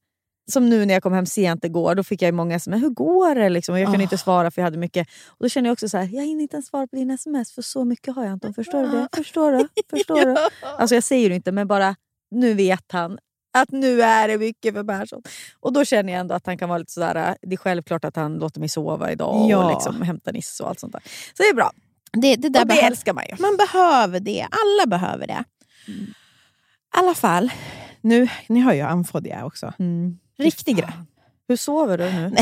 Som 0.52 0.70
nu 0.70 0.86
när 0.86 0.94
jag 0.94 1.04
kom 1.04 1.14
hem 1.14 1.26
sent 1.26 1.66
igår, 1.66 1.96
då 1.96 2.04
fick 2.04 2.22
jag 2.22 2.34
många 2.34 2.56
sms. 2.56 2.84
Hur 2.84 2.90
går 2.90 3.36
det? 3.36 3.50
Liksom? 3.50 3.74
Och 3.74 3.80
jag 3.80 3.86
kunde 3.88 4.00
Ah. 4.00 4.02
inte 4.04 4.18
svara 4.18 4.52
för 4.52 4.62
jag 4.62 4.66
hade 4.66 4.78
mycket. 4.78 5.08
Och 5.28 5.36
Då 5.40 5.50
känner 5.50 5.70
jag 5.70 5.74
också 5.74 5.90
så 5.90 5.98
här, 5.98 6.10
jag 6.14 6.24
hinner 6.26 6.42
inte 6.42 6.56
ens 6.56 6.68
svara 6.68 6.88
på 6.88 6.96
dina 6.96 7.14
sms 7.14 7.52
för 7.52 7.62
så 7.62 7.86
mycket 7.86 8.16
har 8.16 8.24
jag 8.24 8.32
Anton. 8.32 8.54
Förstår 8.54 8.82
du 8.84 8.90
det? 8.90 9.08
Förstår 9.16 9.52
du? 9.52 9.68
Förstår 9.90 10.26
du? 10.26 10.36
Alltså 10.78 10.96
jag 10.96 11.04
säger 11.04 11.30
det 11.30 11.36
inte, 11.36 11.52
men 11.52 11.68
bara 11.68 11.96
nu 12.32 12.54
vet 12.54 12.92
han 12.92 13.18
att 13.58 13.72
nu 13.72 14.02
är 14.02 14.28
det 14.28 14.38
mycket 14.38 14.74
för 14.74 14.84
Persson. 14.84 15.22
Och 15.60 15.74
då 15.74 15.86
känner 15.86 16.14
jag 16.14 16.20
ändå 16.20 16.36
att 16.36 16.46
han 16.46 16.58
kan 16.58 16.70
vara 16.70 16.78
lite 16.80 16.92
sådär, 16.92 17.36
det 17.42 17.54
är 17.54 17.58
självklart 17.58 18.06
att 18.06 18.16
han 18.16 18.38
låter 18.38 18.60
mig 18.60 18.70
sova 18.70 19.12
idag 19.12 19.50
Ja. 19.50 19.64
och 19.66 19.72
liksom 19.72 20.02
hämta 20.02 20.32
Nisse 20.32 20.64
och 20.64 20.70
allt 20.70 20.80
sånt 20.80 20.94
där. 20.94 21.02
Så 21.34 21.44
det 21.44 21.50
är 21.50 21.54
bra. 21.54 21.72
det, 22.14 22.36
det 22.36 22.50
där 22.50 22.62
och 22.62 22.68
det 22.68 22.82
älskar 22.82 23.14
man 23.14 23.24
ju. 23.30 23.36
Man 23.40 23.58
behöver 23.58 24.20
det. 24.20 24.42
Alla 24.52 24.88
behöver 25.00 25.28
det. 25.28 25.44
I 25.88 27.00
alla 27.00 27.14
fall, 27.14 27.52
nu, 28.02 28.28
ni 28.50 28.60
har 28.60 28.74
ju 28.74 28.82
amfodia 28.82 29.46
också. 29.46 29.74
Mm. 29.80 30.18
Riktig 30.38 30.76
grej. 30.78 30.90
Hur 31.48 31.56
sover 31.56 31.98
du 31.98 32.04
nu? 32.04 32.30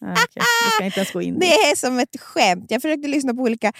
Nej. 0.00 0.16
Det 0.34 0.42
ska 0.70 0.78
jag 0.78 0.86
inte 0.86 1.00
ens 1.00 1.12
gå 1.12 1.22
in. 1.22 1.38
Det 1.38 1.46
är 1.52 1.76
som 1.76 1.98
ett 1.98 2.20
skämt. 2.20 2.66
Jag 2.68 2.82
försökte 2.82 3.08
lyssna 3.08 3.34
på 3.34 3.42
olika 3.42 3.72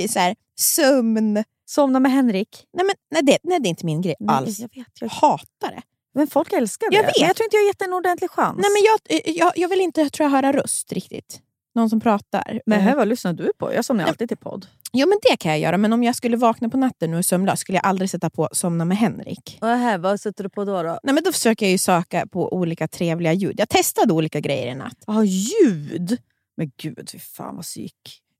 eh, 0.00 0.08
så 0.08 0.18
här, 0.18 0.36
sömn... 0.60 1.44
Somna 1.66 2.00
med 2.00 2.12
Henrik? 2.12 2.48
Nej, 2.76 2.86
men, 2.86 2.94
nej, 3.10 3.22
det, 3.22 3.38
nej, 3.42 3.60
det 3.60 3.66
är 3.66 3.70
inte 3.70 3.86
min 3.86 4.00
grej 4.02 4.14
Nej, 4.20 4.36
alls. 4.36 4.58
Jag 4.58 4.68
vet. 4.68 4.76
Jag 4.76 4.86
Jag... 5.00 5.08
hatar 5.08 5.70
det. 5.70 5.82
Men 6.14 6.26
folk 6.26 6.52
älskar 6.52 6.90
det. 6.90 6.96
Jag 6.96 7.02
vet. 7.02 7.12
Men 7.18 7.26
jag 7.26 7.36
tror 7.36 7.44
inte 7.44 7.56
jag 7.56 7.62
har 7.62 7.66
gett 7.66 7.82
en 7.82 7.92
ordentlig 7.92 8.30
chans. 8.30 8.58
Nej, 8.62 8.70
men 8.70 8.82
jag, 8.82 9.20
eh, 9.26 9.32
jag, 9.38 9.52
jag 9.56 9.68
vill 9.68 9.80
inte 9.80 10.10
tror 10.10 10.24
jag, 10.24 10.30
höra 10.30 10.52
röst 10.52 10.92
riktigt. 10.92 11.40
Någon 11.74 11.90
som 11.90 12.00
pratar. 12.00 12.60
men 12.66 12.78
Eh, 12.78 12.84
här, 12.84 12.96
vad 12.96 13.08
lyssnar 13.08 13.32
du 13.32 13.52
på? 13.58 13.74
Jag 13.74 13.84
somnar 13.84 14.04
alltid 14.06 14.28
till 14.28 14.36
podd. 14.36 14.66
Jo, 14.92 15.08
men 15.08 15.18
det 15.22 15.36
kan 15.36 15.50
jag 15.52 15.60
göra. 15.60 15.76
Men 15.78 15.92
om 15.92 16.02
jag 16.02 16.16
skulle 16.16 16.36
vakna 16.36 16.68
på 16.68 16.76
natten 16.76 17.12
och 17.12 17.18
är 17.18 17.22
sömnlös 17.22 17.60
skulle 17.60 17.78
jag 17.78 17.86
aldrig 17.86 18.10
sätta 18.10 18.30
på 18.30 18.48
Somna 18.52 18.84
med 18.84 18.96
Henrik. 18.98 19.58
Och 19.60 19.68
här, 19.68 19.98
vad 19.98 20.20
sätter 20.20 20.44
du 20.44 20.50
på 20.50 20.64
då? 20.64 20.82
då? 20.82 20.98
Nej, 21.02 21.14
men 21.14 21.22
då 21.24 21.32
försöker 21.32 21.66
jag 21.66 21.70
ju 21.70 21.78
söka 21.78 22.26
på 22.26 22.52
olika 22.54 22.88
trevliga 22.88 23.32
ljud. 23.32 23.54
Jag 23.60 23.68
testade 23.68 24.12
olika 24.12 24.40
grejer 24.40 24.66
i 24.66 24.74
natt. 24.74 24.96
Ja, 25.06 25.24
ljud! 25.24 26.18
Men 26.56 26.70
gud, 26.82 27.08
fy 27.12 27.18
fan 27.18 27.56
vad 27.56 27.64
psyk. 27.64 27.94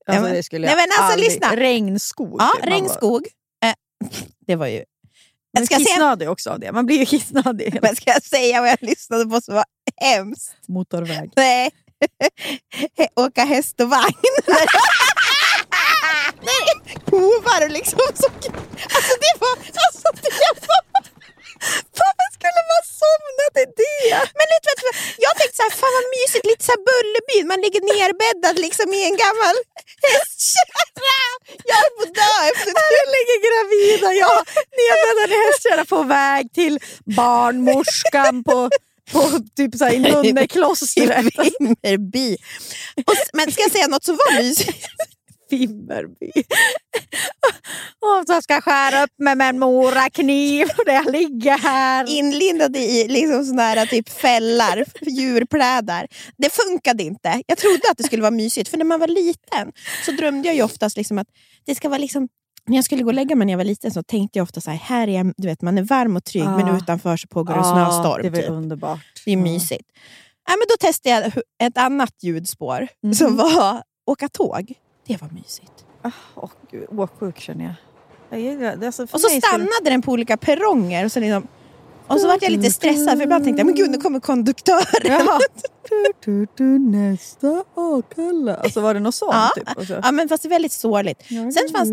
Nej, 0.09 0.17
Alltså, 0.17 0.23
men- 0.29 0.37
det 0.37 0.43
skulle 0.43 0.67
nej, 0.67 0.71
jag 0.71 0.77
men 0.77 0.89
alltså, 0.99 1.13
aldrig... 1.13 1.31
lyssna. 1.31 1.57
Regnskog. 1.57 2.37
Ja, 2.41 2.51
bara- 2.63 2.71
regnskog. 2.71 3.27
Eh, 3.65 3.73
det 4.47 4.57
var 4.57 4.67
ju... 4.67 4.85
Man 5.57 5.67
Ska 5.67 5.75
jag, 5.75 5.83
säga, 5.83 5.95
kissnödig 5.95 6.31
också 6.31 6.51
av 6.51 6.61
det. 6.61 6.73
Man 6.73 6.87
blir 6.87 6.99
ju 6.99 7.07
kissnödig. 7.07 7.79
men 7.83 7.97
ska 7.97 8.11
jag 8.11 8.23
säga 8.23 8.61
vad 8.61 8.71
jag 8.71 8.79
lyssnade 8.83 9.25
på 9.27 9.41
som 9.41 9.55
var 9.55 9.65
hemskt? 9.97 10.55
Motorväg. 10.69 11.33
Nej. 11.37 11.71
Åka 13.17 13.45
häst 13.45 13.81
och 13.81 13.91
vagn. 13.91 14.13
Hovar 17.19 17.61
och 17.67 17.75
liksom 17.79 17.99
så... 18.23 18.29
Alltså 18.97 19.15
det 19.25 19.35
var... 19.43 19.55
Alltså 19.85 20.09
det 20.25 20.37
var... 20.69 20.83
Varför 22.01 22.29
skulle 22.37 22.63
man 22.73 22.83
somna 23.03 23.45
till 23.57 23.71
det? 23.83 24.17
Men 24.39 24.47
vad, 24.87 24.95
jag 25.27 25.33
tänkte 25.39 25.57
så 25.61 25.65
här, 25.67 25.75
fan 25.81 25.95
vad 25.99 26.07
mysigt, 26.17 26.45
lite 26.51 26.65
så 26.67 26.73
här 26.75 26.83
Bullerbyn. 26.89 27.47
Man 27.53 27.61
ligger 27.65 27.83
nerbäddad 27.93 28.57
liksom 28.67 28.89
i 28.99 29.01
en 29.11 29.17
gammal 29.25 29.57
hästkärra. 30.09 31.27
Jag 31.71 31.79
är 31.87 31.91
på 31.97 32.03
att 32.07 32.15
dö 32.23 32.35
efter 32.53 32.71
det. 32.77 32.85
Här 32.97 33.07
ligger 33.17 33.37
gravida 33.47 34.09
jag 34.25 34.39
nedbäddad 34.79 35.29
i 35.37 35.39
hästkärra 35.47 35.85
på 35.95 36.01
väg 36.19 36.45
till 36.59 36.75
barnmorskan 37.21 38.35
på, 38.49 38.59
på 39.13 39.21
typ 39.57 39.73
så 39.79 39.85
här, 39.85 39.93
i 39.93 39.99
nunneklostret. 39.99 41.25
I 41.25 41.31
Vimmerby. 41.39 42.37
Och 43.07 43.15
Men 43.33 43.53
ska 43.53 43.63
jag 43.63 43.73
säga 43.73 43.87
något 43.87 44.05
som 44.05 44.17
var 44.17 44.43
mysigt? 44.43 44.87
Vimmerby. 45.51 46.33
Och 48.01 48.27
så 48.27 48.43
ska 48.43 48.55
jag 48.55 48.65
skära 48.65 49.05
upp 49.05 49.11
mig 49.19 49.37
med 49.37 49.49
en 49.49 49.59
morakniv 49.59 50.67
där 50.87 50.93
jag 50.93 51.13
ligger 51.13 51.59
här. 51.59 52.09
inlindade 52.09 52.79
i 52.79 53.09
liksom 53.09 53.45
såna 53.45 53.63
här 53.63 53.87
typ 53.87 54.09
fällar, 54.09 54.85
djurplädar. 55.11 56.07
Det 56.37 56.51
funkade 56.53 57.03
inte. 57.03 57.43
Jag 57.47 57.59
trodde 57.59 57.81
att 57.91 57.97
det 57.99 58.05
skulle 58.05 58.23
vara 58.23 58.31
mysigt, 58.31 58.69
för 58.71 58.77
när 58.79 58.85
man 58.85 59.01
var 59.01 59.09
liten 59.09 59.73
så 60.05 60.13
drömde 60.13 60.49
jag 60.49 60.55
ju 60.57 60.63
oftast 60.63 60.97
liksom 60.97 61.19
att 61.19 61.29
det 61.67 61.75
ska 61.75 61.89
vara 61.89 61.99
liksom 61.99 62.29
när 62.67 62.77
jag 62.77 62.85
skulle 62.85 63.03
gå 63.03 63.09
och 63.09 63.15
lägga 63.15 63.37
mig 63.37 63.47
när 63.47 63.53
jag 63.53 63.59
var 63.59 63.65
liten 63.65 63.91
så 63.91 64.03
tänkte 64.03 64.39
jag 64.39 64.43
ofta 64.43 64.61
så 64.61 64.71
här, 64.71 64.79
här 64.79 65.09
är 65.09 65.13
jag, 65.17 65.33
du 65.37 65.49
vet, 65.49 65.63
man 65.63 65.79
är 65.79 65.83
varm 65.83 66.17
och 66.17 66.25
trygg 66.25 66.45
men 66.45 66.69
Ah. 66.69 66.77
utanför 66.77 67.17
så 67.17 67.29
pågår 67.29 67.55
det 67.55 67.61
Ja, 67.61 67.73
snöstorm. 67.75 68.23
Det 68.23 68.31
var 68.31 68.39
typ. 68.39 68.51
underbart. 68.51 68.99
Det 69.25 69.31
är 69.33 69.37
Ja. 69.37 69.43
mysigt. 69.43 69.89
Ja, 70.49 70.53
men 70.57 70.67
då 70.69 70.77
testade 70.87 71.15
jag 71.59 71.67
ett 71.69 71.77
annat 71.79 72.15
ljudspår 72.23 72.89
Mhm. 73.03 73.15
som 73.15 73.37
var 73.37 73.83
åka 74.07 74.29
tåg. 74.29 74.73
Det 75.07 75.21
var 75.21 75.29
mysigt. 75.29 75.73
Åh 76.35 76.51
gud, 76.71 76.87
åksjuk 76.99 77.39
känner 77.39 77.65
jag. 77.65 77.75
jag 78.31 78.41
gillar 78.41 78.77
det. 78.77 78.87
Alltså, 78.87 79.03
Och 79.03 79.21
så 79.21 79.29
stannade 79.29 79.71
den 79.91 80.03
på 80.03 80.13
olika 80.13 80.37
perronger 80.37 81.05
och 81.05 81.13
så 81.13 81.21
liksom 81.21 81.49
Och 82.07 82.21
så 82.21 82.27
var 82.27 82.39
jag 82.41 82.53
lite 82.53 82.71
stressad 82.71 83.17
för 83.17 83.23
ibland 83.25 83.45
tänkte 83.45 83.61
jag, 83.61 83.67
men 83.67 83.75
gud 83.75 83.91
nu 83.91 83.99
kommer 83.99 84.21
konduktören. 84.21 84.85
Ja. 85.03 85.39
Du, 85.91 86.13
du, 86.25 86.47
du, 86.55 86.79
nästa 86.79 87.65
Akalla. 87.75 88.55
Alltså 88.57 88.81
var 88.81 88.95
det 88.95 89.01
något 89.01 89.15
sånt? 89.15 89.33
Ja. 89.35 89.51
Typ, 89.57 89.69
också? 89.79 90.01
Ja, 90.03 90.13
men 90.13 90.29
fast 90.29 90.43
det 90.43 90.47
är 90.47 90.51
väldigt 90.51 90.73
sårligt. 90.73 91.23
Sen, 91.29 91.69
fanns, 91.77 91.91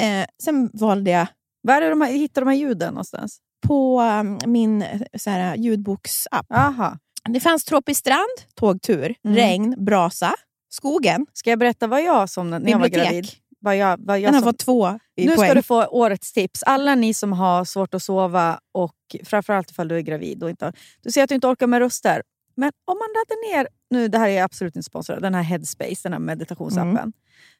eh, 0.00 0.26
sen 0.42 0.70
valde 0.72 1.10
jag 1.10 1.26
Var 1.62 1.82
är 1.82 1.90
de 1.90 2.00
här, 2.00 2.12
hittar 2.12 2.40
de 2.42 2.48
här 2.48 2.56
ljuden 2.56 2.88
någonstans? 2.94 3.38
på 3.66 4.00
um, 4.00 4.38
min 4.52 4.82
eh, 4.82 5.00
så 5.18 5.30
här, 5.30 5.56
ljudboksapp. 5.56 6.46
Aha. 6.54 6.98
Det 7.28 7.40
fanns 7.40 7.64
tropisk 7.64 8.00
strand, 8.00 8.28
tågtur, 8.54 9.14
Mm. 9.24 9.36
regn, 9.36 9.74
brasa, 9.84 10.32
skogen, 10.70 11.26
Ska 11.32 11.50
jag 11.50 11.58
berätta 11.58 11.86
vad 11.86 12.02
jag 12.02 12.30
som 12.30 12.50
när 12.50 12.70
jag 12.70 12.78
var 12.78 12.88
gravid? 12.88 13.28
Vad 13.64 13.76
jag, 13.76 13.96
vad 14.00 14.20
jag 14.20 14.28
Den 14.28 14.34
har 14.34 14.40
som, 14.40 14.48
fått 14.48 14.58
två 14.58 14.98
i 15.16 15.26
nu 15.26 15.36
poäng. 15.36 15.48
ska 15.48 15.54
du 15.54 15.62
få 15.62 15.86
årets 15.86 16.32
tips. 16.32 16.62
Alla 16.62 16.94
ni 16.94 17.14
som 17.14 17.32
har 17.32 17.64
svårt 17.64 17.94
att 17.94 18.02
sova 18.02 18.60
och 18.72 18.96
framförallt 19.24 19.70
ifall 19.70 19.88
du 19.88 19.96
är 19.96 20.00
gravid 20.00 20.42
och 20.42 20.50
inte 20.50 20.72
du 21.02 21.10
ser 21.10 21.22
att 21.22 21.28
du 21.28 21.34
inte 21.34 21.46
orkar 21.46 21.66
med 21.66 21.78
röster. 21.78 22.22
Men 22.54 22.72
om 22.84 22.98
man 22.98 23.08
laddar 23.14 23.56
ner, 23.56 23.68
nu 23.90 24.08
det 24.08 24.18
här 24.18 24.28
är 24.28 24.42
absolut 24.42 24.76
inte 24.76 24.86
sponsrad, 24.86 25.22
den 25.22 25.34
här 25.34 25.42
Headspace, 25.42 26.00
den 26.02 26.12
här 26.12 26.20
meditationsappen. 26.20 26.96
Mm. 26.96 27.12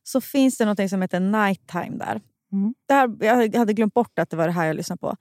Så 0.02 0.20
finns 0.20 0.58
det 0.58 0.64
något 0.64 0.90
som 0.90 1.02
heter 1.02 1.20
Nighttime 1.20 1.96
där. 1.98 2.20
Mm. 2.52 2.74
Det 2.86 2.94
här. 2.94 3.16
Jag 3.20 3.58
hade 3.58 3.72
glömt 3.72 3.94
bort 3.94 4.18
att 4.18 4.30
det 4.30 4.36
var 4.36 4.46
det 4.46 4.52
här 4.52 4.66
jag 4.66 4.76
lyssnade 4.76 5.00
på. 5.00 5.16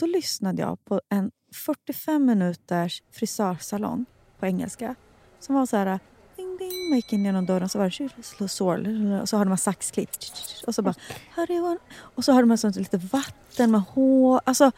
Då 0.00 0.06
lyssnade 0.06 0.62
jag 0.62 0.84
på 0.84 1.00
en 1.08 1.30
45 1.66 2.26
minuters 2.26 3.02
frisörsalong 3.12 4.06
på 4.38 4.46
engelska. 4.46 4.94
Som 5.40 5.54
var 5.54 5.66
så 5.66 5.76
här... 5.76 5.98
Ding, 6.58 6.68
ding, 6.68 6.88
man 6.88 6.96
gick 6.96 7.12
in 7.12 7.24
genom 7.24 7.46
dörren 7.46 7.68
så 7.68 7.78
var 7.78 7.92
det 8.38 8.48
sår, 8.48 9.20
och 9.22 9.28
så 9.28 9.36
hade 9.36 9.48
man 9.48 9.58
saxklipp. 9.58 10.10
Och 10.66 10.74
så 10.74 10.82
bara... 10.82 10.94
"Howdy, 11.36 11.60
one." 11.60 11.78
Och 11.96 12.24
så 12.24 12.32
hade 12.32 12.46
man 12.46 12.58
sånt 12.58 12.76
lite 12.76 12.96
vatten 12.96 13.70
med 13.70 13.80
hår. 13.80 14.40
Alltså, 14.44 14.70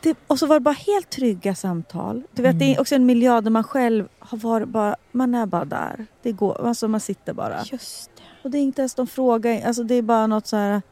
det, 0.00 0.18
och 0.26 0.38
så 0.38 0.46
var 0.46 0.56
det 0.56 0.60
bara 0.60 0.74
helt 0.74 1.10
trygga 1.10 1.54
samtal. 1.54 2.22
Du 2.32 2.42
vet, 2.42 2.58
Det 2.58 2.74
är 2.74 2.80
också 2.80 2.94
en 2.94 3.06
miljö 3.06 3.40
där 3.40 3.50
man 3.50 3.64
själv 3.64 4.08
har 4.18 4.38
varit 4.38 4.68
bara... 4.68 4.96
Man 5.12 5.34
är 5.34 5.46
bara 5.46 5.64
där. 5.64 6.06
Det 6.22 6.32
går, 6.32 6.66
alltså 6.66 6.88
man 6.88 7.00
sitter 7.00 7.32
bara. 7.32 7.64
Just 7.64 8.10
det. 8.16 8.22
Och 8.42 8.50
det 8.50 8.58
är 8.58 8.62
inte 8.62 8.82
ens 8.82 8.94
de 8.94 9.06
frågar. 9.06 9.66
Alltså 9.66 9.82
det 9.82 9.94
är 9.94 10.02
bara 10.02 10.26
något 10.26 10.46
så 10.46 10.56
här... 10.56 10.82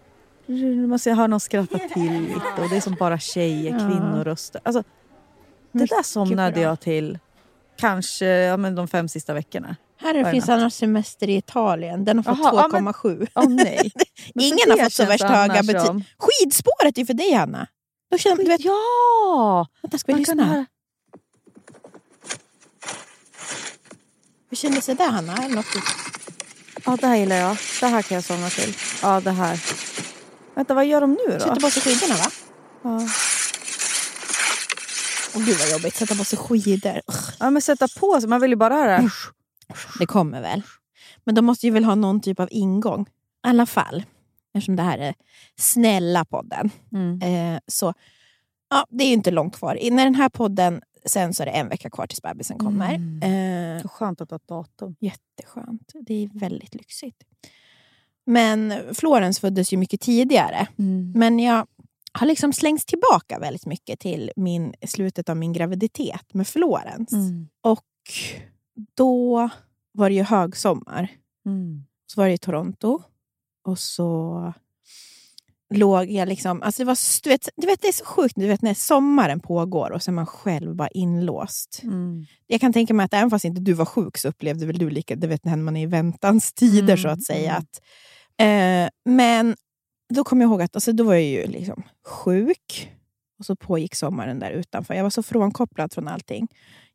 Man 0.89 0.99
ser, 0.99 1.15
hör 1.15 1.29
någon 1.29 1.41
skratta 1.41 1.79
till 1.79 2.21
lite 2.23 2.63
och 2.63 2.69
det 2.71 2.77
är 2.77 2.81
som 2.81 2.95
bara 2.95 3.19
tjejer, 3.19 3.79
kvinnoröster. 3.79 4.61
Alltså, 4.65 4.83
det 5.73 5.85
där 5.85 6.03
somnade 6.03 6.61
jag 6.61 6.81
till 6.81 7.19
kanske 7.83 8.27
ja, 8.27 8.57
men 8.57 8.75
de 8.75 8.89
fem 8.89 9.09
sista 9.09 9.35
veckorna. 9.35 9.77
Här 10.01 10.31
finns 10.31 10.49
annars 10.49 10.75
semester 10.75 11.29
i 11.31 11.37
Italien. 11.37 12.05
Den 12.05 12.17
har 12.19 12.23
fått 12.25 12.39
Jaha, 12.39 12.69
ja, 12.73 12.81
men- 12.81 12.95
2,7. 12.95 13.27
Åh 13.35 13.49
nej. 13.49 13.93
Ingen 14.35 14.71
har 14.71 14.85
fått 14.85 14.93
så 14.93 15.05
värst 15.05 15.25
höga 15.25 15.63
betyg. 15.63 15.81
som- 15.81 16.05
Skidspåret 16.19 16.99
är 16.99 17.05
för 17.05 17.15
dig, 17.15 17.33
Hanna. 17.33 17.67
Då 18.11 18.19
känner, 18.19 18.37
du 18.37 18.45
vet, 18.45 18.65
Ja! 18.65 19.67
vänta, 19.83 19.99
ska 19.99 20.07
vi 20.07 20.13
Man 20.13 20.19
lyssna? 20.21 20.45
höra- 20.45 20.67
Hur 24.51 24.57
kändes 24.57 24.87
det 24.87 24.95
där, 24.95 25.09
Hanna? 25.11 25.33
Är 25.37 25.49
något. 25.49 25.67
Ja, 26.87 26.97
det 27.01 27.07
här 27.07 27.17
gillar 27.17 27.37
jag. 27.37 27.57
Det 27.81 27.87
här 27.87 28.03
kan 28.03 28.15
jag 28.15 28.25
somna 28.25 28.51
till. 28.51 28.75
Ja, 29.03 29.21
det 29.21 29.31
här. 29.31 29.61
Vänta, 30.55 30.75
vad 30.75 30.87
gör 30.87 31.01
de 31.01 31.11
nu 31.13 31.33
då? 31.35 31.41
Sätta 31.41 31.55
på 31.61 31.71
sig 31.71 31.83
skidorna, 31.83 32.15
va? 32.15 32.31
Ja. 32.83 33.09
Åh 35.35 35.45
gud 35.47 35.57
vad 35.59 35.71
jobbigt, 35.71 35.95
sätta 35.95 36.15
på 36.15 36.25
sig 36.25 36.39
skidor. 36.39 37.01
Ja, 37.41 37.51
men 37.51 37.63
sätta 37.63 37.89
på 38.01 38.21
sig. 38.21 38.29
Man 38.29 38.41
vill 38.41 38.51
ju 38.51 38.57
bara 38.57 38.75
höra. 38.75 39.11
Det 39.99 40.07
kommer 40.07 40.41
väl. 40.41 40.63
Men 41.25 41.35
de 41.35 41.45
måste 41.45 41.67
ju 41.67 41.73
väl 41.73 41.85
ha 41.85 41.95
någon 41.95 42.21
typ 42.21 42.41
av 42.41 42.49
ingång. 42.51 43.03
I 43.03 43.49
alla 43.49 43.67
fall, 43.67 44.05
eftersom 44.55 44.77
det 44.77 44.83
här 44.83 44.99
är 44.99 45.15
snälla 45.57 46.25
podden. 46.25 46.71
Mm. 46.93 47.23
Eh, 47.23 47.61
så 47.67 47.95
ja, 48.71 48.87
det 48.91 49.05
är 49.05 49.09
ju 49.09 49.15
inte 49.15 49.31
långt 49.31 49.57
kvar. 49.57 49.79
När 49.91 50.05
den 50.05 50.15
här 50.15 50.29
podden 50.29 50.83
sen 51.07 51.35
så 51.35 51.43
är 51.43 51.47
det 51.47 51.53
en 51.53 51.69
vecka 51.69 51.91
kvar 51.91 52.07
tills 52.07 52.23
bebisen 52.23 52.59
kommer. 52.59 52.95
Mm. 52.95 53.77
Eh, 53.77 53.89
skönt 53.89 54.21
att 54.21 54.31
ha 54.31 54.37
ett 54.37 54.49
datum. 54.49 54.97
jätteskönt. 55.01 55.93
Det 56.07 56.25
är 56.25 56.39
väldigt 56.39 56.75
lyxigt. 56.75 57.23
Men 58.25 58.75
Florens 58.95 59.41
föddes 59.41 59.73
ju 59.73 59.77
mycket 59.77 60.01
tidigare. 60.01 60.67
Mm. 60.79 61.13
Men 61.17 61.39
jag 61.39 61.67
har 62.13 62.27
liksom 62.27 62.53
slängts 62.53 62.85
tillbaka 62.85 63.39
väldigt 63.39 63.67
mycket 63.67 64.01
till 64.01 64.31
min, 64.37 64.75
slutet 64.87 65.29
av 65.29 65.37
min 65.37 65.53
graviditet 65.53 66.35
med 66.35 66.49
Florens. 66.49 67.13
Mm. 67.13 67.49
Och 67.61 67.85
då 68.97 69.51
var 69.93 70.09
det 70.09 70.15
ju 70.15 70.23
högsommar. 70.23 71.09
Mm. 71.47 71.85
Så 72.07 72.21
var 72.21 72.29
det 72.29 72.35
i 72.35 72.39
Toronto. 72.39 73.03
Och 73.65 73.79
så 73.79 74.53
låg 75.75 76.11
jag 76.11 76.29
liksom... 76.29 76.63
Alltså 76.63 76.83
det, 76.83 76.87
var, 76.87 77.23
du, 77.23 77.31
vet, 77.31 77.49
du 77.57 77.67
vet, 77.67 77.83
det 77.83 77.89
är 77.89 77.93
så 77.93 78.05
sjukt 78.05 78.35
du 78.37 78.47
vet, 78.47 78.63
när 78.63 78.75
sommaren 78.75 79.41
pågår 79.41 79.91
och 79.91 80.03
så 80.03 80.11
är 80.11 80.13
man 80.13 80.27
själv 80.27 80.77
bara 80.77 80.89
inlåst. 80.89 81.81
Mm. 81.83 82.27
Jag 82.47 82.61
kan 82.61 82.73
tänka 82.73 82.95
mig 82.95 83.05
att 83.05 83.15
även 83.15 83.31
fast 83.31 83.45
inte 83.45 83.61
du 83.61 83.73
var 83.73 83.85
sjuk 83.85 84.19
så 84.19 84.29
upplevde 84.29 84.67
väl 84.67 84.79
du 84.79 84.91
lika, 84.91 85.17
du 85.17 85.27
vet 85.27 85.45
när 85.45 85.57
man 85.57 85.77
är 85.77 85.83
i 85.83 85.87
väntans 85.87 86.53
tider 86.53 86.97
så 86.97 87.09
Mm, 87.09 87.15
att 87.19 87.25
säga. 87.25 87.51
mm. 87.51 87.63
Att, 87.63 87.81
eh, 88.41 89.13
men 89.13 89.57
då 90.13 90.25
kommer 90.25 90.43
jag 90.45 90.51
ihåg 90.51 90.63
att 90.63 90.77
alltså, 90.77 90.93
då 90.93 91.05
var 91.05 91.15
jag 91.15 91.23
ju 91.23 91.47
liksom 91.47 91.83
sjuk. 92.07 92.93
Och 93.39 93.47
så 93.47 93.57
pågick 93.57 93.95
sommaren 93.95 94.39
där 94.39 94.51
utanför. 94.51 94.95
Jag 94.95 95.03
var 95.03 95.11
så 95.11 95.23
frånkopplad 95.23 95.93
från 95.93 96.09
allting. 96.09 96.49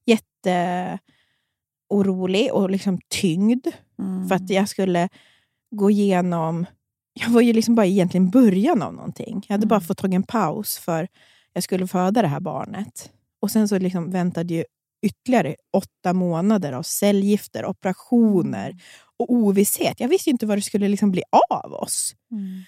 Jätte 0.05 0.99
orolig 1.89 2.53
och 2.53 2.69
liksom 2.69 2.99
tyngd. 3.07 3.67
Mm. 3.99 4.27
För 4.27 4.35
att 4.35 4.49
jag 4.49 4.69
skulle 4.69 5.09
gå 5.75 5.91
igenom... 5.91 6.65
Jag 7.13 7.29
var 7.29 7.41
ju 7.41 7.53
liksom 7.53 7.75
bara 7.75 7.85
egentligen 7.85 8.29
början 8.29 8.81
av 8.81 8.93
någonting. 8.93 9.45
Jag 9.47 9.53
hade 9.53 9.67
bara 9.67 9.75
Mm. 9.75 9.87
fått 9.87 9.97
ta 9.97 10.07
en 10.07 10.23
paus 10.23 10.77
för 10.77 11.07
jag 11.53 11.63
skulle 11.63 11.87
föda 11.87 12.21
det 12.21 12.27
här 12.27 12.39
barnet. 12.39 13.11
Och 13.41 13.51
sen 13.51 13.67
så 13.67 13.79
liksom 13.79 14.11
väntade 14.11 14.53
ju 14.53 14.63
ytterligare 15.01 15.55
åtta 15.73 16.13
månader 16.13 16.73
av 16.73 16.83
cellgifter, 16.83 17.65
operationer 17.65 18.75
och 19.17 19.33
ovisshet. 19.33 19.99
Jag 19.99 20.07
visste 20.07 20.29
inte 20.29 20.45
vad 20.45 20.57
det 20.57 20.61
skulle 20.61 20.87
liksom 20.87 21.11
bli 21.11 21.23
av 21.49 21.73
oss. 21.73 22.15
Mm. 22.31 22.61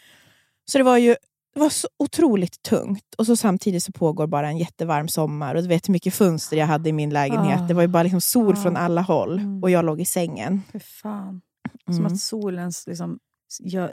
Så 0.69 0.77
det 0.77 0.83
var 0.83 0.97
ju 0.97 1.15
det 1.53 1.59
var 1.59 1.69
så 1.69 1.87
otroligt 1.99 2.61
tungt. 2.61 3.15
Och 3.17 3.25
så 3.25 3.35
samtidigt 3.35 3.83
så 3.83 3.91
pågår 3.91 4.27
bara 4.27 4.47
en 4.49 4.57
jättevarm 4.57 5.07
sommar. 5.07 5.55
Och 5.55 5.61
du 5.61 5.67
vet 5.67 5.87
hur 5.87 5.91
mycket 5.91 6.13
fönster 6.13 6.57
jag 6.57 6.65
hade 6.67 6.89
i 6.89 6.93
min 6.93 7.09
lägenhet. 7.09 7.59
Ah. 7.61 7.67
Det 7.67 7.73
var 7.73 7.81
ju 7.81 7.87
bara 7.87 8.03
liksom 8.03 8.21
sol 8.21 8.53
Ah. 8.57 8.61
från 8.63 8.77
alla 8.77 9.01
håll. 9.01 9.39
Mm. 9.39 9.63
Och 9.63 9.69
jag 9.71 9.85
låg 9.85 10.01
i 10.01 10.05
sängen. 10.05 10.61
Fy 10.73 10.79
fan. 10.79 11.41
Som 11.85 11.93
Mm. 11.95 12.05
att 12.05 12.19
solen 12.19 12.71
liksom 12.87 13.19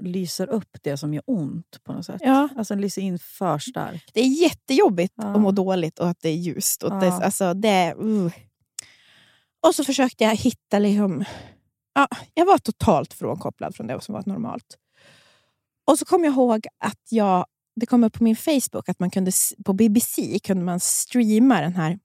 lyser 0.00 0.46
upp 0.50 0.76
det 0.82 0.96
som 0.96 1.14
gör 1.14 1.22
ont 1.26 1.78
på 1.84 1.92
något 1.92 2.06
sätt. 2.06 2.20
Ja, 2.24 2.48
Alltså 2.56 2.74
den 2.74 2.80
lyser 2.80 3.02
in 3.02 3.18
för 3.18 3.58
starkt. 3.58 4.10
det 4.14 4.20
är 4.20 4.42
jättejobbigt 4.42 5.14
Ja. 5.16 5.24
att 5.34 5.40
må 5.40 5.50
dåligt 5.50 5.98
och 5.98 6.08
att 6.08 6.20
det 6.20 6.28
är 6.28 6.34
ljust. 6.36 6.82
Och 6.82 7.00
det, 7.00 7.06
Ja. 7.06 7.22
alltså, 7.24 7.54
det, 7.54 7.94
uh. 7.94 8.32
Och 9.66 9.74
så 9.74 9.84
försökte 9.84 10.24
jag 10.24 10.36
hitta... 10.36 10.78
Liksom, 10.78 11.24
ja, 11.94 12.08
jag 12.34 12.46
var 12.46 12.58
totalt 12.58 13.12
frånkopplad 13.14 13.74
från 13.74 13.86
det 13.86 14.00
som 14.00 14.12
var 14.12 14.22
normalt. 14.26 14.78
Och 15.86 15.98
så 15.98 16.04
kom 16.04 16.24
jag 16.24 16.32
ihåg 16.32 16.66
att 16.84 17.02
jag, 17.10 17.46
det 17.80 17.86
kom 17.86 18.04
upp 18.04 18.12
på 18.12 18.24
min 18.24 18.36
Facebook 18.36 18.88
att 18.88 19.00
man 19.00 19.10
kunde, 19.10 19.32
på 19.64 19.72
BBC 19.72 20.38
kunde 20.38 20.64
man 20.64 20.80
streama 20.80 21.60
den 21.60 21.74
här 21.74 21.98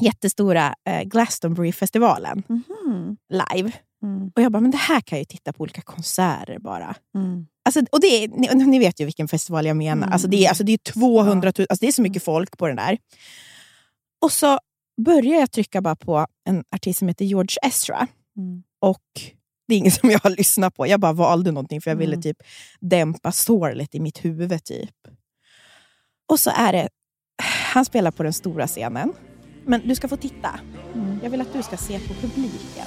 jättestora 0.00 0.74
eh, 0.88 1.02
Glastonbury-festivalen 1.02 2.42
Mhm. 2.48 3.16
live. 3.28 3.72
Mm. 4.02 4.30
Och 4.36 4.42
jag 4.42 4.52
bara, 4.52 4.60
men 4.60 4.70
det 4.70 4.76
här 4.76 5.00
kan 5.00 5.16
jag 5.18 5.20
ju 5.20 5.24
titta 5.24 5.52
på 5.52 5.62
olika 5.62 5.82
konserter 5.82 6.58
bara. 6.58 6.94
Mm. 7.14 7.46
Alltså, 7.64 7.80
och 7.92 8.00
det 8.00 8.06
är, 8.06 8.28
ni, 8.28 8.64
ni 8.66 8.78
vet 8.78 9.00
ju 9.00 9.04
vilken 9.04 9.28
festival 9.28 9.66
jag 9.66 9.76
menar. 9.76 10.02
Mm. 10.06 10.12
Alltså, 10.12 10.28
det, 10.28 10.44
är, 10.44 10.48
alltså, 10.48 10.64
det 10.64 10.72
är 10.72 10.78
200 10.78 11.52
000, 11.58 11.66
alltså, 11.70 11.84
det 11.84 11.88
är 11.88 11.92
så 11.92 12.02
mycket 12.02 12.22
folk 12.22 12.58
på 12.58 12.66
den 12.66 12.76
där. 12.76 12.98
Och 14.22 14.32
så 14.32 14.58
börjar 15.04 15.40
jag 15.40 15.50
trycka 15.50 15.80
bara 15.80 15.96
på 15.96 16.26
en 16.48 16.64
artist 16.76 16.98
som 16.98 17.08
heter 17.08 17.24
George 17.24 17.56
Ezra. 17.62 18.06
Mm. 18.36 18.62
Och 18.80 19.02
det 19.72 19.76
är 19.76 19.78
inget 19.78 19.94
som 19.94 20.10
jag 20.10 20.20
har 20.22 20.30
lyssnat 20.30 20.74
på. 20.74 20.86
Jag 20.86 21.00
bara 21.00 21.12
valde 21.12 21.50
någonting 21.52 21.80
för 21.80 21.90
jag 21.90 21.96
ville 21.96 22.12
Mm. 22.12 22.22
typ 22.22 22.36
dämpa 22.80 23.32
sorlet 23.32 23.94
i 23.94 24.00
mitt 24.00 24.24
huvud. 24.24 24.64
typ. 24.64 24.90
Och 26.28 26.40
så 26.40 26.50
är 26.56 26.72
det... 26.72 26.88
Han 27.72 27.84
spelar 27.84 28.10
på 28.10 28.22
den 28.22 28.32
stora 28.32 28.66
scenen. 28.66 29.12
Men 29.66 29.88
du 29.88 29.94
ska 29.94 30.08
få 30.08 30.16
titta. 30.16 30.60
Mm. 30.94 31.20
Jag 31.22 31.30
vill 31.30 31.40
att 31.40 31.52
du 31.52 31.62
ska 31.62 31.76
se 31.76 31.98
på 31.98 32.14
publiken. 32.14 32.86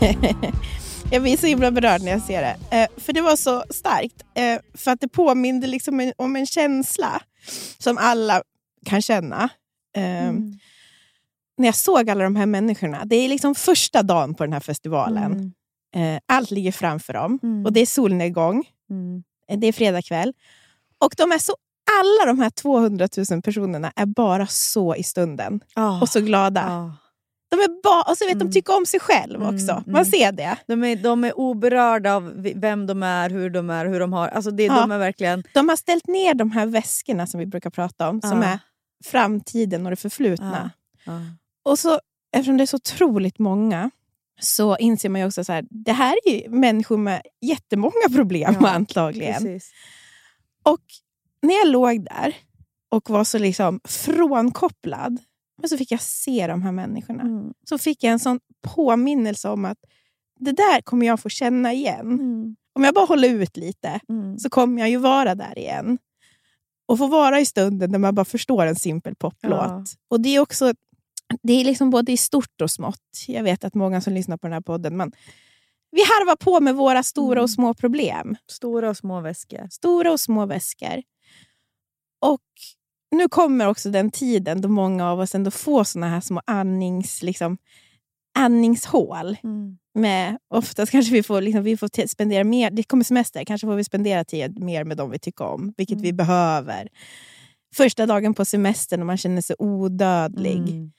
Jag 1.12 1.22
blir 1.22 1.36
så 1.36 1.46
himla 1.46 1.70
berörd 1.70 2.02
när 2.02 2.10
jag 2.12 2.22
ser 2.22 2.42
det. 2.42 2.76
Eh, 2.76 2.88
för 2.96 3.12
det 3.12 3.20
var 3.20 3.36
så 3.36 3.64
starkt. 3.70 4.22
Eh, 4.34 4.58
för 4.74 4.90
att 4.90 5.00
det 5.00 5.08
påminde 5.08 5.66
liksom 5.66 6.00
en, 6.00 6.12
om 6.16 6.36
en 6.36 6.46
känsla 6.46 7.22
som 7.78 7.98
alla 7.98 8.42
kan 8.86 9.02
känna. 9.02 9.48
Eh, 9.96 10.28
Mm. 10.28 10.58
När 11.60 11.66
jag 11.68 11.74
såg 11.74 12.10
alla 12.10 12.24
de 12.24 12.36
här 12.36 12.46
människorna. 12.46 13.04
Det 13.04 13.16
är 13.16 13.28
liksom 13.28 13.54
första 13.54 14.02
dagen 14.02 14.34
på 14.34 14.44
den 14.44 14.52
här 14.52 14.60
festivalen. 14.60 15.52
Mm. 15.94 16.14
Eh, 16.16 16.20
allt 16.26 16.50
ligger 16.50 16.72
framför 16.72 17.12
dem. 17.12 17.38
Mm. 17.42 17.66
Och 17.66 17.72
det 17.72 17.80
är 17.80 17.86
solnedgång. 17.86 18.64
Mm. 18.90 19.22
Eh, 19.50 19.58
Det 19.58 19.66
är 19.66 19.72
fredag 19.72 20.02
kväll. 20.02 20.32
Och 20.98 21.14
de 21.16 21.32
är 21.32 21.38
så 21.38 21.54
alla 22.00 22.26
de 22.32 22.38
här 22.42 22.50
200 22.50 23.08
000 23.30 23.42
personerna 23.42 23.92
är 23.96 24.06
bara 24.06 24.46
så 24.46 24.94
i 24.96 25.02
stunden 25.02 25.60
Ah, 25.74 26.00
och 26.00 26.08
så 26.08 26.20
glada. 26.20 26.64
ah. 26.68 26.92
De, 27.50 27.56
är 27.60 27.82
ba- 27.82 28.10
och 28.10 28.18
så 28.18 28.24
vet 28.24 28.34
Mm. 28.34 28.46
de 28.48 28.52
tycker 28.54 28.76
om 28.76 28.86
sig 28.86 29.00
själv 29.00 29.42
Mm, 29.42 29.54
också. 29.54 29.72
mm. 29.72 29.84
Man 29.86 30.06
ser 30.06 30.32
det. 30.32 30.56
De, 30.66 30.84
är, 30.84 30.96
de 30.96 31.24
är 31.24 31.38
oberörda 31.38 32.14
av 32.14 32.32
vem 32.54 32.86
de 32.86 33.02
är, 33.02 33.30
hur 33.30 33.50
de 33.50 33.70
är, 33.70 33.86
hur 33.86 34.00
de 34.00 34.12
har... 34.12 34.28
Alltså 34.28 34.50
det, 34.50 34.64
Ja. 34.64 34.74
De 34.80 34.90
är 34.92 34.98
verkligen... 34.98 35.44
De 35.54 35.68
har 35.68 35.76
ställt 35.76 36.06
ner 36.06 36.34
de 36.34 36.50
här 36.50 36.66
väskorna 36.66 37.26
som 37.26 37.40
vi 37.40 37.46
brukar 37.46 37.70
prata 37.70 38.08
om, 38.08 38.20
som 38.20 38.42
Ja. 38.42 38.48
är 38.48 38.58
framtiden 39.04 39.86
och 39.86 39.90
det 39.90 39.96
förflutna. 39.96 40.70
Ja. 41.04 41.20
Och 41.64 41.78
så, 41.78 42.00
eftersom 42.36 42.56
det 42.56 42.64
är 42.64 42.66
så 42.66 42.76
otroligt 42.76 43.38
många 43.38 43.90
så 44.40 44.76
inser 44.76 45.08
man 45.08 45.20
ju 45.20 45.26
också 45.26 45.44
så 45.44 45.52
här, 45.52 45.64
det 45.70 45.92
här 45.92 46.14
är 46.24 46.48
människor 46.48 46.96
med 46.96 47.22
jättemånga 47.40 48.08
problem 48.14 48.56
Ja, 48.60 48.68
antagligen. 48.68 49.34
Precis. 49.34 49.70
Och 50.62 50.80
när 51.42 51.54
jag 51.58 51.68
låg 51.68 52.04
där 52.04 52.36
och 52.90 53.10
var 53.10 53.24
så 53.24 53.38
liksom 53.38 53.80
frånkopplad, 53.84 55.18
men 55.58 55.68
så 55.68 55.78
fick 55.78 55.92
jag 55.92 56.00
se 56.00 56.46
de 56.46 56.62
här 56.62 56.72
människorna. 56.72 57.22
Mm. 57.22 57.52
Så 57.68 57.78
fick 57.78 58.04
jag 58.04 58.12
en 58.12 58.18
sån 58.18 58.40
påminnelse 58.74 59.48
om 59.48 59.64
att 59.64 59.78
det 60.40 60.52
där 60.52 60.80
kommer 60.80 61.06
jag 61.06 61.20
få 61.20 61.28
känna 61.28 61.72
igen. 61.72 62.00
Mm. 62.12 62.56
Om 62.74 62.84
jag 62.84 62.94
bara 62.94 63.04
håller 63.06 63.28
ut 63.28 63.56
lite 63.56 64.00
Mm. 64.08 64.38
så 64.38 64.50
kommer 64.50 64.80
jag 64.82 64.90
ju 64.90 64.96
vara 64.96 65.34
där 65.34 65.58
igen. 65.58 65.98
Och 66.88 66.98
få 66.98 67.06
vara 67.06 67.40
i 67.40 67.46
stunden 67.46 67.92
där 67.92 67.98
man 67.98 68.14
bara 68.14 68.24
förstår 68.24 68.66
en 68.66 68.76
simpel 68.76 69.14
poplåt. 69.14 69.60
Ja. 69.60 69.84
Och 70.10 70.20
det 70.20 70.28
är 70.28 70.40
också 70.40 70.72
det 71.42 71.52
är 71.52 71.64
liksom 71.64 71.90
både 71.90 72.12
i 72.12 72.16
stort 72.16 72.60
och 72.60 72.70
smått. 72.70 73.24
Jag 73.26 73.42
vet 73.42 73.64
att 73.64 73.74
många 73.74 74.00
som 74.00 74.12
lyssnar 74.12 74.36
på 74.36 74.46
den 74.46 74.52
här 74.54 74.60
podden, 74.60 74.96
man, 74.96 75.12
vi 75.90 76.00
harvar 76.00 76.36
på 76.36 76.60
med 76.60 76.74
våra 76.76 77.02
stora 77.02 77.32
Mm. 77.32 77.42
och 77.42 77.50
små 77.50 77.74
problem. 77.74 78.36
Stora 78.50 78.90
och 78.90 78.96
små 78.96 79.20
väskor. 79.20 79.68
Stora 79.70 80.12
och 80.12 80.20
små 80.20 80.46
väskor. 80.46 81.02
Och 82.20 82.40
nu 83.10 83.28
kommer 83.28 83.66
också 83.66 83.90
den 83.90 84.10
tiden 84.10 84.60
då 84.60 84.68
många 84.68 85.10
av 85.10 85.20
oss 85.20 85.34
ändå 85.34 85.50
får 85.50 85.84
såna 85.84 86.08
här 86.08 86.20
små 86.20 86.40
andnings, 86.46 87.22
liksom, 87.22 87.58
andningshål. 88.38 89.36
Mm. 89.44 89.78
Med, 89.94 90.38
oftast 90.54 90.92
kanske 90.92 91.12
vi 91.12 91.22
får, 91.22 91.40
liksom, 91.40 91.62
vi 91.62 91.76
får 91.76 92.06
spendera 92.06 92.44
mer, 92.44 92.70
det 92.70 92.82
kommer 92.82 93.04
semester, 93.04 93.44
kanske 93.44 93.66
får 93.66 93.74
vi 93.76 93.84
spendera 93.84 94.24
tid 94.24 94.58
mer 94.62 94.84
med 94.84 94.96
dem 94.96 95.10
vi 95.10 95.18
tycker 95.18 95.44
om, 95.44 95.72
vilket 95.76 96.00
vi 96.00 96.08
Mm. 96.08 96.16
behöver. 96.16 96.88
Första 97.76 98.06
dagen 98.06 98.34
på 98.34 98.44
semestern 98.44 99.00
och 99.00 99.06
man 99.06 99.16
känner 99.16 99.42
sig 99.42 99.56
odödlig. 99.58 100.56
Mm. 100.58 100.92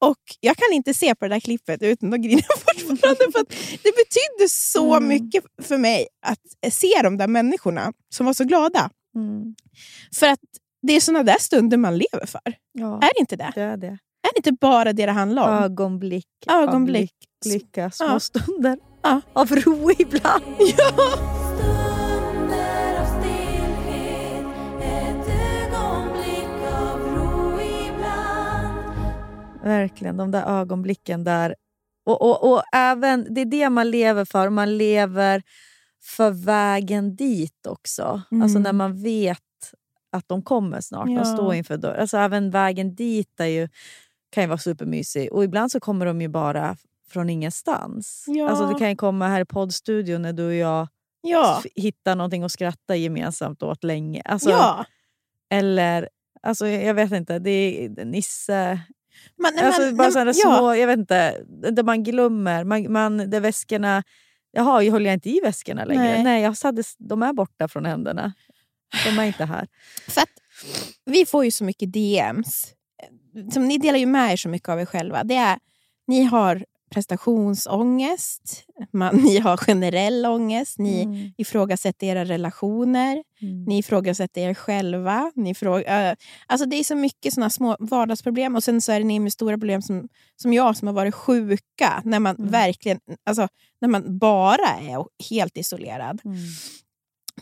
Och 0.00 0.18
jag 0.40 0.56
kan 0.56 0.72
inte 0.72 0.94
se 0.94 1.14
på 1.14 1.24
det 1.24 1.34
där 1.34 1.40
klippet 1.40 1.82
utan 1.82 2.14
att 2.14 2.20
grina 2.20 2.42
fortfarande. 2.58 3.32
För 3.32 3.40
att 3.40 3.48
det 3.82 3.92
betydde 3.96 4.48
så 4.48 4.94
Mm. 4.96 5.08
mycket 5.08 5.44
för 5.62 5.78
mig 5.78 6.06
att 6.26 6.72
se 6.74 7.02
de 7.02 7.16
där 7.16 7.28
människorna 7.28 7.92
som 8.14 8.26
var 8.26 8.32
så 8.34 8.44
glada. 8.44 8.90
Mm. 9.14 9.54
För 10.14 10.26
att 10.26 10.40
det 10.86 10.92
är 10.96 11.00
såna 11.00 11.22
där 11.22 11.36
stunder 11.40 11.76
man 11.76 11.98
lever 11.98 12.26
för. 12.26 12.40
Ja, 12.72 12.96
Är 12.96 13.00
det 13.14 13.20
inte 13.20 13.36
det? 13.36 13.52
det 13.54 13.60
är 13.62 13.76
det. 13.76 13.86
Är 13.86 14.32
det 14.34 14.36
inte 14.38 14.52
bara 14.52 14.92
det 14.92 15.06
det 15.06 15.12
handlar 15.12 15.58
om? 15.58 15.64
Ögonblick 15.64 16.26
Ögonblick. 16.50 17.12
av 17.46 17.50
lyck- 17.50 17.54
lycka, 17.54 17.90
små 17.90 18.06
Ja. 18.06 18.20
stunder 18.20 18.78
Ja. 19.02 19.20
av 19.32 19.48
ro 19.50 19.90
ibland. 19.98 20.44
Stunder 21.66 23.00
av 23.00 23.06
stillhet, 23.20 24.46
ett 24.82 25.28
ögonblick 25.28 26.72
av 26.72 26.98
ro 27.00 27.60
ibland. 27.60 28.78
Verkligen, 29.64 30.16
de 30.16 30.30
där 30.30 30.60
ögonblicken 30.60 31.24
där. 31.24 31.54
Och, 32.06 32.22
och, 32.22 32.52
och 32.52 32.62
även, 32.74 33.26
Det 33.34 33.40
är 33.40 33.44
det 33.44 33.70
man 33.70 33.90
lever 33.90 34.24
för. 34.24 34.48
Man 34.50 34.78
lever 34.78 35.42
för 36.16 36.30
vägen 36.30 37.16
dit 37.16 37.66
också. 37.68 38.22
Mm. 38.30 38.42
Alltså 38.42 38.58
när 38.58 38.72
man 38.72 39.02
vet 39.02 39.38
att 40.16 40.28
de 40.28 40.42
kommer 40.42 40.80
snart. 40.80 41.08
Ja. 41.10 41.18
De 41.18 41.24
står 41.24 41.54
inför 41.54 41.76
dörren. 41.76 42.00
Alltså 42.00 42.16
även 42.16 42.50
vägen 42.50 42.94
dit 42.94 43.40
är 43.40 43.46
ju, 43.46 43.68
kan 44.30 44.42
ju 44.42 44.48
vara 44.48 44.58
supermysig. 44.58 45.32
Och 45.32 45.44
ibland 45.44 45.70
så 45.70 45.80
kommer 45.80 46.06
de 46.06 46.20
ju 46.22 46.28
bara 46.28 46.76
från 47.10 47.30
ingenstans. 47.30 48.24
Ja. 48.28 48.48
Alltså 48.48 48.66
det 48.66 48.74
kan 48.78 48.88
ju 48.90 48.96
komma 48.96 49.28
här 49.28 49.40
i 49.40 49.44
poddstudion 49.44 50.22
när 50.22 50.32
du 50.32 50.46
och 50.46 50.54
jag 50.54 50.88
Ja. 51.20 51.62
hittar 51.74 52.14
någonting 52.16 52.42
att 52.42 52.52
skratta 52.52 52.96
gemensamt 52.96 53.62
åt 53.62 53.84
länge. 53.84 54.22
Alltså, 54.24 54.50
ja. 54.50 54.84
Eller, 55.50 56.08
alltså, 56.42 56.66
jag 56.68 56.94
vet 56.94 57.12
inte, 57.12 57.38
det 57.38 57.84
är 57.84 58.04
Nisse... 58.04 58.80
Man, 59.38 59.52
nej, 59.54 59.64
Alltså, 59.64 59.82
men- 59.82 59.96
bara 59.96 60.10
sådana 60.10 60.32
små, 60.34 60.74
jag 60.74 60.86
vet 60.86 60.98
inte, 60.98 61.44
där 61.72 61.82
man 61.82 62.02
glömmer. 62.02 62.64
Man, 62.64 62.92
man, 62.92 63.30
där 63.30 63.40
väskorna... 63.40 64.02
Jaha, 64.52 64.90
håller 64.90 65.06
jag 65.06 65.14
inte 65.14 65.30
i 65.30 65.40
väskorna 65.42 65.84
längre? 65.84 66.02
Nej. 66.02 66.24
Nej, 66.24 66.42
jag 66.42 66.56
hade, 66.62 66.82
de 66.98 67.22
är 67.22 67.32
borta 67.32 67.68
från 67.68 67.86
händerna. 67.86 68.32
De 69.04 69.18
är 69.18 69.24
inte 69.24 69.44
här. 69.44 69.68
För 70.08 70.20
att 70.20 70.28
vi 71.04 71.26
får 71.26 71.44
ju 71.44 71.50
så 71.50 71.64
mycket 71.64 71.92
DMs. 71.92 72.72
Som 73.52 73.68
ni 73.68 73.78
delar 73.78 73.98
ju 73.98 74.06
med 74.06 74.32
er 74.32 74.36
så 74.36 74.48
mycket 74.48 74.68
av 74.68 74.80
er 74.80 74.86
själva. 74.86 75.24
Det 75.24 75.34
är, 75.34 75.58
ni 76.06 76.24
har 76.24 76.64
prestationsångest, 76.90 78.64
man, 78.92 79.16
ni 79.24 79.38
har 79.38 79.56
generell 79.56 80.26
ångest, 80.26 80.78
ni 80.78 81.02
Mm. 81.02 81.32
ifrågasätter 81.36 82.06
era 82.06 82.24
relationer, 82.24 83.22
Mm. 83.42 83.64
ni 83.64 83.78
ifrågasätter 83.78 84.40
er 84.48 84.54
själva. 84.54 85.32
Ni 85.34 85.54
fråga, 85.54 86.10
äh, 86.10 86.16
alltså 86.46 86.66
det 86.66 86.76
är 86.76 86.84
så 86.84 86.94
mycket 86.94 87.34
såna 87.34 87.50
små 87.50 87.76
vardagsproblem 87.78 88.56
och 88.56 88.64
sen 88.64 88.80
så 88.80 88.92
är 88.92 88.98
det 89.00 89.04
ni 89.06 89.18
med 89.20 89.32
stora 89.32 89.52
problem 89.58 89.82
som, 89.82 90.08
som 90.36 90.52
jag 90.52 90.76
som 90.76 90.88
har 90.88 90.92
varit 90.94 91.14
sjuka. 91.14 92.02
När 92.04 92.20
man 92.20 92.36
Mm. 92.36 92.50
verkligen, 92.50 93.00
alltså 93.24 93.48
när 93.80 93.88
man 93.88 94.18
bara 94.18 94.68
är 94.80 95.04
helt 95.30 95.56
isolerad. 95.56 96.20
Mm. 96.24 96.36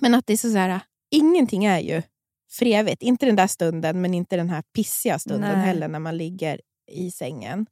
Men 0.01 0.15
att 0.15 0.27
det 0.27 0.33
är 0.33 0.37
så, 0.37 0.51
så 0.51 0.57
här, 0.59 0.81
ingenting 1.15 1.65
är 1.65 1.79
ju 1.79 2.03
för 2.51 2.67
evigt. 2.67 3.03
Inte 3.03 3.27
den 3.27 3.37
där 3.37 3.47
stunden, 3.47 4.01
men 4.01 4.15
inte 4.15 4.37
den 4.37 4.51
här 4.51 4.63
pissiga 4.63 5.19
stunden 5.19 5.53
Nej. 5.59 5.67
heller 5.67 5.89
när 5.89 5.99
man 5.99 6.17
ligger 6.17 6.61
i 6.93 7.11
sängen. 7.11 7.67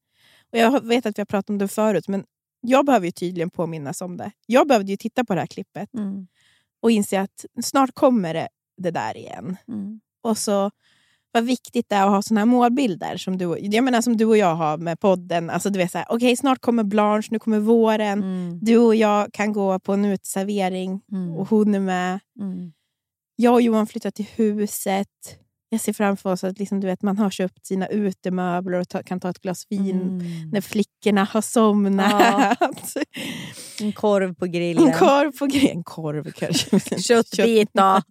Och 0.52 0.58
Jag 0.58 0.86
vet 0.86 1.06
att 1.06 1.18
vi 1.18 1.20
har 1.20 1.26
pratat 1.26 1.50
om 1.50 1.58
det 1.58 1.68
förut, 1.68 2.08
men 2.08 2.24
jag 2.60 2.86
behöver 2.86 3.06
ju 3.06 3.12
tydligen 3.12 3.50
påminnas 3.50 4.00
om 4.00 4.16
det. 4.16 4.30
Jag 4.46 4.68
behövde 4.68 4.90
ju 4.90 4.96
titta 4.96 5.24
på 5.24 5.34
det 5.34 5.40
här 5.40 5.46
klippet 5.46 5.94
Mm. 5.94 6.26
och 6.82 6.90
inse 6.90 7.20
att 7.20 7.44
snart 7.62 7.94
kommer 7.94 8.34
det, 8.34 8.48
det 8.76 8.90
där 8.90 9.16
igen. 9.16 9.56
Mm. 9.68 10.00
Och 10.22 10.38
så 10.38 10.70
vad 11.34 11.44
viktigt 11.44 11.88
det 11.88 11.94
är 11.96 12.04
att 12.04 12.10
ha 12.10 12.22
såna 12.22 12.40
här 12.40 12.46
målbilder 12.46 13.16
som 13.16 13.38
du, 13.38 13.58
jag 13.60 13.84
menar, 13.84 14.00
som 14.00 14.16
du 14.16 14.24
och 14.24 14.36
jag 14.36 14.54
har 14.54 14.78
med 14.78 15.00
podden. 15.00 15.50
Alltså, 15.50 15.70
du 15.70 15.78
vet, 15.78 15.90
så 15.92 15.98
här, 15.98 16.06
okej, 16.10 16.36
snart 16.36 16.60
kommer 16.60 16.84
Blanche, 16.84 17.28
nu 17.30 17.38
kommer 17.38 17.58
våren. 17.58 18.22
Mm. 18.22 18.58
Du 18.62 18.78
och 18.78 18.94
jag 18.94 19.32
kan 19.32 19.52
gå 19.52 19.78
på 19.78 19.92
en 19.92 20.04
uteservering 20.04 21.00
Mm. 21.12 21.30
och 21.36 21.48
hon 21.48 21.74
är 21.74 21.80
med. 21.80 22.20
Mm. 22.40 22.72
Jag 23.36 23.54
och 23.54 23.62
Johan 23.62 23.86
flyttar 23.86 24.10
till 24.10 24.26
huset. 24.36 25.08
Jag 25.68 25.80
ser 25.80 25.92
framför 25.92 26.32
oss 26.32 26.44
att 26.44 26.58
liksom, 26.58 26.80
du 26.80 26.86
vet, 26.86 27.02
man 27.02 27.18
har 27.18 27.30
köpt 27.30 27.66
sina 27.66 27.86
utemöbler 27.86 28.78
och 28.78 28.88
ta, 28.88 29.02
kan 29.02 29.20
ta 29.20 29.30
ett 29.30 29.38
glas 29.40 29.66
vin 29.70 30.00
Mm. 30.00 30.50
när 30.52 30.60
flickorna 30.60 31.24
har 31.24 31.40
somnat. 31.42 32.58
En 33.80 33.92
korv 33.92 34.34
på 34.34 34.46
grillen. 34.46 34.86
En 34.88 34.98
korv 34.98 35.38
på 35.38 35.46
grejen. 35.46 35.76
En 35.76 35.84
korv 35.84 36.32
kanske. 36.32 36.98
Köttbita. 37.02 38.02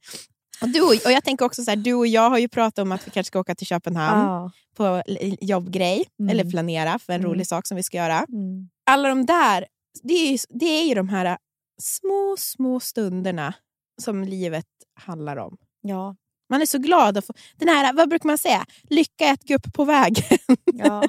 Och, 0.61 0.69
du 0.69 0.81
och, 0.81 0.93
jag 1.11 1.23
tänker 1.23 1.45
också 1.45 1.63
så 1.63 1.71
här, 1.71 1.75
du 1.77 1.93
och 1.93 2.07
jag 2.07 2.29
har 2.29 2.37
ju 2.37 2.47
pratat 2.47 2.79
om 2.79 2.91
att 2.91 3.07
vi 3.07 3.11
kanske 3.11 3.27
ska 3.27 3.39
åka 3.39 3.55
till 3.55 3.67
Köpenhamn 3.67 4.21
Ja. 4.27 4.51
på 4.77 5.03
jobbgrej. 5.41 6.05
Mm. 6.19 6.29
Eller 6.29 6.51
planera 6.51 6.99
för 6.99 7.13
en 7.13 7.19
Mm. 7.21 7.31
rolig 7.31 7.47
sak 7.47 7.67
som 7.67 7.77
vi 7.77 7.83
ska 7.83 7.97
göra. 7.97 8.17
Mm. 8.17 8.69
Alla 8.85 9.09
de 9.09 9.25
där, 9.25 9.65
det 10.03 10.13
är 10.13 10.31
ju, 10.31 10.37
det 10.49 10.65
är 10.65 10.83
ju 10.87 10.95
de 10.95 11.09
här 11.09 11.37
små, 11.81 12.35
små 12.39 12.79
stunderna 12.79 13.53
som 14.01 14.23
livet 14.23 14.65
handlar 14.95 15.37
om. 15.37 15.57
Ja. 15.81 16.15
Man 16.49 16.61
är 16.61 16.65
så 16.65 16.77
glad 16.77 17.17
att 17.17 17.25
få... 17.25 17.33
Den 17.57 17.67
här, 17.67 17.93
vad 17.93 18.09
brukar 18.09 18.27
man 18.27 18.37
säga? 18.37 18.65
Lycka 18.83 19.25
är 19.25 19.33
ett 19.33 19.43
gupp 19.43 19.73
på 19.73 19.85
vägen. 19.85 20.37
ja, 20.73 21.03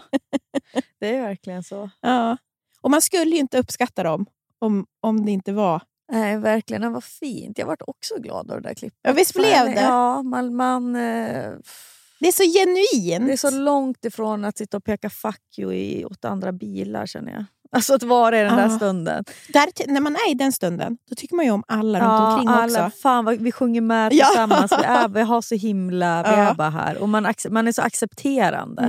det 1.01 1.17
är 1.17 1.21
verkligen 1.23 1.63
så. 1.63 1.91
ja. 2.01 2.37
Och 2.81 2.91
man 2.91 3.03
skulle 3.03 3.31
ju 3.31 3.39
inte 3.39 3.59
uppskatta 3.59 4.03
dem 4.03 4.27
om, 4.59 4.87
om 5.01 5.25
det 5.25 5.33
inte 5.33 5.53
var... 5.53 5.83
Nej, 6.13 6.39
verkligen. 6.39 6.83
Det 6.83 6.89
var 6.89 7.01
fint. 7.01 7.59
Jag 7.59 7.67
vart 7.67 7.83
också 7.87 8.15
glad 8.19 8.51
av 8.51 8.63
det 8.63 8.69
där 8.69 8.75
klippet. 8.75 8.99
Ja, 9.03 9.13
visst 9.13 9.35
blev 9.35 9.65
det? 9.67 9.81
Ja, 9.81 10.23
man, 10.23 10.57
man, 10.57 10.97
eh, 10.97 11.53
Det 12.21 12.29
är 12.29 12.33
så 12.33 12.43
genuint. 12.43 13.27
det 13.27 13.33
är 13.33 13.37
så 13.37 13.51
långt 13.51 14.05
ifrån 14.05 14.45
att 14.45 14.59
sitta 14.59 14.77
och 14.77 14.85
peka 14.85 15.11
fuck 15.11 15.59
you 15.59 15.75
i, 15.75 16.05
åt 16.05 16.25
andra 16.25 16.53
bilar 16.53 17.07
känner 17.07 17.33
jag. 17.33 17.45
Alltså 17.77 17.95
att 17.95 18.03
vara 18.03 18.41
i 18.41 18.43
den 18.45 18.57
där 18.57 18.69
Ja. 18.69 18.77
stunden. 18.77 19.25
Där, 19.49 19.93
när 19.93 20.01
man 20.01 20.17
är 20.17 20.31
i 20.31 20.35
den 20.35 20.53
stunden, 20.53 20.99
då 21.09 21.15
tycker 21.15 21.37
man 21.37 21.45
ju 21.45 21.51
om 21.51 21.65
alla 21.69 22.01
runt 22.01 22.33
omkring 22.33 22.49
alla, 22.49 22.87
också. 22.87 22.99
Fan 23.03 23.25
vad 23.25 23.39
vi 23.39 23.53
sjunger 23.53 23.81
med 23.81 24.11
tillsammans. 24.11 24.73
Vi, 24.73 24.85
är, 24.85 25.09
vi 25.09 25.21
har 25.21 25.41
så 25.43 25.55
himla, 25.55 26.23
vi 26.23 26.29
är 26.29 26.55
bara 26.55 26.71
här. 26.71 26.99
Och 27.03 27.09
man, 27.09 27.35
man 27.51 27.69
är 27.69 27.73
så 27.73 27.83
accepterande 27.83 28.83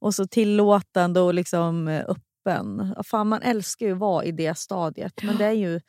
och 0.00 0.14
så 0.14 0.26
tillåtande 0.26 1.20
och 1.20 1.34
liksom 1.34 1.88
eh, 1.88 2.04
öppen. 2.08 2.94
Fan, 3.04 3.28
man 3.28 3.42
älskar 3.42 3.86
ju 3.86 3.92
att 3.92 3.98
vara 3.98 4.24
i 4.24 4.32
det 4.32 4.58
stadiet. 4.58 5.12
Men 5.22 5.36
det 5.36 5.44
är 5.44 5.52
ju, 5.52 5.80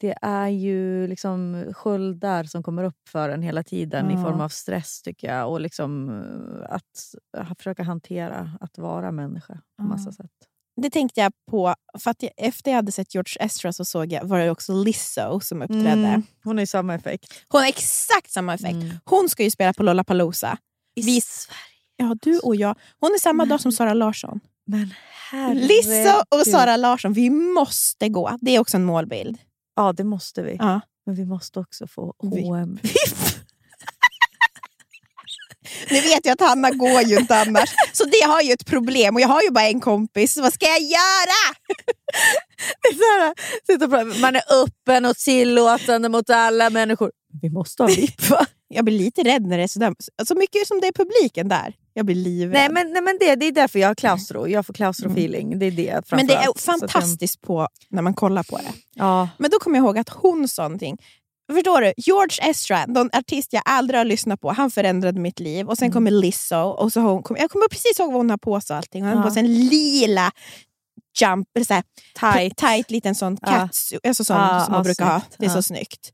det 0.00 0.14
är 0.22 0.48
ju 0.48 1.06
liksom 1.06 1.64
sköldar 1.76 2.44
som 2.44 2.62
kommer 2.62 2.84
upp 2.84 3.08
för 3.08 3.28
en 3.28 3.42
hela 3.42 3.62
tiden 3.62 4.10
Ja. 4.10 4.20
i 4.20 4.22
form 4.22 4.40
av 4.40 4.48
stress 4.48 5.02
tycker 5.02 5.34
jag. 5.34 5.50
Och 5.50 5.60
liksom 5.60 6.08
eh, 6.08 6.74
att 6.74 7.14
eh, 7.38 7.54
försöka 7.58 7.82
hantera 7.82 8.50
att 8.60 8.78
vara 8.78 9.12
människa 9.12 9.54
på 9.54 9.60
Ja. 9.78 9.84
massa 9.84 10.12
sätt. 10.12 10.30
Det 10.82 10.90
tänkte 10.90 11.20
jag 11.20 11.32
på, 11.50 11.74
för 11.98 12.10
att 12.10 12.22
jag, 12.22 12.30
efter 12.36 12.70
jag 12.70 12.76
hade 12.76 12.92
sett 12.92 13.14
George 13.14 13.36
Ezra 13.46 13.72
så 13.72 13.84
såg 13.84 14.12
jag, 14.12 14.24
var 14.24 14.38
det 14.38 14.50
också 14.50 14.72
Lizzo 14.84 15.40
som 15.40 15.62
uppträdde. 15.62 15.90
Mm, 15.90 16.22
hon 16.44 16.56
har 16.56 16.62
ju 16.62 16.66
samma 16.66 16.94
effekt. 16.94 17.26
Hon 17.48 17.60
har 17.60 17.68
exakt 17.68 18.30
samma 18.30 18.54
effekt. 18.54 18.72
Mm. 18.74 18.90
Hon 19.04 19.28
ska 19.28 19.44
ju 19.44 19.50
spela 19.50 19.72
på 19.72 19.82
Lollapalooza. 19.82 20.58
I 20.96 21.02
Vi- 21.02 21.20
Sverige. 21.20 21.58
Ja, 21.96 22.16
du 22.22 22.38
och 22.38 22.56
jag. 22.56 22.74
Hon 23.00 23.10
är 23.14 23.18
samma 23.18 23.42
Men- 23.42 23.48
dag 23.48 23.60
som 23.60 23.72
Sara 23.72 23.94
Larsson. 23.94 24.40
Men 24.66 24.94
herregud. 25.30 25.68
Lizzo 25.68 26.22
och 26.28 26.46
Sara 26.46 26.76
Larsson, 26.76 27.12
vi 27.12 27.30
måste 27.30 28.08
gå. 28.08 28.36
Det 28.40 28.50
är 28.56 28.58
också 28.60 28.76
en 28.76 28.84
målbild. 28.84 29.38
Ja, 29.76 29.92
det 29.92 30.04
måste 30.04 30.42
vi. 30.42 30.56
Ja. 30.58 30.80
Men 31.06 31.14
vi 31.14 31.24
måste 31.24 31.60
också 31.60 31.86
få 31.86 32.14
H&M. 32.18 32.78
Nu 35.90 36.00
vet 36.00 36.26
jag 36.26 36.32
att 36.32 36.48
Hanna 36.48 36.70
går 36.70 37.02
ju 37.02 37.18
inte 37.18 37.36
annars, 37.36 37.68
så 37.92 38.04
det 38.04 38.26
har 38.26 38.42
ju 38.42 38.52
ett 38.52 38.66
problem. 38.66 39.14
Och 39.14 39.20
jag 39.20 39.28
har 39.28 39.42
ju 39.42 39.50
bara 39.50 39.66
en 39.66 39.80
kompis, 39.80 40.34
så 40.34 40.42
vad 40.42 40.52
ska 40.52 40.66
jag 40.66 40.80
göra? 40.80 41.54
Det 43.66 43.72
är 43.72 43.78
så 44.14 44.20
Man 44.20 44.36
är 44.36 44.42
öppen 44.62 45.04
och 45.04 45.16
tillåtande 45.16 46.08
mot 46.08 46.30
alla 46.30 46.70
människor. 46.70 47.10
Vi 47.42 47.50
måste 47.50 47.82
ha 47.82 47.88
VIP 47.88 48.30
va? 48.30 48.46
Jag 48.74 48.84
blir 48.84 48.98
lite 48.98 49.22
rädd 49.22 49.42
när 49.42 49.56
det 49.58 49.62
är 49.62 49.68
sådär. 49.68 49.94
Så 50.28 50.34
mycket 50.34 50.66
som 50.66 50.80
det 50.80 50.86
är 50.86 50.92
publiken 50.92 51.48
där. 51.48 51.74
Jag 51.94 52.06
blir 52.06 52.14
livrädd. 52.16 52.52
Nej 52.52 52.68
men, 52.72 52.92
nej, 52.92 53.02
men 53.02 53.16
det, 53.20 53.34
det 53.34 53.46
är 53.46 53.52
därför 53.52 53.78
jag 53.78 53.88
har 53.88 53.94
klaustro. 53.94 54.48
Jag 54.48 54.66
får 54.66 54.74
klaustrofeeling. 54.74 55.58
Det 55.58 55.66
är 55.66 55.70
det 55.70 56.02
Men 56.10 56.26
det 56.26 56.34
är 56.34 56.44
jag- 56.44 56.60
fantastiskt 56.60 57.40
på 57.42 57.68
när 57.90 58.02
man 58.02 58.14
kollar 58.14 58.42
på 58.42 58.56
det. 58.56 58.72
Ja. 58.94 59.28
Men 59.38 59.50
då 59.50 59.58
kommer 59.58 59.76
jag 59.78 59.84
ihåg 59.84 59.98
att 59.98 60.08
hon 60.08 60.48
sa 60.48 60.62
någonting. 60.62 60.96
Förstår 61.52 61.80
du? 61.80 61.92
George 61.96 62.50
Ezra, 62.50 62.86
någon 62.86 63.10
artist 63.12 63.52
jag 63.52 63.62
aldrig 63.64 64.00
har 64.00 64.04
lyssnat 64.04 64.40
på, 64.40 64.52
han 64.52 64.70
förändrade 64.70 65.20
mitt 65.20 65.40
liv. 65.40 65.66
Och 65.66 65.72
Mm. 65.72 65.76
sen 65.76 65.92
kommer 65.92 66.10
Lizzo. 66.10 66.56
Och 66.56 66.92
så 66.92 67.00
hon, 67.00 67.22
jag 67.38 67.50
kommer 67.50 67.68
precis 67.68 67.98
ihåg 68.00 68.12
vad 68.12 68.20
hon 68.20 68.30
har 68.30 68.36
på 68.38 68.60
sig. 68.60 68.74
och 68.74 68.78
Allting. 68.78 69.02
Hon 69.02 69.10
har 69.12 69.18
Ja. 69.18 69.22
på 69.28 69.30
sig 69.34 69.40
en 69.40 69.52
lila 69.66 70.30
jump, 71.20 71.48
så 71.66 71.74
här, 71.74 71.82
Tight. 72.14 72.56
tight 72.56 72.90
liten 72.90 73.14
sån 73.14 73.38
Ja. 73.42 73.46
catsuit, 73.48 74.06
alltså 74.06 74.24
sån 74.24 74.36
Ja, 74.36 74.60
som 74.64 74.72
man 74.72 74.78
ja, 74.80 74.84
brukar 74.84 75.04
ha. 75.04 75.22
Det 75.38 75.44
är 75.46 75.48
Ja. 75.50 75.54
så 75.54 75.62
snyggt. 75.62 76.12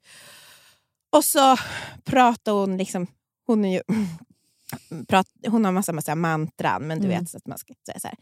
Och 1.12 1.24
så 1.24 1.57
pratar 2.05 2.53
hon, 2.53 2.76
liksom, 2.76 3.07
hon 3.47 3.64
är 3.64 3.72
ju 3.72 3.82
prat, 5.09 5.26
hon 5.49 5.64
har 5.64 5.72
massa, 5.72 5.93
massa 5.93 6.14
mantran, 6.14 6.82
men 6.87 6.99
du 7.01 7.07
Mm. 7.07 7.18
vet 7.20 7.30
så 7.30 7.37
att 7.37 7.47
man 7.47 7.59
ska 7.59 7.74
säga 7.87 7.99
så 8.01 8.09
här. 8.09 8.16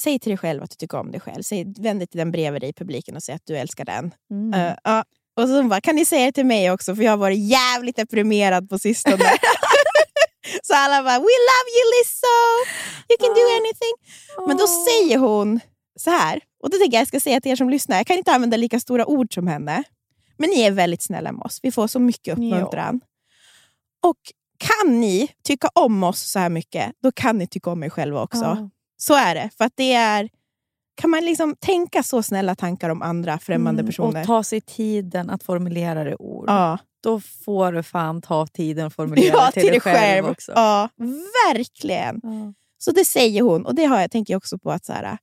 Säg 0.00 0.18
till 0.18 0.30
dig 0.30 0.38
själv 0.38 0.62
att 0.62 0.70
du 0.70 0.76
tycker 0.76 0.98
om 0.98 1.10
dig 1.10 1.20
själv. 1.20 1.42
Säg, 1.42 1.64
vänd 1.78 2.00
dig 2.00 2.06
till 2.06 2.18
den 2.18 2.30
bredvid 2.32 2.62
dig 2.62 2.70
i 2.70 2.72
publiken 2.72 3.16
och 3.16 3.22
säg 3.22 3.34
att 3.34 3.46
du 3.46 3.56
älskar 3.56 3.84
den. 3.84 4.14
Mm. 4.30 4.54
Eh, 4.54 4.74
ja. 4.84 5.04
Och 5.36 5.48
så 5.48 5.62
bara, 5.62 5.80
kan 5.80 5.96
ni 5.96 6.04
säga 6.04 6.26
det 6.26 6.32
till 6.32 6.46
mig 6.46 6.70
också? 6.70 6.96
För 6.96 7.02
jag 7.02 7.12
har 7.12 7.16
varit 7.16 7.38
jävligt 7.38 7.96
deprimerad 7.96 8.68
på 8.68 8.78
sistone. 8.78 9.16
så 10.62 10.74
alla 10.74 11.02
bara, 11.02 11.18
we 11.18 11.34
love 11.50 11.68
you 11.76 11.84
Lizzo! 11.94 12.36
You 13.08 13.16
can 13.20 13.34
do 13.34 13.44
anything. 13.60 13.94
Men 14.46 14.56
då 14.56 14.66
säger 14.66 15.18
hon 15.18 15.60
så 16.00 16.10
här, 16.10 16.40
och 16.62 16.70
det 16.70 16.78
tänker 16.78 16.96
jag 16.96 17.00
jag 17.00 17.08
ska 17.08 17.20
säga 17.20 17.40
till 17.40 17.52
er 17.52 17.56
som 17.56 17.70
lyssnar, 17.70 17.96
jag 17.96 18.06
kan 18.06 18.18
inte 18.18 18.32
använda 18.32 18.56
lika 18.56 18.80
stora 18.80 19.06
ord 19.06 19.34
som 19.34 19.46
henne. 19.46 19.84
Men 20.36 20.50
ni 20.50 20.62
är 20.62 20.70
väldigt 20.70 21.02
snälla 21.02 21.32
med 21.32 21.42
oss. 21.42 21.60
Vi 21.62 21.72
får 21.72 21.86
så 21.86 21.98
mycket 21.98 22.32
uppmuntran. 22.32 23.00
Och 24.02 24.18
kan 24.58 25.00
ni 25.00 25.28
tycka 25.44 25.68
om 25.74 26.02
oss 26.02 26.20
så 26.20 26.38
här 26.38 26.48
mycket, 26.48 26.92
då 27.02 27.12
kan 27.12 27.38
ni 27.38 27.46
tycka 27.46 27.70
om 27.70 27.82
er 27.82 27.88
själva 27.88 28.22
också. 28.22 28.44
Ja. 28.44 28.70
Så 28.96 29.14
är 29.14 29.34
det. 29.34 29.50
För 29.58 29.64
att 29.64 29.72
det 29.76 29.92
är... 29.92 30.28
Kan 30.94 31.10
man 31.10 31.24
liksom 31.24 31.56
tänka 31.60 32.02
så 32.02 32.22
snälla 32.22 32.54
tankar 32.54 32.90
om 32.90 33.02
andra 33.02 33.38
främmande 33.38 33.80
Mm, 33.80 33.86
personer? 33.88 34.20
Och 34.20 34.26
ta 34.26 34.42
sig 34.44 34.60
tiden 34.60 35.30
att 35.30 35.42
formulera 35.42 36.04
det 36.04 36.10
i 36.10 36.16
ord. 36.18 36.44
ja. 36.48 36.78
Då 37.02 37.20
får 37.20 37.72
du 37.72 37.82
fan 37.82 38.22
ta 38.22 38.46
tiden 38.46 38.86
att 38.86 38.94
formulera 38.96 39.34
ja, 39.34 39.50
det 39.54 39.60
till, 39.60 39.70
dig 39.70 39.80
själv, 39.80 40.26
också. 40.26 40.52
Ja, 40.54 40.88
verkligen. 41.54 42.20
Ja. 42.22 42.52
Så 42.78 42.90
det 42.90 43.04
säger 43.04 43.42
hon. 43.42 43.66
Och 43.66 43.74
det 43.74 43.84
har 43.84 44.00
jag, 44.00 44.10
tänker 44.10 44.34
jag 44.34 44.38
också 44.38 44.58
på 44.58 44.70
att 44.72 44.84
så 44.84 44.92
här, 44.92 45.18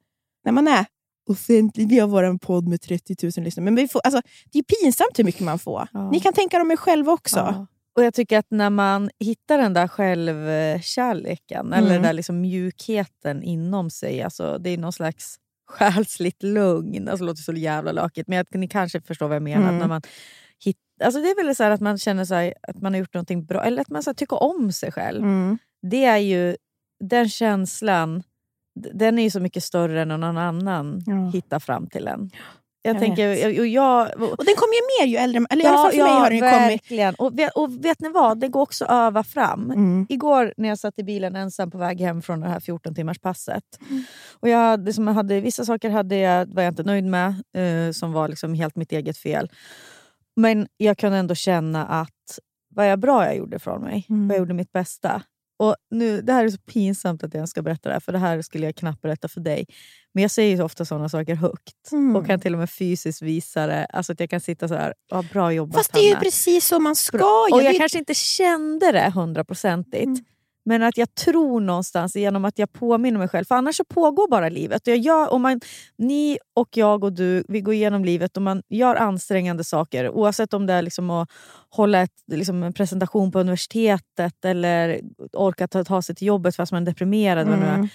när 0.46 0.52
man 0.52 0.68
är 0.68 0.86
offentlig, 1.30 1.90
vi 1.90 2.00
har 2.00 2.08
vår 2.08 2.38
podd 2.38 2.68
med 2.68 2.82
30 2.82 3.16
000 3.24 3.32
lyssnare, 3.46 3.64
men 3.64 3.76
vi 3.76 3.88
får, 3.88 4.02
alltså, 4.04 4.22
det 4.52 4.60
är 4.60 4.64
pinsamt 4.64 5.20
hur 5.20 5.24
mycket 5.24 5.42
man 5.42 5.60
får. 5.60 5.88
Ja. 5.94 6.12
Ni 6.12 6.20
kan 6.20 6.34
tänka 6.34 6.62
om 6.62 6.72
er 6.72 6.76
själva 6.76 7.12
också. 7.12 7.68
Och 7.96 8.04
jag 8.04 8.14
tycker 8.14 8.38
att 8.40 8.46
när 8.52 8.70
man 8.70 9.10
hittar 9.20 9.58
den 9.58 9.74
där 9.74 9.88
självkärleken, 9.88 11.74
eller 11.74 11.88
Mm. 11.88 11.94
den 11.94 12.02
där 12.02 12.14
liksom 12.14 12.42
mjukheten 12.42 13.44
inom 13.44 13.90
sig, 13.90 14.22
alltså 14.22 14.58
det 14.58 14.70
är 14.70 14.78
någon 14.78 14.94
slags 14.94 15.36
själsligt 15.72 16.44
lugn. 16.44 17.08
Alltså 17.08 17.24
det 17.24 17.28
låter 17.28 17.42
så 17.42 17.54
jävla 17.54 17.92
lökigt, 17.92 18.28
men 18.28 18.38
jag, 18.38 18.46
ni 18.52 18.68
kanske 18.68 19.02
förstår 19.02 19.28
vad 19.28 19.36
jag 19.36 19.44
menar. 19.44 19.68
Mm. 19.68 19.78
När 19.78 19.88
man 19.88 20.02
hitt, 20.66 20.78
alltså 21.04 21.22
det 21.22 21.28
är 21.28 21.44
väl 21.46 21.56
så 21.56 21.64
här 21.64 21.72
att 21.72 21.82
man 21.82 21.98
känner 21.98 22.26
så 22.26 22.36
här, 22.36 22.54
att 22.62 22.82
man 22.82 22.94
har 22.94 23.00
gjort 23.00 23.14
någonting 23.14 23.46
bra, 23.46 23.64
eller 23.64 23.82
att 23.82 23.90
man 23.90 24.04
så 24.04 24.10
här, 24.10 24.16
tycker 24.16 24.44
om 24.44 24.72
sig 24.72 24.92
själv. 24.92 25.24
Mm. 25.24 25.58
Det 25.82 26.06
är 26.06 26.18
ju, 26.18 26.56
den 27.00 27.30
känslan, 27.30 28.24
den 28.94 29.20
är 29.20 29.24
ju 29.24 29.30
så 29.30 29.40
mycket 29.40 29.64
större 29.64 30.02
än 30.02 30.08
någon 30.08 30.38
annan 30.38 31.04
Ja. 31.06 31.30
hittar 31.34 31.60
fram 31.60 31.88
till 31.88 32.08
en. 32.08 32.32
Jag, 32.84 32.96
Jag 32.96 33.02
tänker, 33.02 33.28
vet. 33.28 33.60
och 33.60 33.68
jag, 33.68 34.08
Och 34.22 34.46
den 34.46 34.56
kommer 34.56 34.74
ju 34.76 35.06
mer 35.06 35.12
ju 35.12 35.18
äldre 35.18 35.46
Eller 35.50 35.64
i 35.64 35.68
alla 35.68 35.78
fall 35.78 35.92
för 35.92 35.98
mig 35.98 36.12
har 36.12 36.30
den 36.30 36.36
ju 36.38 36.42
kommit. 36.42 36.72
verkligen. 36.82 37.16
Och 37.16 37.32
och 37.56 37.86
vet 37.86 38.00
ni 38.00 38.10
vad? 38.10 38.40
Det 38.40 38.48
går 38.48 38.62
också 38.62 38.86
att 38.86 38.92
öva 38.92 39.24
fram. 39.24 39.72
Mm. 39.72 40.06
Igår 40.10 40.54
när 40.58 40.70
jag 40.70 40.80
satt 40.80 41.00
i 41.00 41.04
bilen 41.04 41.36
ensam 41.36 41.72
på 41.72 41.78
väg 41.78 42.02
hem 42.02 42.22
från 42.22 42.40
det 42.40 42.48
här 42.48 42.60
14 42.60 42.96
timmars 42.96 43.20
passet. 43.20 43.64
Och 44.40 44.50
jag 44.50 44.58
hade, 44.58 44.94
som 44.94 45.08
jag 45.08 45.14
hade, 45.14 45.42
vissa 45.42 45.66
saker 45.66 45.90
hade 45.90 46.16
jag, 46.16 46.54
var 46.54 46.64
jag 46.64 46.72
inte 46.72 46.84
nöjd 46.84 47.04
med, 47.06 47.30
eh, 47.56 47.92
som 47.92 48.12
var 48.14 48.28
liksom 48.28 48.54
helt 48.54 48.76
mitt 48.76 48.92
eget 48.92 49.18
fel. 49.18 49.50
Men 50.36 50.68
jag 50.78 50.98
kunde 50.98 51.18
ändå 51.18 51.36
känna 51.36 51.86
att 51.86 52.40
vad 52.76 52.90
jag 52.90 53.00
bra 53.00 53.26
jag 53.26 53.38
gjorde 53.38 53.60
från 53.60 53.82
mig. 53.82 54.06
Mm. 54.10 54.28
Vad 54.28 54.36
jag 54.36 54.40
gjorde 54.40 54.54
mitt 54.54 54.72
bästa. 54.72 55.22
Och 55.62 55.76
nu, 55.92 56.22
Det 56.22 56.34
här 56.34 56.46
är 56.46 56.50
så 56.50 56.58
pinsamt 56.58 57.24
att 57.24 57.34
jag 57.34 57.50
ska 57.50 57.62
berätta 57.62 57.90
det 57.90 57.94
här, 57.96 58.00
för 58.00 58.12
det 58.12 58.18
här 58.18 58.42
skulle 58.42 58.66
jag 58.66 58.76
knappt 58.76 59.02
berätta 59.02 59.28
för 59.28 59.42
dig. 59.42 59.66
Men 60.14 60.22
jag 60.22 60.32
säger 60.32 60.56
ju 60.58 60.64
ofta 60.64 60.86
sådana 60.86 61.10
saker 61.10 61.36
högt. 61.36 61.92
Mm. 61.92 62.16
Och 62.16 62.26
kan 62.28 62.40
till 62.40 62.54
och 62.54 62.60
med 62.60 62.70
fysiskt 62.70 63.22
visa 63.22 63.68
det. 63.68 63.86
Alltså 63.86 64.12
att 64.14 64.20
jag 64.20 64.30
kan 64.30 64.40
sitta 64.42 64.68
så 64.68 64.76
här, 64.76 64.94
ja, 65.10 65.24
bra 65.34 65.52
jobbat 65.54 65.76
Fast 65.76 65.94
det 65.94 66.00
är 66.00 66.04
ju 66.04 66.10
Hanna." 66.10 66.20
precis 66.22 66.68
så 66.68 66.80
man 66.80 66.96
ska 66.96 67.18
Bra. 67.18 67.48
ju. 67.50 67.56
Och 67.56 67.64
jag 67.64 67.76
är- 67.76 67.80
kanske 67.80 67.98
inte 67.98 68.14
kände 68.14 68.92
det 68.92 69.12
hundraprocentigt. 69.16 70.04
Mm. 70.06 70.24
Men 70.66 70.84
att 70.84 70.98
jag 70.98 71.16
tror 71.16 71.60
någonstans 71.60 72.16
genom 72.16 72.46
att 72.46 72.60
jag 72.60 72.74
påminner 72.74 73.20
mig 73.20 73.28
själv. 73.28 73.46
För 73.46 73.56
annars 73.56 73.76
så 73.76 73.84
pågår 73.84 74.30
bara 74.30 74.50
livet. 74.50 74.82
Och 74.82 74.88
jag 74.88 74.98
gör, 74.98 75.34
om 75.34 75.42
man, 75.42 75.60
ni 75.98 76.38
och 76.56 76.78
jag 76.78 77.04
och 77.04 77.14
du, 77.14 77.44
vi 77.48 77.62
går 77.62 77.74
igenom 77.74 78.06
livet 78.06 78.38
och 78.38 78.44
man 78.44 78.64
gör 78.70 78.96
ansträngande 78.96 79.64
saker. 79.64 80.10
Oavsett 80.10 80.54
om 80.54 80.66
det 80.66 80.74
är 80.74 80.82
liksom 80.82 81.10
att 81.10 81.30
hålla 81.70 82.02
ett, 82.02 82.14
liksom 82.32 82.64
en 82.64 82.74
presentation 82.74 83.32
på 83.32 83.40
universitetet 83.40 84.46
eller 84.46 85.02
orka 85.34 85.68
ta, 85.68 85.84
ta 85.84 86.02
sig 86.02 86.16
till 86.16 86.28
jobbet 86.28 86.56
fast 86.56 86.72
man 86.72 86.82
är 86.82 86.86
deprimerad. 86.86 87.48
nu 87.48 87.54
är. 87.54 87.76
Mm. 87.76 87.88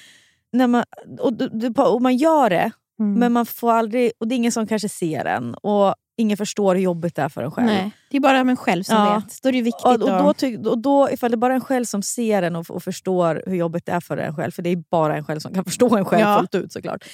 När 0.52 0.66
man, 0.66 0.84
och, 1.18 1.94
och 1.94 2.02
man 2.02 2.16
gör 2.16 2.50
det, 2.50 2.70
Mm. 2.98 3.18
men 3.18 3.32
man 3.32 3.46
får 3.46 3.72
aldrig, 3.72 4.12
och 4.18 4.28
det 4.28 4.34
är 4.34 4.36
ingen 4.36 4.52
som 4.52 4.66
kanske 4.66 4.88
ser 4.88 5.24
en. 5.24 5.54
Och 5.54 5.94
ingen 6.16 6.36
förstår 6.36 6.74
hur 6.74 6.82
jobbigt 6.82 7.14
det 7.16 7.22
är 7.22 7.28
för 7.28 7.42
en 7.42 7.50
själv. 7.50 7.66
Nej, 7.66 7.90
det 8.10 8.16
är 8.16 8.20
bara 8.20 8.38
en 8.38 8.56
själv 8.56 8.82
som 8.82 8.96
Ja. 8.96 9.14
vet. 9.26 9.42
Då 9.42 9.48
är 9.48 9.52
det 9.52 9.62
viktigt 9.62 9.84
Och, 9.84 9.92
och 9.92 10.34
då, 10.40 10.70
och 10.70 10.78
då, 10.78 11.10
ifall 11.10 11.30
det 11.30 11.34
är 11.34 11.36
bara 11.36 11.54
en 11.54 11.60
själv 11.60 11.84
som 11.84 12.02
ser 12.02 12.42
en 12.42 12.56
och, 12.56 12.70
och 12.70 12.82
förstår 12.82 13.42
hur 13.46 13.56
jobbigt 13.56 13.86
det 13.86 13.92
är 13.92 14.00
för 14.00 14.16
en 14.16 14.36
själv, 14.36 14.50
för 14.50 14.62
det 14.62 14.70
är 14.70 14.82
bara 14.90 15.16
en 15.16 15.24
själv 15.24 15.40
som 15.40 15.54
kan 15.54 15.64
förstå 15.70 15.96
en 15.96 16.04
själv 16.04 16.20
Ja. 16.22 16.38
fullt 16.38 16.54
ut 16.54 16.72
såklart. 16.72 17.04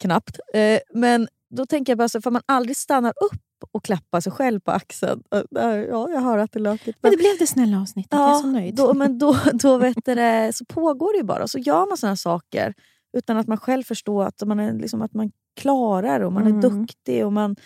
Knappt. 0.00 0.38
Eh, 0.54 0.78
men 0.94 1.28
då 1.50 1.66
tänker 1.66 1.90
jag 1.92 1.98
bara 1.98 2.08
så, 2.08 2.20
för 2.20 2.30
man 2.30 2.42
aldrig 2.46 2.76
stannar 2.76 3.10
upp 3.10 3.40
och 3.72 3.84
klappar 3.84 4.20
sig 4.20 4.32
själv 4.32 4.60
på 4.60 4.70
axeln. 4.70 5.22
Eh, 5.34 5.42
Ja, 5.90 6.10
jag 6.10 6.20
hör 6.20 6.38
att 6.38 6.52
det 6.52 6.58
är 6.58 6.60
lökigt. 6.60 6.98
Men 7.02 7.10
det 7.10 7.16
blev 7.16 7.38
det 7.38 7.46
snälla 7.46 7.80
avsnittet. 7.80 8.12
jag 8.12 8.30
är 8.30 8.40
så 8.40 8.46
nöjd. 8.46 8.74
Då, 8.74 8.94
men 8.94 9.18
då, 9.18 9.36
då 9.52 9.76
vet 9.78 10.04
det, 10.04 10.50
så 10.54 10.64
pågår 10.64 11.12
det 11.12 11.18
ju 11.18 11.24
bara. 11.24 11.48
Så 11.48 11.58
gör 11.58 11.86
man 11.88 11.96
såna 11.96 12.16
saker 12.16 12.74
utan 13.16 13.36
att 13.36 13.46
man 13.46 13.58
själv 13.58 13.82
förstår 13.82 14.24
att 14.24 14.42
man, 14.46 14.60
är, 14.60 14.72
liksom, 14.72 15.02
att 15.02 15.14
man 15.14 15.30
klarar 15.60 16.20
och 16.20 16.32
man 16.32 16.42
är 16.42 16.50
Mm. 16.50 16.60
duktig. 16.60 17.26
och 17.26 17.32
man, 17.32 17.56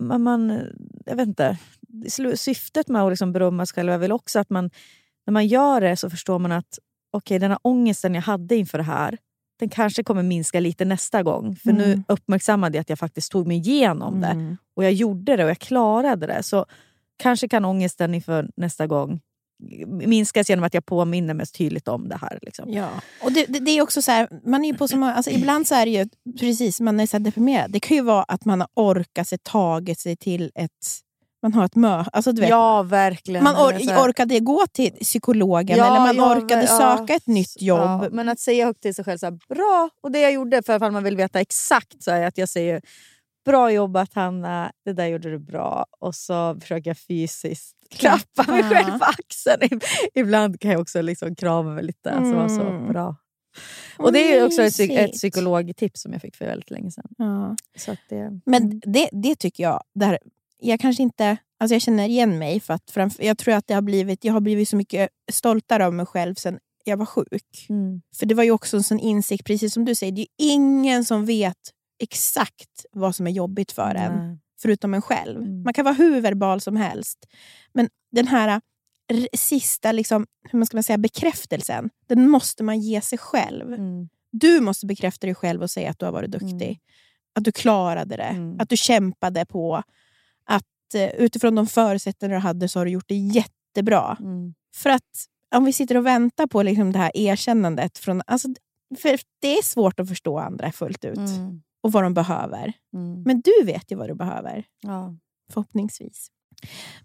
man, 0.00 0.22
man 0.22 0.60
Jag 1.06 1.16
vet 1.16 1.28
inte. 1.28 1.58
Syftet 2.36 2.88
med 2.88 3.02
att 3.02 3.12
liksom 3.12 3.32
berömma 3.32 3.66
sig 3.66 3.74
själv 3.74 3.92
är 3.92 3.98
väl 3.98 4.12
också 4.12 4.38
att 4.38 4.50
man 4.50 4.70
när 5.26 5.32
man 5.32 5.46
gör 5.46 5.80
det 5.80 5.96
så 5.96 6.10
förstår 6.10 6.38
man 6.38 6.52
att 6.52 6.78
okej, 7.12 7.38
den 7.38 7.50
här 7.50 7.58
ångesten 7.62 8.14
jag 8.14 8.22
hade 8.22 8.56
inför 8.56 8.78
det 8.78 8.84
här 8.84 9.18
den 9.58 9.68
kanske 9.68 10.04
kommer 10.04 10.22
minska 10.22 10.60
lite 10.60 10.84
nästa 10.84 11.22
gång. 11.22 11.56
För 11.56 11.72
nu 11.72 11.84
Mm. 11.84 12.04
uppmärksammade 12.08 12.76
jag 12.78 12.80
att 12.80 12.88
jag 12.88 12.98
faktiskt 12.98 13.32
tog 13.32 13.46
mig 13.46 13.56
igenom 13.56 14.20
det. 14.20 14.26
Mm. 14.26 14.56
Och 14.76 14.84
jag 14.84 14.92
gjorde 14.92 15.36
det 15.36 15.44
och 15.44 15.50
jag 15.50 15.58
klarade 15.58 16.26
det. 16.26 16.42
Så 16.42 16.66
kanske 17.16 17.48
kan 17.48 17.64
ångesten 17.64 18.14
inför 18.14 18.50
nästa 18.56 18.86
gång 18.86 19.20
minskas 19.86 20.50
genom 20.50 20.64
att 20.64 20.74
jag 20.74 20.86
påminner 20.86 21.34
mig 21.34 21.46
tydligt 21.46 21.88
om 21.88 22.08
det 22.08 22.16
här. 22.16 22.38
Liksom. 22.42 22.72
Ja. 22.72 22.88
Och 23.22 23.32
det, 23.32 23.46
det, 23.46 23.58
det 23.58 23.70
är 23.70 23.82
också 23.82 24.02
så 24.02 24.10
här, 24.10 24.28
man 24.46 24.64
är 24.64 24.72
på 24.74 24.88
så 24.88 24.96
många, 24.96 25.14
alltså 25.14 25.30
ibland 25.30 25.68
så 25.68 25.74
är 25.74 25.86
det 25.86 25.90
ju, 25.92 26.08
precis, 26.40 26.80
man 26.80 27.00
är 27.00 27.06
så 27.06 27.16
här 27.16 27.24
deprimerad. 27.24 27.70
Det 27.70 27.80
kan 27.80 27.96
ju 27.96 28.02
vara 28.02 28.22
att 28.22 28.44
man 28.44 28.60
har 28.60 28.68
orkat 28.74 29.28
sig, 29.28 29.38
tagit 29.42 30.00
sig 30.00 30.16
till 30.16 30.50
ett, 30.54 30.70
man 31.42 31.54
har 31.54 31.64
ett 31.64 31.76
möte. 31.76 32.10
Alltså, 32.12 32.32
Ja, 32.32 32.82
verkligen. 32.82 33.44
man 33.44 33.54
or, 33.56 33.72
här- 33.72 34.08
orkade 34.08 34.40
gå 34.40 34.66
till 34.72 34.90
psykologen 34.92 35.76
Ja, 35.78 35.86
eller 35.86 36.00
man 36.00 36.16
ja, 36.16 36.36
orkade 36.36 36.62
ja. 36.62 36.78
söka 36.98 37.14
ett 37.14 37.26
nytt 37.26 37.62
jobb. 37.62 38.08
Men 38.12 38.28
att 38.28 38.40
säga 38.40 38.66
högt 38.66 38.82
till 38.82 38.94
sig 38.94 39.04
själv, 39.04 39.18
så 39.18 39.26
här, 39.26 39.38
bra. 39.54 39.90
Och 40.02 40.12
det 40.12 40.20
jag 40.20 40.32
gjorde, 40.32 40.62
för 40.62 40.76
ifall 40.76 40.92
man 40.92 41.04
vill 41.04 41.16
veta 41.16 41.40
exakt, 41.40 42.02
så 42.02 42.10
är 42.10 42.26
att 42.26 42.38
jag 42.38 42.48
säger 42.48 42.82
bra 43.44 43.72
jobbat 43.72 44.14
Hanna, 44.14 44.72
det 44.84 44.92
där 44.92 45.06
gjorde 45.06 45.30
du 45.30 45.38
bra. 45.38 45.86
Och 46.00 46.14
så 46.14 46.60
försöker 46.60 46.90
jag 46.90 46.98
fysiskt 46.98 47.76
klappa 47.90 48.52
mig 48.52 48.62
själv 48.62 48.98
på 48.98 49.04
axeln. 49.04 49.80
Ibland 50.14 50.60
kan 50.60 50.70
jag 50.70 50.80
också 50.80 51.02
liksom 51.02 51.34
krama 51.34 51.74
mig 51.74 51.84
lite. 51.84 52.10
Alltså, 52.10 52.34
vara 52.34 52.48
så 52.48 52.60
Mm. 52.62 52.88
bra. 52.92 53.16
Och 53.98 54.12
det 54.12 54.36
är 54.36 54.46
också 54.46 54.62
ett, 54.62 54.80
ett 54.80 55.12
psykologtips 55.12 56.02
som 56.02 56.12
jag 56.12 56.22
fick 56.22 56.36
för 56.36 56.44
väldigt 56.46 56.70
länge 56.70 56.90
sedan. 56.90 57.06
Ja. 57.18 57.56
Så 57.78 57.96
det, 58.08 58.40
Men 58.46 58.80
det, 58.86 59.08
det 59.12 59.34
tycker 59.34 59.62
jag, 59.62 59.82
där, 59.94 60.18
jag 60.58 60.80
kanske 60.80 61.02
inte, 61.02 61.36
alltså 61.60 61.74
jag 61.74 61.82
känner 61.82 62.08
igen 62.08 62.38
mig 62.38 62.60
för 62.60 62.74
att 62.74 62.90
framför, 62.90 63.22
jag 63.24 63.38
tror 63.38 63.54
att 63.54 63.66
det 63.66 63.74
har 63.74 63.82
blivit, 63.82 64.24
jag 64.24 64.32
har 64.32 64.40
blivit 64.40 64.68
så 64.68 64.76
mycket 64.76 65.08
stoltare 65.32 65.86
av 65.86 65.94
mig 65.94 66.06
själv 66.06 66.34
sen 66.34 66.58
jag 66.84 66.96
var 66.96 67.06
sjuk. 67.06 67.66
mm. 67.68 68.02
För 68.16 68.26
det 68.26 68.34
var 68.34 68.44
ju 68.44 68.50
också 68.50 68.76
en 68.76 68.82
sån 68.82 68.98
insikt, 68.98 69.46
precis 69.46 69.74
som 69.74 69.84
du 69.84 69.94
säger, 69.94 70.12
det 70.12 70.22
är 70.22 70.26
ingen 70.38 71.04
som 71.04 71.26
vet 71.26 71.56
exakt 72.02 72.86
vad 72.92 73.16
som 73.16 73.26
är 73.26 73.30
jobbigt 73.30 73.72
för 73.72 73.94
en, 73.94 74.28
Nej. 74.28 74.38
förutom 74.62 74.94
en 74.94 75.02
själv. 75.02 75.42
Mm. 75.42 75.62
Man 75.62 75.72
kan 75.72 75.84
vara 75.84 75.94
hur 75.94 76.20
verbal 76.20 76.60
som 76.60 76.76
helst. 76.76 77.26
Men 77.72 77.88
den 78.10 78.26
här 78.26 78.60
sista 79.32 79.92
liksom, 79.92 80.26
hur 80.50 80.58
man 80.58 80.66
ska 80.66 80.76
man 80.76 80.82
säga, 80.82 80.98
bekräftelsen, 80.98 81.90
den 82.06 82.28
måste 82.28 82.62
man 82.62 82.80
ge 82.80 83.00
sig 83.00 83.18
själv. 83.18 83.72
Mm. 83.72 84.08
Du 84.30 84.60
måste 84.60 84.86
bekräfta 84.86 85.26
dig 85.26 85.34
själv 85.34 85.62
och 85.62 85.70
säga 85.70 85.90
att 85.90 85.98
du 85.98 86.04
har 86.04 86.12
varit 86.12 86.30
duktig. 86.30 86.68
Mm. 86.68 86.78
Att 87.34 87.44
du 87.44 87.52
klarade 87.52 88.16
det. 88.16 88.22
Mm. 88.22 88.60
Att 88.60 88.68
du 88.68 88.76
kämpade 88.76 89.46
på. 89.46 89.82
Att 90.44 90.94
eh, 90.94 91.08
utifrån 91.08 91.54
de 91.54 91.66
förutsättningar 91.66 92.34
du 92.34 92.40
hade 92.40 92.68
så 92.68 92.80
har 92.80 92.84
du 92.84 92.90
gjort 92.90 93.08
det 93.08 93.16
jättebra. 93.16 94.16
Mm. 94.20 94.54
För 94.74 94.90
att 94.90 95.26
om 95.54 95.64
vi 95.64 95.72
sitter 95.72 95.96
och 95.96 96.06
väntar 96.06 96.46
på 96.46 96.62
liksom 96.62 96.92
det 96.92 96.98
här 96.98 97.16
erkännandet. 97.16 97.98
Från, 97.98 98.22
alltså, 98.26 98.48
för 98.98 99.20
det 99.40 99.58
är 99.58 99.62
svårt 99.62 100.00
att 100.00 100.08
förstå 100.08 100.38
andra 100.38 100.72
fullt 100.72 101.04
ut. 101.04 101.18
Mm. 101.18 101.62
Och 101.82 101.92
vad 101.92 102.02
de 102.02 102.14
behöver. 102.14 102.72
Mm. 102.94 103.22
Men 103.22 103.40
du 103.40 103.64
vet 103.64 103.92
ju 103.92 103.96
vad 103.96 104.08
du 104.08 104.14
behöver. 104.14 104.64
Ja. 104.80 105.14
Förhoppningsvis. 105.52 106.28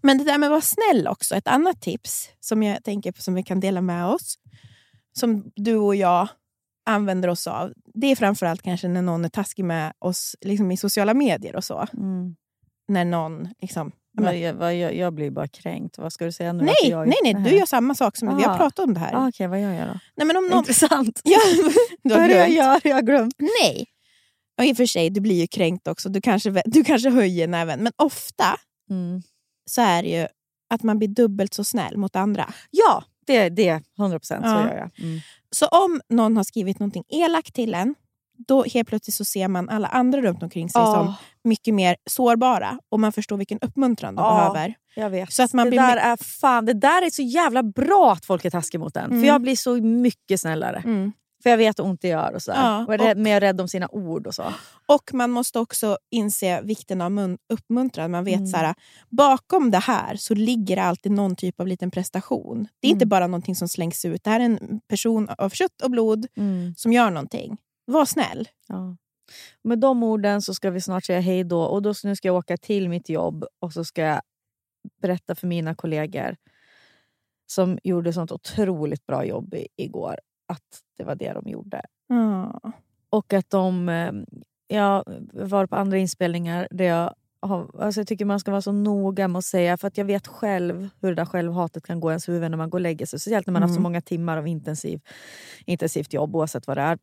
Men 0.02 0.18
det 0.18 0.24
där 0.24 0.38
med 0.38 0.46
att 0.46 0.50
vara 0.50 0.60
snäll 0.60 1.06
också. 1.08 1.34
Ett 1.34 1.46
annat 1.48 1.80
tips 1.80 2.28
som 2.40 2.62
jag 2.62 2.84
tänker 2.84 3.12
på 3.12 3.22
som 3.22 3.34
vi 3.34 3.42
kan 3.42 3.60
dela 3.60 3.80
med 3.80 4.06
oss. 4.06 4.34
Som 5.18 5.52
du 5.56 5.76
och 5.76 5.94
jag 5.96 6.28
använder 6.86 7.28
oss 7.28 7.46
av. 7.46 7.72
Det 7.94 8.06
är 8.06 8.16
framförallt 8.16 8.62
kanske 8.62 8.88
när 8.88 9.02
någon 9.02 9.24
är 9.24 9.28
taskig 9.28 9.64
med 9.64 9.92
oss 9.98 10.36
liksom 10.40 10.70
i 10.70 10.76
sociala 10.76 11.14
medier 11.14 11.56
och 11.56 11.64
så. 11.64 11.86
Mm. 11.92 12.36
När 12.88 13.04
någon 13.04 13.48
liksom... 13.60 13.92
Men 14.12 14.40
jag, 14.40 14.74
jag, 14.74 14.94
jag 14.96 15.14
blir 15.14 15.30
bara 15.30 15.48
kränkt. 15.48 15.98
Vad 15.98 16.12
ska 16.12 16.24
du 16.24 16.32
säga 16.32 16.52
nu? 16.52 16.64
Nej, 16.64 16.74
jag, 16.90 17.08
nej, 17.08 17.16
nej, 17.22 17.34
du 17.34 17.50
gör 17.56 17.66
samma 17.66 17.94
sak 17.94 18.16
som 18.16 18.36
vi 18.36 18.42
har 18.44 18.54
Ah. 18.54 18.56
pratat 18.56 18.78
om 18.78 18.94
det 18.94 19.00
här. 19.00 19.14
Ah, 19.14 19.28
Okej, 19.28 19.46
vad 19.46 19.60
gör 19.60 19.72
jag 19.72 19.88
då? 19.88 19.98
Nej, 20.16 20.26
men 20.26 20.36
om 20.36 20.46
någon... 20.46 20.58
Intressant. 20.58 21.20
Ja, 21.24 21.38
du 22.02 22.10
Vad 22.10 22.18
har 22.18 22.24
är 22.24 22.28
det 22.28 22.38
jag 22.38 22.50
gör? 22.50 22.80
Jag 22.84 22.94
har 22.94 23.02
glömt. 23.02 23.34
Nej. 23.62 23.86
Och 24.58 24.64
i 24.64 24.72
och 24.72 24.76
för 24.76 24.86
sig, 24.86 25.10
du 25.10 25.20
blir 25.20 25.40
ju 25.40 25.46
kränkt 25.46 25.88
också. 25.88 26.08
Du 26.08 26.20
kanske, 26.20 26.62
du 26.66 26.84
kanske 26.84 27.10
höjer 27.10 27.48
näven. 27.48 27.80
Men 27.82 27.92
ofta 27.96 28.44
Mm. 28.90 29.22
så 29.70 29.80
är 29.82 30.02
det 30.02 30.08
ju 30.08 30.26
att 30.74 30.82
man 30.82 30.98
blir 30.98 31.08
dubbelt 31.08 31.54
så 31.54 31.64
snäll 31.64 31.96
mot 31.96 32.16
andra. 32.16 32.52
Ja, 32.70 33.04
det, 33.26 33.48
det 33.48 33.82
100 33.98 34.18
procent. 34.18 34.44
Så 34.44 34.50
Ja. 34.50 34.68
gör 34.68 34.76
jag. 34.76 34.90
Mm. 35.04 35.20
Så 35.50 35.66
om 35.66 36.00
någon 36.08 36.36
har 36.36 36.44
skrivit 36.44 36.78
någonting 36.78 37.04
elakt 37.08 37.54
till 37.54 37.74
en, 37.74 37.94
då 38.48 38.64
helt 38.64 38.88
plötsligt 38.88 39.14
så 39.14 39.24
ser 39.24 39.48
man 39.48 39.68
alla 39.68 39.88
andra 39.88 40.20
runt 40.22 40.42
omkring 40.42 40.68
sig 40.70 40.80
Ja. 40.80 40.94
som 40.94 41.14
mycket 41.50 41.74
mer 41.74 41.96
sårbara. 42.10 42.78
Och 42.88 43.00
man 43.00 43.12
förstår 43.12 43.36
vilken 43.36 43.58
uppmuntran 43.60 44.14
de 44.14 44.22
Ja. 44.24 44.38
behöver. 44.38 44.74
Jag 44.94 45.10
vet. 45.10 45.32
Så 45.32 45.42
att 45.42 45.52
man 45.52 45.64
det, 45.66 45.70
blir 45.70 45.80
där 45.80 45.96
är 45.96 46.16
fan, 46.16 46.64
det 46.66 46.72
där 46.74 47.02
är 47.06 47.10
så 47.10 47.22
jävla 47.22 47.62
bra 47.62 48.12
att 48.12 48.24
folk 48.26 48.44
är 48.44 48.50
taskiga 48.50 48.78
mot 48.80 48.96
en. 48.96 49.04
Mm. 49.04 49.20
För 49.20 49.26
jag 49.26 49.40
blir 49.42 49.56
så 49.56 49.74
mycket 49.82 50.40
snällare. 50.40 50.82
Mm. 50.84 51.12
För 51.42 51.50
jag 51.50 51.56
vet 51.56 51.78
hur 51.78 51.84
ont 51.84 52.00
det 52.02 52.08
gör. 52.08 52.32
Och, 52.32 52.42
så. 52.42 52.50
Ja, 52.50 52.84
och 52.86 52.94
är 52.94 52.98
rädd- 52.98 53.18
mer 53.18 53.40
rädd 53.40 53.60
om 53.60 53.68
sina 53.68 53.88
ord. 53.92 54.26
och 54.26 54.34
så. 54.34 54.44
Och 54.86 55.10
man 55.14 55.30
måste 55.30 55.58
också 55.58 55.98
inse 56.10 56.62
vikten 56.62 57.00
av 57.00 57.10
mun- 57.10 57.38
uppmuntran. 57.52 58.10
Man 58.10 58.24
vet 58.24 58.34
Mm. 58.36 58.46
så 58.46 58.56
här, 58.56 58.74
bakom 59.08 59.70
det 59.70 59.78
här 59.78 60.16
så 60.16 60.34
ligger 60.34 60.76
det 60.76 60.82
alltid 60.82 61.12
någon 61.12 61.36
typ 61.36 61.60
av 61.60 61.66
liten 61.66 61.90
prestation. 61.90 62.68
Det 62.80 62.86
är 62.88 62.90
inte 62.90 63.02
Mm. 63.02 63.08
bara 63.08 63.26
någonting 63.26 63.54
som 63.54 63.68
slängs 63.68 64.04
ut. 64.04 64.24
Det 64.24 64.30
här 64.30 64.40
är 64.40 64.44
en 64.44 64.80
person 64.88 65.28
av 65.38 65.50
kött 65.50 65.82
och 65.84 65.90
blod 65.90 66.26
som 66.76 66.92
gör 66.92 67.10
någonting. 67.10 67.56
Var 67.84 68.04
snäll. 68.04 68.48
Ja. 68.68 68.96
Med 69.64 69.78
de 69.78 70.02
orden 70.02 70.42
så 70.42 70.54
ska 70.54 70.70
vi 70.70 70.80
snart 70.80 71.04
säga 71.04 71.20
hej 71.20 71.44
då. 71.44 71.62
Och 71.62 71.82
då, 71.82 71.94
nu 72.04 72.16
ska 72.16 72.28
jag 72.28 72.36
åka 72.36 72.56
till 72.56 72.88
mitt 72.88 73.08
jobb 73.08 73.44
och 73.60 73.72
så 73.72 73.84
ska 73.84 74.02
jag 74.02 74.20
berätta 75.02 75.34
för 75.34 75.46
mina 75.46 75.74
kollegor 75.74 76.36
som 77.46 77.78
gjorde 77.84 78.12
sånt 78.12 78.32
otroligt 78.32 79.06
bra 79.06 79.24
jobb 79.24 79.54
i, 79.54 79.68
igår 79.76 80.16
att 80.48 80.82
det 80.98 81.04
var 81.04 81.14
det 81.14 81.32
de 81.32 81.48
gjorde. 81.50 81.82
Ja. 82.08 82.60
Och 83.10 83.32
att 83.32 83.50
de... 83.50 83.88
eh, 83.88 84.12
Jag 84.68 85.04
var 85.32 85.66
på 85.66 85.76
andra 85.76 85.98
inspelningar 85.98 86.68
där 86.70 86.84
jag 86.84 87.14
alltså 87.40 88.00
jag 88.00 88.08
tycker 88.08 88.24
man 88.24 88.40
ska 88.40 88.50
vara 88.50 88.62
så 88.62 88.72
noga 88.72 89.28
med 89.28 89.38
att 89.38 89.44
säga, 89.44 89.76
för 89.76 89.88
att 89.88 89.98
jag 89.98 90.04
vet 90.04 90.26
själv 90.26 90.88
hur 91.00 91.08
det 91.08 91.14
där 91.14 91.24
självhatet 91.24 91.82
kan 91.86 92.00
gå 92.00 92.10
i 92.10 92.12
ens 92.12 92.28
huvud 92.28 92.50
när 92.50 92.58
man 92.58 92.70
går 92.70 92.78
och 92.78 92.82
lägger 92.82 93.06
sig. 93.06 93.18
Speciellt 93.20 93.46
när 93.46 93.52
man 93.52 93.62
har 93.62 93.68
haft 93.68 93.74
så 93.74 93.80
Mm. 93.80 93.82
många 93.82 94.00
timmar 94.00 94.36
av 94.36 94.46
intensiv, 94.46 95.00
intensivt 95.66 96.12
jobb 96.12 96.36
oavsett 96.36 96.66
vad 96.66 96.76
det 96.76 96.82
är. 96.82 96.98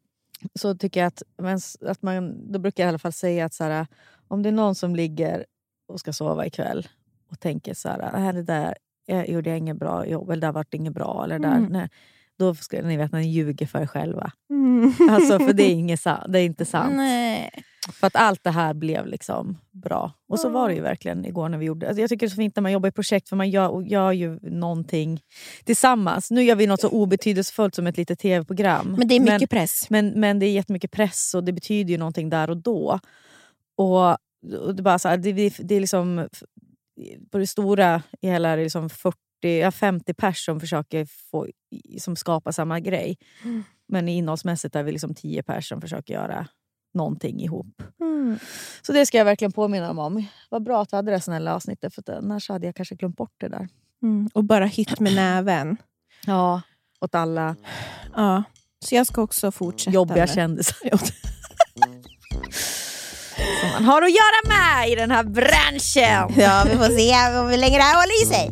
Så 0.60 0.76
tycker 0.76 1.00
jag 1.00 1.08
att, 1.08 1.24
men, 1.38 1.60
att 1.86 2.02
man, 2.02 2.52
då 2.52 2.60
brukar 2.60 2.84
jag 2.84 2.88
i 2.88 2.89
alla 2.89 3.00
fall 3.00 3.14
säga 3.14 3.46
att 3.46 3.54
så 3.54 3.64
här, 3.64 3.88
om 4.28 4.43
det 4.43 4.50
är 4.50 4.54
någon 4.54 4.76
som 4.76 4.96
ligger 4.96 5.46
och 5.88 6.00
ska 6.00 6.14
sova 6.14 6.46
ikväll 6.46 6.88
och 7.32 7.39
tänker 7.39 7.74
så 7.74 7.89
här, 7.89 8.10
"Nej, 8.14 8.34
det 8.34 8.43
där 8.43 8.76
jag 9.06 9.30
gjorde 9.30 9.50
jag 9.50 9.58
inget 9.58 9.78
bra 9.78 10.06
jobb, 10.08 10.30
eller 10.30 10.41
det 10.41 10.48
där 10.48 10.52
vart 10.54 10.74
inget 10.74 10.93
bra. 10.93 11.24
Eller 11.24 11.39
där, 11.39 11.58
Mm. 11.58 11.72
nej. 11.72 11.89
Då 12.39 12.55
ska 12.55 12.81
ni 12.81 12.97
veta 12.97 13.05
att 13.05 13.23
ni 13.23 13.27
ljuger 13.27 13.65
för 13.65 13.81
er 13.81 13.88
själva. 13.88 14.31
Mm. 14.49 14.93
Alltså, 15.09 15.39
för 15.39 15.53
det 15.53 15.63
är, 15.63 15.71
inget 15.71 16.03
det 16.03 16.39
är 16.39 16.45
inte 16.45 16.65
sant. 16.65 16.95
Nej. 16.95 17.51
För 17.93 18.07
att 18.07 18.15
allt 18.15 18.43
det 18.43 18.51
här 18.51 18.73
blev 18.73 19.07
liksom 19.07 19.57
bra. 19.71 20.13
Och 20.29 20.39
så 20.39 20.49
var 20.49 20.69
det 20.69 20.75
ju 20.75 20.81
verkligen 20.81 21.25
igår 21.25 21.49
när 21.49 21.57
vi 21.57 21.65
gjorde 21.65 21.88
alltså 21.88 22.01
Jag 22.01 22.09
tycker 22.09 22.25
det 22.25 22.27
är 22.27 22.29
så 22.29 22.36
fint 22.36 22.55
när 22.55 22.61
man 22.61 22.71
jobbar 22.71 22.89
i 22.89 22.91
projekt 22.91 23.29
för 23.29 23.36
man 23.36 23.49
gör, 23.49 23.81
gör 23.81 24.11
ju 24.11 24.39
någonting 24.41 25.21
tillsammans. 25.63 26.31
Nu 26.31 26.43
gör 26.43 26.55
vi 26.55 26.67
något 26.67 26.81
så 26.81 26.89
obetydelsefullt 26.89 27.75
som 27.75 27.88
ett 27.88 27.97
litet 27.97 28.19
tv-program. 28.19 28.95
Men 28.97 29.07
det 29.07 29.15
är 29.15 29.19
mycket 29.19 29.49
press. 29.49 29.89
Men, 29.89 30.09
men 30.09 30.39
det 30.39 30.45
är 30.45 30.51
jättemycket 30.51 30.91
press 30.91 31.33
och 31.33 31.43
det 31.43 31.53
betyder 31.53 31.91
ju 31.91 31.97
någonting 31.97 32.29
där 32.29 32.49
och 32.49 32.57
då. 32.57 32.99
Och, 33.77 34.09
och 34.67 34.75
det, 34.75 34.83
bara 34.83 34.99
så 34.99 35.09
här, 35.09 35.17
det, 35.17 35.53
det, 35.59 35.75
är 35.75 35.79
liksom 35.79 36.27
på 37.31 37.38
det 37.38 37.47
stora 37.47 38.01
i 38.21 38.27
hela 38.27 38.55
liksom 38.55 38.89
40, 38.89 39.17
ja, 39.39 39.71
50 39.71 40.13
pers 40.13 40.45
som 40.45 40.59
försöker 40.59 41.07
få, 41.31 41.47
som 41.99 42.15
skapar 42.15 42.51
samma 42.51 42.79
grej. 42.79 43.17
Mm. 43.43 43.63
Men 43.88 44.09
innehållsmässigt 44.09 44.75
är 44.75 44.83
vi 44.83 44.91
liksom 44.91 45.13
10 45.15 45.43
pers 45.43 45.69
som 45.69 45.81
försöker 45.81 46.13
göra 46.13 46.47
någonting 46.93 47.39
ihop. 47.41 47.81
Mm. 48.01 48.39
Så 48.81 48.93
det 48.93 49.05
ska 49.05 49.17
jag 49.17 49.25
verkligen 49.25 49.51
påminna 49.51 49.88
dem 49.88 49.99
om. 49.99 50.25
Vad 50.49 50.63
bra 50.63 50.81
att 50.81 50.93
vi 50.93 50.95
hade 50.95 51.11
det 51.11 51.21
snälla 51.21 51.55
avsnittet 51.55 51.95
för 51.95 52.03
annars 52.17 52.49
hade 52.49 52.65
jag 52.65 52.75
kanske 52.75 52.95
glömt 52.95 53.17
bort 53.17 53.33
det 53.38 53.47
där. 53.47 53.67
Mm. 54.03 54.29
Och 54.33 54.43
bara 54.43 54.65
hytt 54.65 54.99
med 54.99 55.15
näven. 55.15 55.77
Ja, 56.27 56.61
åt 57.01 57.15
alla 57.15 57.55
Ja. 58.15 58.43
Så 58.86 58.95
jag 58.95 59.07
ska 59.07 59.21
också 59.21 59.51
fortsätta. 59.51 59.93
jobbiga 59.95 60.17
med- 60.17 60.29
kändisar. 60.33 60.77
Som 63.61 63.69
man 63.73 63.83
har 63.83 64.01
att 64.01 64.11
göra 64.11 64.47
med 64.47 64.89
i 64.91 64.95
den 64.95 65.11
här 65.11 65.23
branschen. 65.23 66.33
Ja, 66.43 66.63
vi 66.71 66.77
får 66.77 66.97
se 66.97 67.13
hur 67.51 67.57
länge 67.57 67.77
det 67.77 67.83
här 67.83 67.95
håller 67.95 68.23
i 68.23 68.25
sig. 68.25 68.51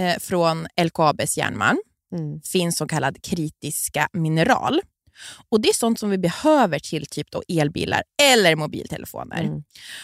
eh, 0.00 0.18
från 0.20 0.66
LKABs 0.84 1.38
järnmalm 1.38 1.78
Mm. 2.14 2.40
finns 2.40 2.76
så 2.76 2.86
kallad 2.86 3.22
kritiska 3.22 4.08
mineral. 4.12 4.80
Och 5.48 5.60
Det 5.60 5.68
är 5.68 5.72
sånt 5.72 5.98
som 5.98 6.10
vi 6.10 6.18
behöver 6.18 6.78
till 6.78 7.06
typ 7.06 7.30
då 7.30 7.42
elbilar 7.48 8.02
eller 8.22 8.56
mobiltelefoner. 8.56 9.42
Mm. 9.42 9.62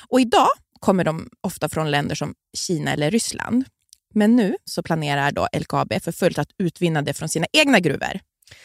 Och 0.09 0.20
Idag 0.20 0.49
kommer 0.80 1.05
de 1.05 1.28
ofta 1.41 1.68
från 1.68 1.91
länder 1.91 2.14
som 2.14 2.34
Kina 2.57 2.93
eller 2.93 3.11
Ryssland. 3.11 3.64
Men 4.14 4.36
nu 4.36 4.57
så 4.64 4.82
planerar 4.82 5.32
då 5.32 5.49
LKAB 5.59 5.93
för 6.03 6.12
fullt 6.12 6.38
att 6.38 6.49
utvinna 6.59 7.03
det 7.03 7.14
från 7.14 7.28
sina 7.28 7.47
egna 7.53 7.80
gruvor. 7.80 8.20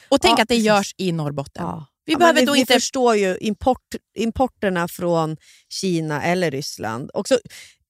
Och 0.10 0.22
tänk 0.22 0.40
Ja, 0.40 0.44
att 0.44 0.50
det 0.50 0.56
görs 0.58 0.94
i 0.98 1.12
Norrbotten. 1.12 1.64
Ja. 1.66 1.86
Vi 2.06 2.14
Ja, 2.14 2.20
behöver 2.20 2.40
vi, 2.40 2.46
då 2.46 2.54
vi 2.54 2.60
inte... 2.60 2.74
förstår 2.74 3.16
ju 3.16 3.38
import, 3.42 3.96
importerna 4.18 4.88
från 4.88 5.38
Kina 5.70 6.24
eller 6.24 6.52
Ryssland. 6.52 7.12
Också, 7.14 7.40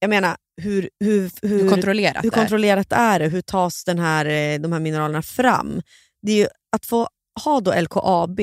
jag 0.06 0.10
menar, 0.10 0.36
hur, 0.62 0.90
hur, 1.00 1.32
hur, 1.42 1.62
Hur 1.64 1.70
kontrollerat 1.70 2.16
hur 2.26 2.30
det 2.32 2.36
är. 2.38 2.42
kontrollerat 2.42 2.88
är 2.92 3.20
det? 3.20 3.28
Hur 3.28 3.42
tas 3.42 3.84
den 3.84 4.00
här, 4.00 4.26
eh, 4.26 4.60
de 4.60 4.72
här 4.72 4.80
mineralerna 4.80 5.22
fram? 5.22 5.82
Det 6.22 6.32
är 6.32 6.36
ju 6.38 6.48
att 6.76 6.86
få 6.86 7.08
ha 7.44 7.60
då 7.62 7.74
LKAB 7.82 8.40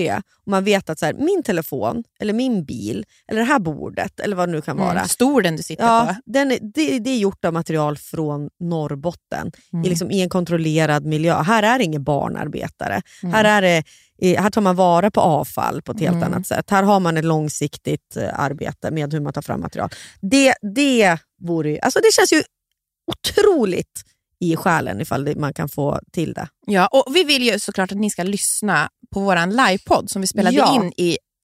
och 0.47 0.51
man 0.53 0.65
vet 0.65 0.91
att 0.91 0.99
så 0.99 1.07
här, 1.07 1.15
min 1.15 1.43
telefon, 1.43 2.05
eller 2.21 2.33
min 2.33 2.65
bil, 2.65 3.05
eller 3.29 3.41
det 3.41 3.47
här 3.47 3.59
bordet 3.59 4.21
eller 4.21 4.37
vad 4.37 4.49
det 4.49 4.53
nu 4.53 4.61
kan 4.63 4.77
vara. 4.77 4.91
Mm. 4.91 5.09
Stolen 5.09 5.57
du 5.57 5.63
sitter 5.63 5.85
Ja, 5.85 6.07
på. 6.25 6.31
den 6.33 6.49
det, 6.49 6.99
det 6.99 7.11
är 7.11 7.19
gjort 7.19 7.45
av 7.45 7.53
material 7.53 7.97
från 7.97 8.49
Norrbotten 8.61 9.53
Mm. 9.73 9.85
i, 9.85 9.89
liksom, 9.89 10.11
i 10.11 10.21
en 10.23 10.29
kontrollerad 10.29 11.05
miljö. 11.07 11.43
Här 11.43 11.63
är 11.63 11.79
det 11.79 11.85
inga 11.85 11.99
barnarbetare. 12.01 13.03
Mm. 13.23 13.35
Här, 13.35 13.45
är 13.45 13.63
det, 14.21 14.37
här 14.41 14.51
tar 14.51 14.61
man 14.61 14.77
vara 14.77 15.11
på 15.11 15.21
avfall 15.21 15.83
på 15.83 15.93
ett 15.93 16.01
helt 16.01 16.17
Mm. 16.17 16.33
annat 16.33 16.47
sätt. 16.47 16.71
Här 16.71 16.83
har 16.83 17.01
man 17.01 17.17
ett 17.17 17.25
långsiktigt 17.25 18.17
eh, 18.17 18.41
arbete 18.41 18.91
med 18.91 19.13
hur 19.13 19.21
man 19.21 19.33
tar 19.33 19.43
fram 19.43 19.61
material. 19.61 19.91
Det, 20.21 20.55
det, 20.75 21.19
vore, 21.47 21.79
alltså 21.83 22.01
det 22.01 22.13
känns 22.15 22.33
ju 22.33 22.43
otroligt 23.07 24.03
i 24.41 24.57
själen 24.57 25.01
ifall 25.01 25.25
det, 25.25 25.35
man 25.35 25.55
kan 25.55 25.69
få 25.69 26.01
till 26.13 26.33
det. 26.33 26.49
Ja, 26.67 26.87
och 26.87 27.17
vi 27.17 27.25
vill 27.25 27.43
ju 27.43 27.59
såklart 27.59 27.93
att 27.93 27.99
ni 27.99 28.11
ska 28.11 28.23
lyssna 28.23 28.89
på 29.15 29.21
vår 29.21 29.47
livepodd 29.47 30.11
som 30.11 30.21
vi 30.21 30.27
spelade 30.27 30.57
Ja. 30.57 30.75
in 30.75 30.93
i 30.97 31.19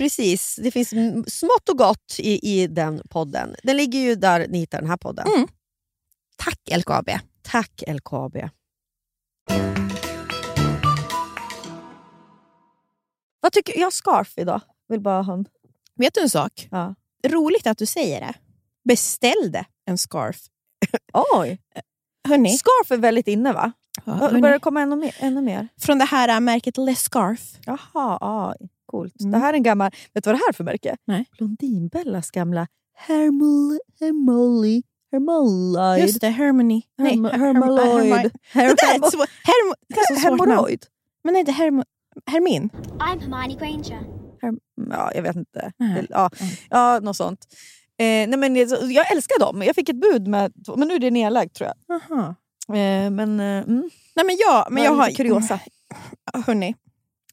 precis. 0.00 0.56
Det 0.62 0.70
finns 0.70 0.88
smått 1.38 1.68
och 1.68 1.78
gott 1.78 2.16
i, 2.18 2.60
i 2.62 2.66
den 2.66 3.02
podden. 3.10 3.54
Den 3.62 3.76
ligger 3.76 3.98
ju 3.98 4.14
där 4.14 4.46
ni 4.48 4.58
hittar 4.58 4.80
den 4.80 4.90
här 4.90 4.96
podden. 4.96 5.26
Mm. 5.36 5.48
Tack 6.36 6.58
LKAB. 6.78 7.10
Tack 7.42 7.82
LKAB. 7.86 8.36
Vad 13.40 13.52
tycker 13.52 13.80
Jag 13.80 13.92
scarf 13.92 14.34
idag. 14.36 14.60
Vill 14.88 15.00
bara 15.00 15.22
ha 15.22 15.32
en... 15.32 15.44
Vet 15.94 16.14
du 16.14 16.20
en 16.20 16.30
sak? 16.30 16.68
Ja. 16.70 16.94
Roligt 17.26 17.66
att 17.66 17.78
du 17.78 17.86
säger 17.86 18.20
det. 18.20 18.34
Beställde 18.84 19.64
en 19.86 19.98
scarf. 19.98 20.36
Oj! 21.34 21.58
Hörni, 22.28 22.58
Scarf 22.58 22.90
är 22.90 22.96
väldigt 22.96 23.28
inne 23.28 23.52
va? 23.52 23.72
ja, 24.04 24.12
Börjar 24.30 24.52
det 24.52 24.58
komma 24.58 24.80
ännu 24.80 24.96
mer? 24.96 25.16
Ännu 25.18 25.42
mer? 25.42 25.68
från 25.80 25.98
det 25.98 26.04
här 26.04 26.40
märket 26.40 26.76
Les 26.76 27.00
Scarf. 27.02 27.40
Jaha, 27.64 27.78
ja, 28.20 28.54
coolt. 28.90 29.20
Mm. 29.20 29.32
Det 29.32 29.38
här 29.38 29.48
är 29.52 29.56
en 29.56 29.62
gammal... 29.62 29.90
Vet 30.14 30.24
du 30.24 30.30
vad 30.30 30.34
det 30.34 30.42
här 30.44 30.48
är 30.48 30.52
för 30.52 30.64
märke? 30.64 30.96
Nej. 31.06 31.24
Blondinbellas 31.38 32.30
gamla 32.30 32.66
Hermol... 32.96 33.78
Hermoli... 34.00 34.82
Hermolide. 35.12 35.98
Just 36.06 36.20
det, 36.20 36.28
Hermione. 36.28 36.82
Nej, 36.98 37.16
Herm- 37.16 37.30
Her- 37.30 37.38
Hermaloid. 37.38 38.30
Her- 38.52 38.68
Det 38.68 38.74
där 38.74 38.94
är 38.94 38.98
det 40.46 40.52
är. 40.52 40.88
Men 41.24 41.36
Hermo- 41.52 41.84
Hermin. 42.26 42.70
I'm 42.98 43.20
Hermione 43.20 43.54
Granger. 43.54 44.00
Herm- 44.42 44.58
Ja, 44.90 45.12
jag 45.14 45.22
vet 45.22 45.36
inte. 45.36 45.72
Det- 45.78 46.06
Ja, 46.10 46.30
Mm. 46.40 46.52
ja 46.70 47.00
något 47.02 47.16
sånt. 47.16 47.46
Eh, 47.98 48.04
nej, 48.28 48.36
men, 48.36 48.54
det- 48.54 48.92
jag 48.92 49.12
älskar 49.12 49.40
dem. 49.40 49.62
Jag 49.62 49.74
fick 49.74 49.88
ett 49.88 50.00
bud, 50.00 50.28
med, 50.28 50.52
men 50.76 50.88
nu 50.88 50.94
är 50.94 50.98
det 50.98 51.10
nedlagt 51.10 51.54
tror 51.54 51.70
jag. 51.70 51.96
Aha. 52.02 52.34
Eh, 52.78 53.10
men, 53.10 53.40
eh, 53.40 53.46
mm. 53.68 53.90
Nej, 54.16 54.26
men 54.26 54.36
jag, 54.38 54.72
men 54.72 54.82
jag 54.82 54.94
har... 54.94 55.10
kuriosa. 55.10 55.60
Hörni, 56.46 56.74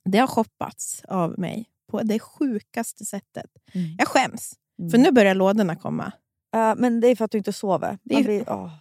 det 0.07 0.17
har 0.17 0.27
shoppats 0.27 1.01
av 1.07 1.39
mig 1.39 1.65
på 1.91 2.01
det 2.03 2.19
sjukaste 2.19 3.05
sättet. 3.05 3.45
Mm. 3.73 3.95
Jag 3.97 4.07
skäms, 4.07 4.53
Mm. 4.79 4.91
för 4.91 4.97
nu 4.97 5.11
börjar 5.11 5.35
lådorna 5.35 5.75
komma. 5.75 6.11
Ja, 6.51 6.75
men 6.75 6.99
det 6.99 7.07
är 7.07 7.15
för 7.15 7.25
att 7.25 7.31
du 7.31 7.37
inte 7.37 7.53
sover. 7.53 7.97
Man 8.13 8.23
blir, 8.23 8.49
åh. 8.49 8.71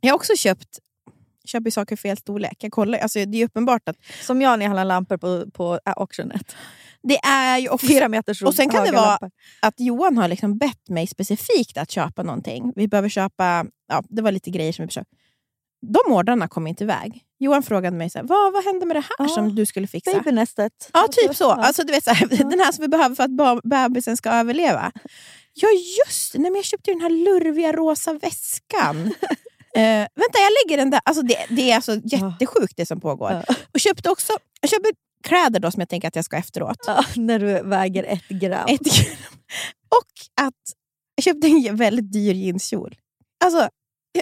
Jag 0.00 0.10
har 0.10 0.14
också 0.16 0.32
köpt 0.36 0.78
köper 1.44 1.70
saker 1.70 1.94
i 1.94 1.96
fel 1.96 2.16
storlek. 2.16 2.56
Jag 2.64 2.72
kollar, 2.72 2.98
alltså 2.98 3.24
det 3.24 3.38
är 3.38 3.44
uppenbart 3.44 3.88
att 3.88 3.96
Som 4.22 4.42
jag 4.42 4.58
när 4.58 4.64
jag 4.64 4.68
handlar 4.70 4.84
lampor 4.84 5.16
på, 5.16 5.50
på 5.50 5.80
äh, 5.86 5.92
auctionet. 5.96 6.56
det 7.02 7.16
är 7.18 7.58
ju 7.58 7.68
också 7.68 7.86
Fyra 7.86 8.08
meters 8.08 8.42
Och 8.42 8.54
sen 8.54 8.68
kan 8.70 8.84
det 8.84 8.92
vara- 8.92 9.06
lampor. 9.08 9.30
att 9.62 9.80
Johan 9.80 10.16
har 10.18 10.28
liksom 10.28 10.58
bett 10.58 10.88
mig 10.88 11.06
specifikt 11.06 11.76
att 11.78 11.90
köpa 11.90 12.22
någonting. 12.22 12.72
Vi 12.76 12.88
behöver 12.88 13.08
köpa, 13.08 13.66
ja, 13.88 14.02
det 14.08 14.22
var 14.22 14.32
lite 14.32 14.50
grejer 14.50 14.72
som 14.72 14.86
vi 14.86 14.90
köpa. 14.92 15.16
De 15.86 16.12
ordrarna 16.12 16.48
kom 16.48 16.66
inte 16.66 16.84
iväg. 16.84 17.22
Johan 17.42 17.62
frågade 17.62 17.96
mig 17.96 18.10
så 18.10 18.18
här, 18.18 18.26
vad, 18.26 18.52
vad 18.52 18.64
hände 18.64 18.86
med 18.86 18.96
det 18.96 19.00
här 19.00 19.16
Ja, 19.18 19.28
som 19.28 19.54
du 19.54 19.66
skulle 19.66 19.86
fixa. 19.86 20.12
Babynästet. 20.12 20.90
Ja, 20.92 21.08
typ 21.10 21.36
så. 21.36 21.44
Ja. 21.44 21.54
Alltså, 21.54 21.82
du 21.82 21.92
vet, 21.92 22.04
så 22.04 22.10
här, 22.10 22.26
Den 22.50 22.60
här 22.60 22.72
som 22.72 22.82
vi 22.82 22.88
behöver 22.88 23.14
för 23.14 23.24
att 23.24 23.62
bebisen 23.62 24.16
ska 24.16 24.30
överleva. 24.30 24.92
Ja, 25.54 25.68
just 25.68 26.32
det. 26.32 26.38
Nej, 26.38 26.50
men 26.50 26.58
Jag 26.58 26.64
köpte 26.64 26.90
ju 26.90 26.94
den 26.94 27.02
här 27.02 27.10
lurviga 27.10 27.72
rosa 27.72 28.12
väskan. 28.12 29.14
Eh, 29.74 30.06
vänta, 30.14 30.38
jag 30.38 30.52
lägger 30.64 30.76
den 30.76 30.90
där. 30.90 31.00
Alltså, 31.04 31.22
det, 31.22 31.46
det 31.48 31.70
är 31.70 31.76
alltså 31.76 32.00
jättesjukt 32.04 32.76
det 32.76 32.86
som 32.86 33.00
pågår. 33.00 33.42
Ja. 33.48 33.54
Och 33.74 33.80
köpte 33.80 34.10
också 34.10 34.32
jag 34.60 34.70
köpte 34.70 34.90
kläder 35.22 35.60
då 35.60 35.70
som 35.70 35.80
jag 35.80 35.88
tänker 35.88 36.08
att 36.08 36.16
jag 36.16 36.24
ska 36.24 36.36
efteråt. 36.36 36.76
Ja, 36.86 37.04
när 37.16 37.38
du 37.38 37.62
väger 37.62 38.04
ett 38.04 38.28
gram. 38.28 38.68
Ett 38.68 38.80
gram. 38.80 39.16
Och 39.88 40.44
att 40.46 40.54
jag 41.14 41.24
köpte 41.24 41.46
en 41.46 41.76
väldigt 41.76 42.12
dyr 42.12 42.34
jeanskjol. 42.34 42.96
Alltså, 43.44 43.68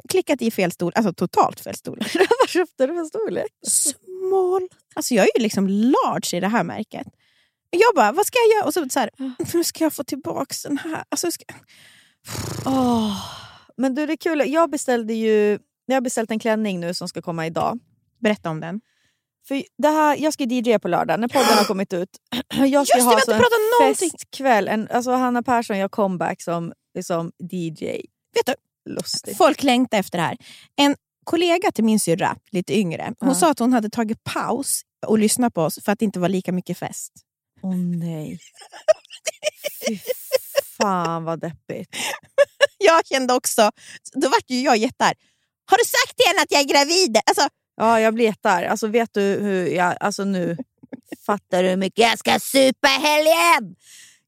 klickat 0.08 0.42
i 0.42 0.50
fel 0.50 0.72
stol. 0.72 0.92
Alltså 0.94 1.12
totalt 1.12 1.60
fel 1.60 1.74
stol. 1.74 1.98
Vad 2.40 2.48
köpte 2.48 2.86
du 2.86 2.94
för 2.94 3.04
storlek? 3.04 3.46
Small. 3.66 4.68
Alltså 4.94 5.14
jag 5.14 5.24
är 5.24 5.38
ju 5.38 5.42
liksom 5.42 5.68
large 5.68 6.36
i 6.36 6.40
det 6.40 6.48
här 6.48 6.64
märket. 6.64 7.06
Jag 7.70 7.94
bara, 7.94 8.12
vad 8.12 8.26
ska 8.26 8.38
jag 8.38 8.56
göra? 8.56 8.66
Och 8.66 8.74
så, 8.74 8.88
så 8.88 9.00
här, 9.00 9.10
hur 9.52 9.62
ska 9.62 9.84
jag 9.84 9.92
få 9.92 10.04
tillbaka 10.04 10.54
den 10.64 10.78
här? 10.78 11.04
Alltså, 11.08 11.30
ska... 11.30 11.44
Åh, 12.66 13.16
Men 13.76 13.94
du, 13.94 14.06
det 14.06 14.12
är 14.12 14.16
kul. 14.16 14.42
Jag 14.46 14.70
beställde 14.70 15.14
ju 15.14 15.58
jag 15.90 15.96
har 15.96 16.00
beställt 16.00 16.30
en 16.30 16.38
klänning 16.38 16.80
nu 16.80 16.94
som 16.94 17.08
ska 17.08 17.22
komma 17.22 17.46
idag. 17.46 17.78
Berätta 18.20 18.50
om 18.50 18.60
den. 18.60 18.80
För 19.48 19.62
det 19.78 19.88
här, 19.88 20.16
jag 20.16 20.32
ska 20.32 20.44
DJa 20.44 20.78
på 20.78 20.88
lördag 20.88 21.20
när 21.20 21.28
podden 21.28 21.58
har 21.58 21.64
kommit 21.64 21.92
ut. 21.92 22.08
Jag 22.66 22.86
ska 22.86 22.98
det, 22.98 23.02
ha 23.02 23.10
vi 23.10 23.14
har 23.14 23.14
alltså 23.14 23.30
inte 23.30 23.42
pratat 23.42 23.58
en 23.58 23.80
någonting. 23.80 24.10
festkväll. 24.10 24.68
En, 24.68 24.88
alltså 24.90 25.10
Hanna 25.10 25.42
Persson 25.42 25.78
gör 25.78 25.88
comeback 25.88 26.42
som, 26.42 26.72
som 27.02 27.32
DJ. 27.52 27.84
Vet 28.34 28.46
du, 28.46 28.54
Lustigt. 28.94 29.36
folk 29.36 29.62
längtar 29.62 29.98
efter 29.98 30.18
det 30.18 30.24
här. 30.24 30.36
En 30.76 30.96
kollega 31.24 31.70
till 31.72 31.84
min 31.84 32.00
syrra, 32.00 32.36
lite 32.50 32.78
yngre, 32.78 33.14
hon 33.20 33.28
Ja. 33.28 33.34
sa 33.34 33.50
att 33.50 33.58
hon 33.58 33.72
hade 33.72 33.90
tagit 33.90 34.24
paus 34.24 34.82
och 35.06 35.18
lyssnat 35.18 35.54
på 35.54 35.62
oss 35.62 35.78
för 35.84 35.92
att 35.92 35.98
det 35.98 36.04
inte 36.04 36.18
var 36.20 36.28
lika 36.28 36.52
mycket 36.52 36.78
fest. 36.78 37.12
Åh 37.62 37.76
nej. 37.76 38.38
Fy 39.88 39.98
fan 40.82 41.24
vad 41.24 41.40
deppigt. 41.40 41.96
Jag 42.78 43.06
kände 43.06 43.34
också, 43.34 43.70
då 44.12 44.28
vart 44.28 44.50
ju 44.50 44.60
jag 44.60 44.76
jättearg. 44.76 45.16
Har 45.70 45.78
du 45.78 45.84
sagt 45.84 46.16
till 46.16 46.26
henne 46.26 46.42
att 46.42 46.50
jag 46.52 46.60
är 46.60 46.64
gravid? 46.64 47.18
Alltså, 47.26 47.48
Ja, 47.76 48.00
jag 48.00 48.14
blir 48.14 48.24
jättearg. 48.24 48.66
Alltså, 48.66 48.86
vet 48.86 49.14
du 49.14 49.20
hur 49.20 49.66
jag... 49.66 49.96
Alltså 50.00 50.24
nu 50.24 50.56
fattar 51.26 51.62
du 51.62 51.68
hur 51.68 51.76
mycket 51.76 51.98
jag 51.98 52.18
ska 52.18 52.38
supa 52.40 52.88
helgen? 52.88 53.76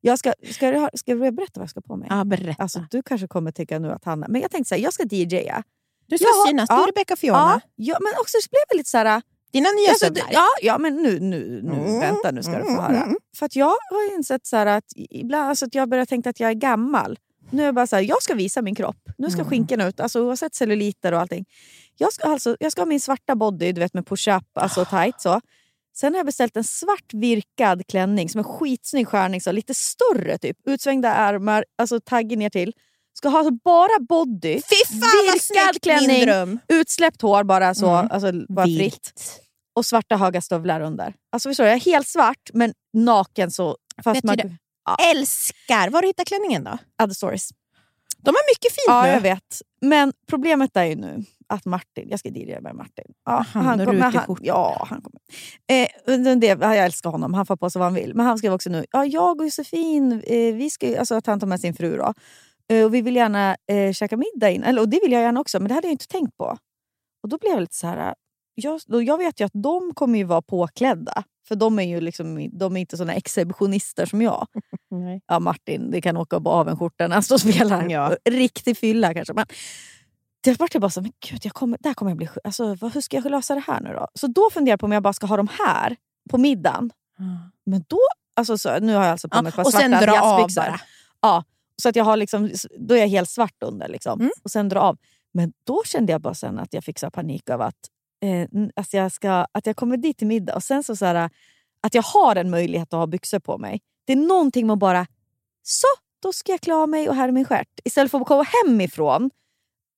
Jag 0.05 0.19
ska, 0.19 0.33
ska, 0.55 0.71
du, 0.71 0.89
ska 0.95 1.11
jag 1.13 1.35
berätta 1.35 1.53
vad 1.61 1.63
jag 1.63 1.71
ska 1.71 1.81
på 1.81 1.97
mig? 1.97 2.09
ja, 2.11 2.25
berätta. 2.25 2.63
Alltså, 2.63 2.85
du 2.91 3.03
kanske 3.03 3.27
kommer 3.29 3.53
tycka 3.53 3.79
nu 3.79 3.91
att 3.93 4.05
Hanna... 4.05 4.27
Men 4.29 4.41
jag 4.41 4.51
tänkte 4.51 4.69
så 4.69 4.75
här, 4.75 4.83
jag 4.83 4.93
ska 4.93 5.03
DJa. 5.11 5.63
du 6.07 6.19
ska 6.19 6.27
Ja, 6.27 6.45
synas, 6.49 6.69
du 6.69 6.75
ja, 6.75 6.87
Rebecca 6.89 7.17
Fiona. 7.17 7.61
Ja, 7.77 7.97
men 8.01 8.13
också 8.21 8.37
så 8.43 8.49
blev 8.51 8.61
jag 8.71 8.77
lite 8.77 8.91
så 8.91 8.99
här... 8.99 9.23
Dina 9.53 9.69
nya 9.71 9.89
Alltså, 9.91 10.11
du- 10.13 10.21
ja, 10.31 10.47
ja, 10.63 10.79
men 10.79 10.97
nu, 10.97 11.21
nu, 11.21 11.61
nu 11.65 11.73
Mm, 11.75 12.01
vänta 12.01 12.31
nu 12.31 12.43
ska 12.43 12.53
du 12.59 12.63
få 12.65 12.69
mm, 12.71 12.81
höra. 12.83 13.03
mm. 13.03 13.17
För 13.37 13.47
att 13.47 13.57
jag 13.57 13.67
har 13.67 14.15
insett 14.17 14.47
så 14.47 14.57
att 14.57 14.85
ibland 14.97 15.49
alltså 15.49 15.67
att 15.67 15.75
jag 15.75 15.89
börjar 15.89 16.05
tänka 16.07 16.31
att 16.31 16.41
jag 16.41 16.51
är 16.51 16.55
gammal. 16.55 17.19
Nu 17.51 17.63
är 17.63 17.67
jag 17.67 17.75
bara 17.75 17.87
så 17.87 17.97
här, 17.97 18.03
jag 18.03 18.23
ska 18.23 18.35
visa 18.35 18.63
min 18.63 18.75
kropp. 18.75 18.97
Nu 19.19 19.31
ska 19.31 19.41
Mm. 19.41 19.51
skinkan 19.51 19.81
ut, 19.81 20.01
alltså, 20.01 20.21
oavsett 20.27 20.55
celluliter 20.55 21.13
och 21.13 21.21
allting. 21.21 21.45
Jag 21.99 22.13
ska, 22.13 22.29
alltså, 22.29 22.57
jag 22.61 22.73
ska 22.73 22.81
ha 22.81 22.87
min 22.87 23.01
svarta 23.01 23.35
body, 23.35 23.73
du 23.73 23.81
vet 23.81 23.95
med 23.95 24.07
push-up, 24.07 24.45
alltså 24.55 24.85
tight 24.85 25.21
så. 25.21 25.41
Sen 25.95 26.13
har 26.13 26.19
jag 26.19 26.27
beställt 26.27 26.57
en 26.57 26.65
svart 26.65 27.15
virkad 27.15 27.87
klänning 27.87 28.29
som 28.29 28.39
är 28.39 28.43
skitsnygg 28.45 29.09
skärning, 29.09 29.41
så 29.41 29.53
lite 29.53 29.75
större 29.75 30.39
typ. 30.39 30.57
Utsvängda 30.67 31.09
ärmar, 31.15 31.65
alltså 31.79 32.01
taggen 32.01 32.39
ner 32.39 32.51
till. 32.51 32.73
Ska 33.15 33.29
ha 33.29 33.39
alltså 33.39 33.55
bara 33.65 33.99
body, 34.09 34.55
Fy 34.55 35.01
fan 35.01 35.33
virkad 35.35 35.83
klänning, 35.83 36.59
utsläppt 36.69 37.23
hår 37.23 37.45
bara 37.45 37.75
så, 37.75 37.89
Mm. 37.91 38.11
alltså 38.11 38.33
bara 38.49 38.67
Vilt. 38.67 38.79
fritt. 38.83 39.41
Och 39.77 39.87
svarta 39.87 40.17
höga 40.17 40.41
stövlar 40.41 40.81
under. 40.81 41.15
Alltså 41.33 41.49
förstår 41.49 41.65
du, 41.65 41.71
jag 41.71 41.77
är 41.77 41.81
helt 41.81 42.09
svart 42.09 42.51
men 42.53 42.73
naken 42.93 43.51
så. 43.51 43.77
Fast 44.05 44.17
Vet 44.17 44.25
man, 44.25 44.37
du 44.37 44.57
Älskar! 45.11 45.89
Var 45.89 45.93
har 45.93 46.03
du 46.03 46.09
hittat 46.09 46.27
klänningen 46.27 46.65
då? 46.65 46.79
Other 47.05 47.15
stories. 47.15 47.51
De 48.25 48.29
har 48.35 48.51
mycket 48.53 48.73
fint 48.73 48.85
Ja, 48.87 49.03
nu. 49.03 49.09
jag 49.09 49.21
vet. 49.21 49.61
Men 49.81 50.13
problemet 50.29 50.77
är 50.77 50.85
ju 50.85 50.95
nu 50.95 51.25
att 51.47 51.65
Martin, 51.65 52.09
jag 52.11 52.19
ska 52.19 52.29
DJa 52.29 52.61
med 52.61 52.75
Martin. 52.75 53.05
Ja, 53.25 53.45
Han 53.55 53.81
och 53.81 53.87
kom- 53.87 53.97
men 53.97 54.07
rutig 54.13 54.21
skjorta. 54.21 54.43
Ja, 54.45 54.87
han 54.91 55.03
kommer. 55.03 55.21
Eh, 56.31 56.37
det, 56.39 56.47
jag 56.47 56.77
älskar 56.77 57.11
honom, 57.11 57.35
han 57.35 57.47
får 57.47 57.57
på 57.57 57.71
sig 57.71 57.79
vad 57.79 57.87
han 57.87 57.95
vill. 57.95 58.15
Men 58.15 58.27
han 58.27 58.39
skrev 58.39 58.53
också 58.53 58.71
nu, 58.71 58.85
ja, 58.91 59.05
jag 59.05 59.39
och 59.41 59.45
Josefin, 59.47 60.13
eh, 60.27 60.55
vi 60.55 60.71
ska, 60.71 60.99
alltså 60.99 61.15
att 61.15 61.27
han 61.27 61.41
tar 61.41 61.47
med 61.47 61.61
sin 61.61 61.75
fru 61.75 61.97
då. 61.97 62.15
Eh, 62.71 62.85
och 62.85 62.95
vi 62.95 63.03
vill 63.03 63.17
gärna 63.17 63.57
eh, 63.71 63.93
käka 63.93 64.17
middag 64.17 64.51
in. 64.51 64.63
Eller, 64.63 64.83
och 64.83 64.89
det 64.89 65.01
vill 65.03 65.13
jag 65.13 65.23
gärna 65.23 65.41
också, 65.41 65.61
men 65.61 65.69
det 65.69 65.75
hade 65.75 65.87
jag 65.87 65.93
inte 65.93 66.09
tänkt 66.09 66.37
på. 66.37 66.57
Och 67.23 67.29
då 67.29 67.39
blev 67.39 67.53
jag 67.53 67.61
lite 67.61 67.75
så 67.77 67.87
här, 67.87 68.15
jag, 68.55 68.81
jag 68.89 69.19
vet 69.19 69.41
ju 69.41 69.45
att 69.45 69.53
de 69.55 69.95
kommer 69.95 70.19
ju 70.19 70.25
vara 70.25 70.43
påklädda. 70.43 71.25
För 71.49 71.55
de 71.57 71.79
är 71.79 71.83
ju 71.83 72.01
liksom, 72.01 72.51
de 72.53 72.77
är 72.77 72.81
inte 72.81 72.97
såna 72.97 73.15
exhibitionister 73.15 74.07
som 74.07 74.23
jag. 74.23 74.47
Nej. 74.91 75.21
Ja, 75.27 75.39
Martin 75.39 75.91
det 75.91 76.01
kan 76.01 76.17
åka 76.17 76.41
på 76.41 76.51
avenskjortan 76.51 77.11
när 77.11 77.17
han 77.17 77.23
står 77.23 77.35
och 77.35 77.41
spelar. 77.41 77.89
Ja. 77.89 78.17
Riktig 78.25 78.79
fylla 78.79 79.15
kanske. 79.15 79.35
Men 79.35 79.47
det 80.41 80.61
vart 80.61 80.75
jag 80.75 80.81
bara 80.81 80.91
så, 80.91 81.01
men 81.01 81.13
gud, 81.29 81.41
jag 81.43 81.53
kommer, 81.53 81.79
där 81.81 81.95
kommer 81.95 82.11
jag 82.11 82.19
bli. 82.19 82.29
Alltså, 82.45 82.75
vad, 82.75 82.95
hur 82.95 83.01
ska 83.01 83.17
jag 83.17 83.31
lösa 83.31 83.55
det 83.55 83.65
här 83.67 83.81
nu 83.81 83.93
då? 83.93 84.09
Så 84.15 84.27
då 84.27 84.51
funderar 84.53 84.73
jag 84.73 84.81
på 84.81 84.87
om 84.87 84.93
jag 84.93 85.03
bara 85.03 85.13
ska 85.13 85.27
ha 85.27 85.37
dem 85.37 85.49
här 85.67 85.97
på 86.31 86.39
middagen. 86.39 86.91
Men 87.67 87.85
då, 87.89 88.01
alltså, 88.37 88.59
så, 88.59 88.79
nu 88.79 88.95
har 88.95 89.03
jag 89.03 89.13
alltså 89.13 89.29
på 89.29 89.43
mig 89.43 89.49
ett 89.49 89.57
par 89.57 89.65
och 89.65 89.73
sen 89.73 89.91
svarta 89.91 90.07
dra 90.07 90.21
av 90.21 90.49
bara. 90.57 90.81
Ja, 91.21 91.45
så 91.83 91.89
att 91.89 91.97
jag 91.97 92.05
har 92.05 92.17
liksom, 92.17 92.51
då 92.79 92.95
är 92.95 92.99
jag 92.99 93.09
helt 93.09 93.31
svart 93.31 93.63
under. 93.63 93.89
Liksom. 93.89 94.21
Mm. 94.21 94.33
Och 94.45 94.51
sen 94.51 94.69
dra 94.69 94.81
av. 94.81 94.99
Men 95.35 95.53
då 95.65 95.83
kände 95.85 96.13
jag 96.13 96.21
bara 96.21 96.35
sen 96.35 96.59
att 96.59 96.75
jag 96.75 96.85
fick 96.85 96.99
så 96.99 97.11
panik 97.11 97.51
av 97.51 97.61
att, 97.61 97.89
eh, 98.23 98.49
alltså 98.77 98.97
jag 98.97 99.13
ska, 99.13 99.47
att 99.53 99.67
jag 99.67 99.77
kommer 99.77 99.97
dit 99.97 100.19
till 100.19 100.27
middag 100.27 100.55
och 100.55 100.63
sen 100.63 100.83
så, 100.85 100.97
så 100.97 101.05
här, 101.07 101.31
att 101.83 101.95
jag 101.95 102.03
har 102.03 102.37
en 102.37 102.51
möjlighet 102.51 102.95
att 102.95 102.99
ha 102.99 103.07
byxor 103.07 103.39
på 103.39 103.59
mig. 103.59 103.81
Det 104.07 104.13
är 104.13 104.17
någonting 104.17 104.67
med 104.67 104.75
att 104.75 104.79
bara, 104.79 105.07
så 105.63 105.87
då 106.23 106.33
ska 106.33 106.53
jag 106.53 106.61
klä 106.61 106.75
av 106.75 106.89
mig 106.89 107.09
och 107.09 107.15
här 107.15 107.29
är 107.29 107.33
min 107.33 107.45
stjärt. 107.45 107.69
Istället 107.85 108.11
för 108.11 108.21
att 108.21 108.27
komma 108.27 108.47
hemifrån 108.65 109.31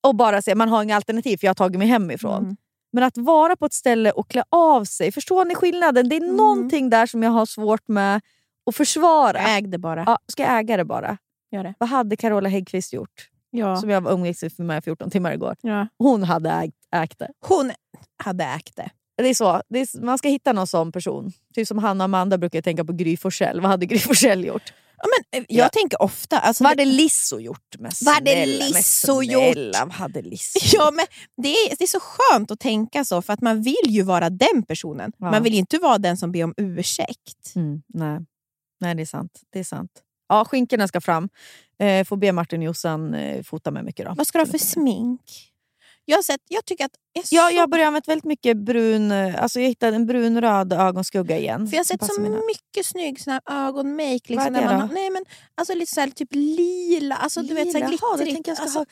och 0.06 0.14
bara 0.14 0.42
säga 0.42 0.54
man 0.54 0.68
har 0.68 0.82
inga 0.82 0.96
alternativ 0.96 1.36
för 1.36 1.46
jag 1.46 1.50
har 1.50 1.54
tagit 1.54 1.78
mig 1.78 1.88
hemifrån. 1.88 2.42
Mm. 2.44 2.56
Men 2.92 3.04
att 3.04 3.18
vara 3.18 3.56
på 3.56 3.66
ett 3.66 3.72
ställe 3.72 4.10
och 4.10 4.28
klä 4.30 4.44
av 4.50 4.84
sig, 4.84 5.12
förstår 5.12 5.44
ni 5.44 5.54
skillnaden? 5.54 6.08
Det 6.08 6.16
är 6.16 6.20
Mm. 6.22 6.36
någonting 6.36 6.90
där 6.90 7.06
som 7.06 7.22
jag 7.22 7.30
har 7.30 7.46
svårt 7.46 7.88
med 7.88 8.20
att 8.66 8.76
försvara. 8.76 9.38
Äg 9.38 9.62
det 9.62 9.78
bara. 9.78 10.04
Ja, 10.06 10.18
ska 10.32 10.42
jag 10.42 10.58
äga 10.58 10.76
det 10.76 10.84
bara? 10.84 11.18
Gör 11.50 11.64
det. 11.64 11.74
Vad 11.78 11.88
hade 11.88 12.16
Carola 12.16 12.48
Häggkvist 12.48 12.92
gjort? 12.92 13.28
Ja. 13.50 13.76
Som 13.76 13.90
jag 13.90 14.00
var 14.00 14.12
umgicks 14.12 14.58
med 14.58 14.84
14 14.84 15.10
timmar 15.10 15.32
igår. 15.32 15.56
Ja. 15.60 15.88
Hon 15.98 16.22
hade 16.22 16.50
ägt, 16.50 16.83
ägt 16.94 17.18
det. 17.18 17.28
Hon 17.48 17.72
hade 18.24 18.44
ägt 18.44 18.76
det. 18.76 18.90
Det 19.16 19.28
är 19.28 19.34
så. 19.34 19.62
Det 19.68 19.78
är, 19.80 20.00
man 20.04 20.18
ska 20.18 20.28
hitta 20.28 20.52
någon 20.52 20.66
sån 20.66 20.92
person. 20.92 21.32
Typ 21.54 21.68
som 21.68 21.78
Hanna 21.78 22.04
och 22.04 22.06
Amanda 22.06 22.38
brukar 22.38 22.62
tänka 22.62 22.84
på 22.84 22.92
Gry 22.92 23.16
Forssell. 23.16 23.60
Vad 23.60 23.70
hade 23.70 23.86
Gry 23.86 23.98
Forssell 23.98 24.44
gjort? 24.44 24.72
Ja, 24.96 25.04
men, 25.32 25.40
eh, 25.40 25.46
jag 25.48 25.64
Ja. 25.64 25.68
tänker 25.68 26.02
ofta... 26.02 26.38
Alltså, 26.38 26.64
Vad 26.64 26.70
hade 26.70 26.84
Lisso 26.84 27.40
gjort? 27.40 27.74
Men 27.78 27.90
Vad 28.04 28.14
hade 28.14 28.46
Lisso 28.46 29.22
gjort? 29.22 29.56
Vad 29.80 29.92
hade 29.92 30.22
Lisso 30.22 30.58
Ja, 30.72 30.90
men 30.90 31.06
det, 31.42 31.48
är, 31.48 31.76
det 31.78 31.84
är 31.84 31.88
så 31.88 32.00
skönt 32.00 32.50
att 32.50 32.60
tänka 32.60 33.04
så, 33.04 33.22
för 33.22 33.32
att 33.32 33.40
man 33.40 33.62
vill 33.62 33.74
ju 33.88 34.02
vara 34.02 34.30
den 34.30 34.62
personen. 34.68 35.12
Ja. 35.18 35.30
Man 35.30 35.42
vill 35.42 35.54
inte 35.54 35.78
vara 35.78 35.98
den 35.98 36.16
som 36.16 36.32
ber 36.32 36.44
om 36.44 36.54
ursäkt. 36.56 37.52
Mm, 37.56 37.82
nej. 37.86 38.20
nej, 38.80 38.94
det 38.94 39.02
är 39.02 39.06
sant. 39.06 39.40
Det 39.52 39.58
är 39.58 39.64
sant. 39.64 39.90
Ja, 40.28 40.44
skinkorna 40.44 40.88
ska 40.88 41.00
fram. 41.00 41.28
Eh, 41.78 42.04
får 42.04 42.16
be 42.16 42.32
Martin 42.32 42.60
och 42.60 42.64
Jossan 42.64 43.14
eh, 43.14 43.42
fota 43.42 43.70
mig 43.70 43.82
mycket. 43.82 44.06
Då. 44.06 44.14
Vad 44.16 44.26
ska 44.26 44.38
du 44.38 44.44
ha 44.44 44.50
för 44.50 44.58
smink? 44.58 45.20
Jag, 46.06 46.16
har 46.16 46.22
sett, 46.22 46.40
jag 46.48 46.64
tycker 46.64 46.84
att... 46.84 46.90
Jag, 47.12 47.22
är 47.24 47.26
Ja, 47.36 47.48
så, 47.50 47.56
jag 47.56 47.70
börjar 47.70 47.86
använda 47.86 48.04
väldigt 48.06 48.24
mycket 48.24 48.56
brun... 48.56 49.10
eh, 49.12 49.42
Alltså 49.42 49.60
jag 49.60 49.68
hittade 49.68 49.96
en 49.96 50.06
brunröd 50.06 50.72
ögonskugga 50.72 51.38
igen. 51.38 51.66
för 51.66 51.74
jag 51.76 51.78
har 51.80 51.84
sett 51.84 52.04
så 52.04 52.20
mina- 52.20 52.40
mycket 52.46 52.86
snygg 52.86 53.20
sån 53.20 53.32
här 53.32 53.66
ögonmake. 53.68 54.12
Liksom, 54.32 54.36
Vad 54.36 54.46
är 54.46 54.68
det 54.68 54.76
man 54.78 54.88
då? 54.88 54.94
nej, 54.94 55.10
men, 55.10 55.24
alltså, 55.54 55.74
lite 55.74 55.94
så 55.94 56.00
här, 56.00 56.08
typ 56.10 56.28
lila. 56.32 57.14
Alltså, 57.16 57.42
du 57.42 57.54
vet, 57.54 57.72
så 57.72 57.78
här, 57.78 57.88
Lila, 57.88 58.16
glittrigt. 58.16 58.48
jag 58.48 58.56
ska 58.56 58.62
alltså, 58.64 58.78
ha... 58.78 58.86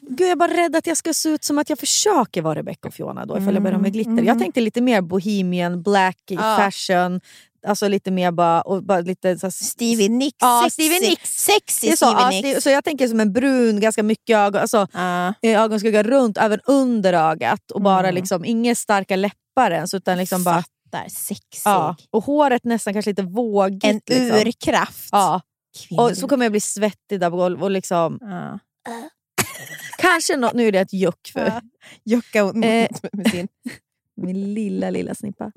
Gud, 0.00 0.20
jag 0.20 0.30
är 0.30 0.36
bara 0.36 0.52
rädd 0.56 0.76
att 0.76 0.86
jag 0.86 0.96
ska 0.96 1.14
se 1.14 1.28
ut 1.28 1.44
som 1.44 1.58
att 1.58 1.70
jag 1.70 1.78
försöker 1.78 2.42
vara 2.42 2.58
Rebecca 2.58 2.88
och 2.88 2.94
Fiona 2.94 3.26
då, 3.26 3.38
ifall 3.38 3.54
jag 3.54 3.62
börjar 3.62 3.78
med 3.78 3.92
glitter. 3.92 4.10
Mm, 4.10 4.24
Jag 4.24 4.32
mm. 4.32 4.42
tänkte 4.42 4.60
lite 4.60 4.80
mer 4.80 5.00
bohemian, 5.00 5.82
black, 5.82 6.18
Ja. 6.26 6.56
fashion. 6.58 7.20
Alltså 7.66 7.88
lite 7.88 8.10
mer 8.10 8.30
bara... 8.30 8.60
Och 8.62 8.82
bara 8.84 9.00
lite 9.00 9.38
så 9.38 9.46
här, 9.46 9.50
Stevie 9.50 10.08
Nicks. 10.08 10.36
Ja, 10.40 10.60
sexy, 10.64 10.82
Stevie 10.88 11.08
Nicks. 11.10 11.30
Sexy 11.30 11.90
så, 11.90 11.96
Stevie 11.96 12.20
ja, 12.22 12.28
Nicks. 12.30 12.48
Ste- 12.58 12.60
så 12.60 12.70
jag 12.70 12.84
tänker 12.84 13.08
som 13.08 13.20
en 13.20 13.32
brun, 13.32 13.80
ganska 13.80 14.02
mycket 14.02 14.36
ögon, 14.36 14.60
alltså, 14.60 14.86
Ja. 14.92 15.34
eh, 15.42 15.60
ögonskugga 15.62 16.02
runt, 16.02 16.38
även 16.38 16.60
under 16.66 17.12
ögat. 17.12 17.70
Och 17.70 17.82
bara 17.82 17.98
Mm. 18.08 18.14
liksom, 18.14 18.44
inga 18.44 18.74
starka 18.74 19.16
läppar 19.16 19.70
ens, 19.70 19.94
utan 19.94 20.18
liksom 20.18 20.44
bara... 20.44 20.62
Fattar, 20.90 21.08
sexig. 21.08 21.62
Ja, 21.64 21.96
och 22.10 22.24
håret 22.24 22.64
nästan 22.64 22.92
kanske 22.92 23.10
lite 23.10 23.22
vågigt. 23.22 23.84
En 23.84 24.00
liksom. 24.06 24.38
urkraft. 24.38 25.08
Ja. 25.12 25.40
Kvinnor. 25.78 26.02
Och 26.10 26.16
så 26.16 26.28
kommer 26.28 26.44
jag 26.44 26.52
bli 26.52 26.60
svettig 26.60 27.20
där 27.20 27.30
på 27.30 27.36
golvet. 27.36 27.62
Och 27.62 27.70
liksom, 27.70 28.18
Ja. 28.20 28.58
kanske 29.98 30.36
nå- 30.36 30.50
nu 30.54 30.68
är 30.68 30.72
det 30.72 30.80
ett 30.80 30.92
juck 30.92 31.30
för 31.32 31.46
Ja. 31.46 31.60
Jucka 32.04 32.44
och- 32.44 32.56
Eh. 32.64 32.88
med 33.12 33.30
sin... 33.30 33.48
min 34.16 34.54
lilla, 34.54 34.90
lilla 34.90 35.14
snippa. 35.14 35.52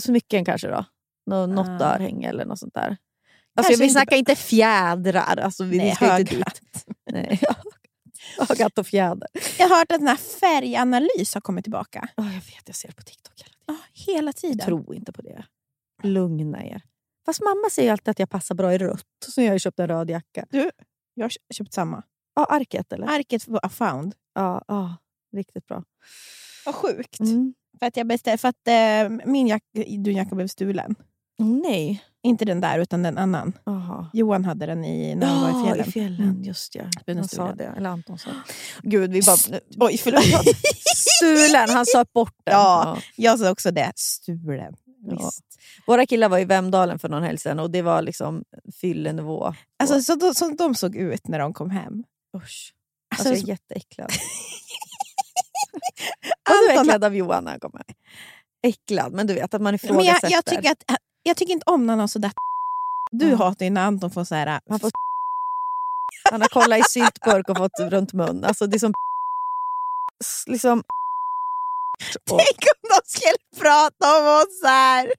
Smycken 0.00 0.44
kanske 0.44 0.68
då? 0.68 0.84
Nå, 1.26 1.46
något 1.46 1.82
Ah. 1.82 1.94
örhänge 1.94 2.28
eller 2.28 2.44
något 2.44 2.58
sånt 2.58 2.74
där. 2.74 2.96
Alltså, 3.56 3.72
vi 3.78 3.84
inte 3.84 3.92
snackar 3.92 4.16
inte 4.16 4.36
fjädrar. 4.36 5.36
Alltså, 5.36 5.64
vi, 5.64 5.78
Nej, 5.78 5.94
ska 5.94 6.18
inte 6.18 6.22
dit. 6.22 6.30
höghatt. 6.32 6.60
Nej. 7.12 7.40
Ögat 8.50 8.78
och 8.78 8.86
fjäder. 8.86 9.28
Jag 9.58 9.68
har 9.68 9.76
hört 9.78 9.92
att 9.92 9.98
den 9.98 10.08
här 10.08 10.16
färganalys 10.16 11.34
har 11.34 11.40
kommit 11.40 11.64
tillbaka. 11.64 12.08
Oh, 12.16 12.26
jag 12.26 12.40
vet, 12.40 12.62
jag 12.66 12.76
ser 12.76 12.88
det 12.88 12.94
på 12.94 13.02
TikTok 13.02 13.32
hela 13.40 13.46
tiden. 13.48 13.64
Ja, 13.66 13.76
hela 14.14 14.32
tiden. 14.32 14.66
Tro 14.66 14.94
inte 14.94 15.12
på 15.12 15.22
det. 15.22 15.44
Lugna 16.02 16.64
er. 16.64 16.82
Fast 17.26 17.40
mamma 17.40 17.70
säger 17.72 17.92
alltid 17.92 18.08
att 18.08 18.18
jag 18.18 18.30
passar 18.30 18.54
bra 18.54 18.74
i 18.74 18.78
rött. 18.78 19.04
Så 19.26 19.42
jag 19.42 19.52
har 19.52 19.58
köpt 19.58 19.78
en 19.78 19.88
röd 19.88 20.10
jacka. 20.10 20.46
Jag 21.14 21.24
har 21.24 21.32
köpt 21.54 21.72
samma. 21.72 22.02
Ja, 22.34 22.44
arket 22.44 22.92
eller? 22.92 23.06
Arket 23.06 23.48
var 23.48 23.68
found. 23.68 24.14
Ja, 24.34 24.64
ja, 24.68 24.96
riktigt 25.36 25.66
bra. 25.66 25.84
Vad 26.66 26.74
sjukt. 26.74 27.20
Mm. 27.20 27.54
För 27.78 27.86
att, 27.86 27.96
jag 27.96 28.06
beställ, 28.06 28.38
för 28.38 28.48
att 28.48 28.68
eh, 28.68 29.26
min 29.26 29.46
jacka, 29.46 29.64
dunjacka 29.98 30.34
blev 30.34 30.46
stulen. 30.46 30.94
Nej. 31.38 32.04
Inte 32.22 32.44
den 32.44 32.60
där, 32.60 32.78
utan 32.78 33.02
den 33.02 33.18
annan. 33.18 33.52
Aha. 33.66 34.10
Johan 34.12 34.44
hade 34.44 34.66
den 34.66 34.84
i, 34.84 35.14
när 35.14 35.26
han 35.26 35.42
var 35.42 35.50
i 35.60 35.64
fjällen. 35.64 35.88
i 35.88 35.92
fjällen. 35.92 36.28
Mm. 36.28 36.42
Just 36.42 36.74
ja. 36.74 36.84
Han 37.06 37.28
sa 37.28 37.52
det. 37.54 37.74
Eller 37.76 37.90
Anton 37.90 38.18
sa 38.18 38.30
det. 38.30 38.36
Gud, 38.82 39.12
vi 39.12 39.22
bara... 39.22 39.60
Oj, 39.80 39.98
förlåt. 39.98 40.56
Stulen, 40.96 41.70
han 41.70 41.86
sa 41.86 42.04
bort 42.14 42.34
den. 42.44 42.54
Ja. 42.54 42.98
Jag 43.16 43.38
sa 43.38 43.50
också 43.50 43.70
det. 43.70 43.92
Stulen. 43.96 44.74
Ja. 45.10 45.30
Våra 45.86 46.06
killar 46.06 46.28
var 46.28 46.38
i 46.38 46.44
Vemdalen 46.44 46.98
för 46.98 47.08
någon 47.08 47.22
helg 47.22 47.38
sedan 47.38 47.58
och 47.58 47.70
det 47.70 47.82
var 47.82 48.02
liksom 48.02 48.44
fyllenivå. 48.80 49.54
Alltså, 49.78 50.02
så 50.02 50.14
de, 50.14 50.34
som 50.34 50.56
de 50.56 50.74
såg 50.74 50.96
ut 50.96 51.28
när 51.28 51.38
de 51.38 51.54
kom 51.54 51.70
hem. 51.70 52.04
Usch. 52.36 52.74
Alltså, 53.10 53.28
Alltså, 53.28 53.28
jag 53.28 53.48
är 53.48 53.48
jätteäcklad. 53.48 54.10
Var 56.48 56.68
du 56.68 56.72
Anton- 56.72 56.80
äcklad 56.82 57.04
av 57.04 57.16
Johan 57.16 57.44
när 57.44 57.50
han 57.50 57.60
kom? 57.60 57.72
Äcklad, 58.62 59.12
men 59.12 59.26
du 59.26 59.34
vet 59.34 59.54
att 59.54 59.62
man 59.62 59.64
Men 59.64 59.74
ifrågasätter. 59.74 60.30
jag, 60.30 60.32
jag, 60.38 60.44
tycker 60.44 60.70
att, 60.70 60.84
jag 61.22 61.36
tycker 61.36 61.52
inte 61.52 61.70
om 61.70 61.86
när 61.86 61.96
har 61.96 62.06
sådär... 62.06 62.32
Du 63.10 63.28
Ja. 63.30 63.36
hatar 63.36 63.64
ju 63.64 63.70
när 63.70 63.86
Anton 63.86 64.10
får 64.10 64.24
så 64.24 64.34
här... 64.34 64.60
han, 64.68 64.80
får... 64.80 64.90
han 66.30 66.40
har 66.40 66.48
kollat 66.48 66.78
i 66.78 66.82
syltburk 66.82 67.48
och 67.48 67.56
fått 67.56 67.80
runt 67.80 68.12
mun. 68.12 68.44
Alltså, 68.44 68.66
det 68.66 68.76
är 68.76 68.78
som... 68.78 68.92
Liksom... 70.46 70.78
Och, 70.78 70.84
Tänk 72.38 72.58
om 72.58 72.88
de 72.90 73.00
skulle 73.04 73.62
prata 73.62 74.18
om 74.20 74.42
oss 74.42 74.60
här! 74.64 75.12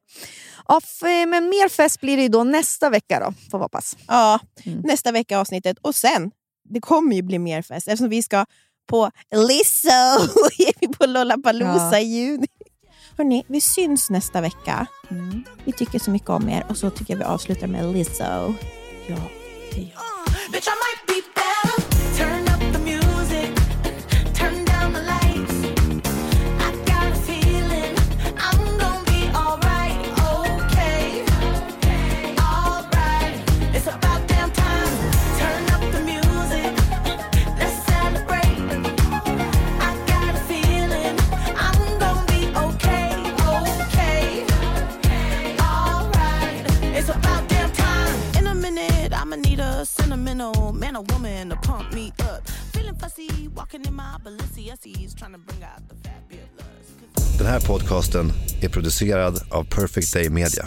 ja, 0.68 0.82
men 1.28 1.50
mer 1.50 1.70
fest 1.70 2.02
blir 2.02 2.18
det 2.18 2.24
ju 2.24 2.30
då 2.30 2.44
nästa 2.44 2.90
vecka 2.90 3.20
då, 3.20 3.34
får 3.52 3.58
vi 3.58 3.64
hoppas. 3.64 3.98
Ja, 4.08 4.40
Mm. 4.66 4.80
nästa 4.80 5.12
vecka 5.12 5.40
avsnittet. 5.40 5.78
Och 5.82 5.96
sen, 5.96 6.32
det 6.70 6.80
kommer 6.82 7.16
ju 7.16 7.22
bli 7.22 7.40
mer 7.40 7.62
fest 7.62 7.88
eftersom 7.88 8.10
vi 8.10 8.24
ska 8.24 8.46
på 8.90 9.12
Lizzo 9.36 10.28
på 10.98 11.06
Lollapalooza 11.06 11.92
Ja. 11.92 12.00
i 12.00 12.04
juni. 12.04 12.48
Hörrni, 13.18 13.44
vi 13.48 13.62
syns 13.62 14.10
nästa 14.10 14.42
vecka. 14.42 14.86
Mm. 15.12 15.44
Vi 15.66 15.72
tycker 15.72 16.00
så 16.00 16.12
mycket 16.12 16.30
om 16.30 16.50
er 16.50 16.66
och 16.70 16.78
så 16.78 16.90
tycker 16.90 17.14
jag 17.14 17.18
vi 17.18 17.24
avslutar 17.24 17.68
med 17.68 17.94
Lizzo. 17.94 18.24
Ja, 18.24 19.18
det 19.74 19.82
gör 19.82 20.10
I'ma 49.32 49.36
need 49.36 49.60
a 49.60 49.86
sentimental 49.86 50.74
man 50.74 50.96
or 50.96 51.04
woman 51.04 51.50
to 51.50 51.56
pump 51.56 51.94
me 51.94 52.12
up. 52.20 52.50
Feeling 52.74 52.96
fussy, 52.96 53.48
walking 53.56 53.86
in 53.86 53.94
my 53.94 54.18
Balenciennes, 54.24 55.16
trying 55.16 55.34
to 55.34 55.38
bring 55.38 55.64
out 55.64 55.88
the 55.88 55.96
fabulous. 55.96 57.38
Den 57.38 57.48
här 57.48 57.60
podcasten 57.60 58.32
är 58.62 58.70
producerad 58.70 59.42
av 59.50 59.64
Perfect 59.64 60.14
Day 60.14 60.30
Media. 60.30 60.66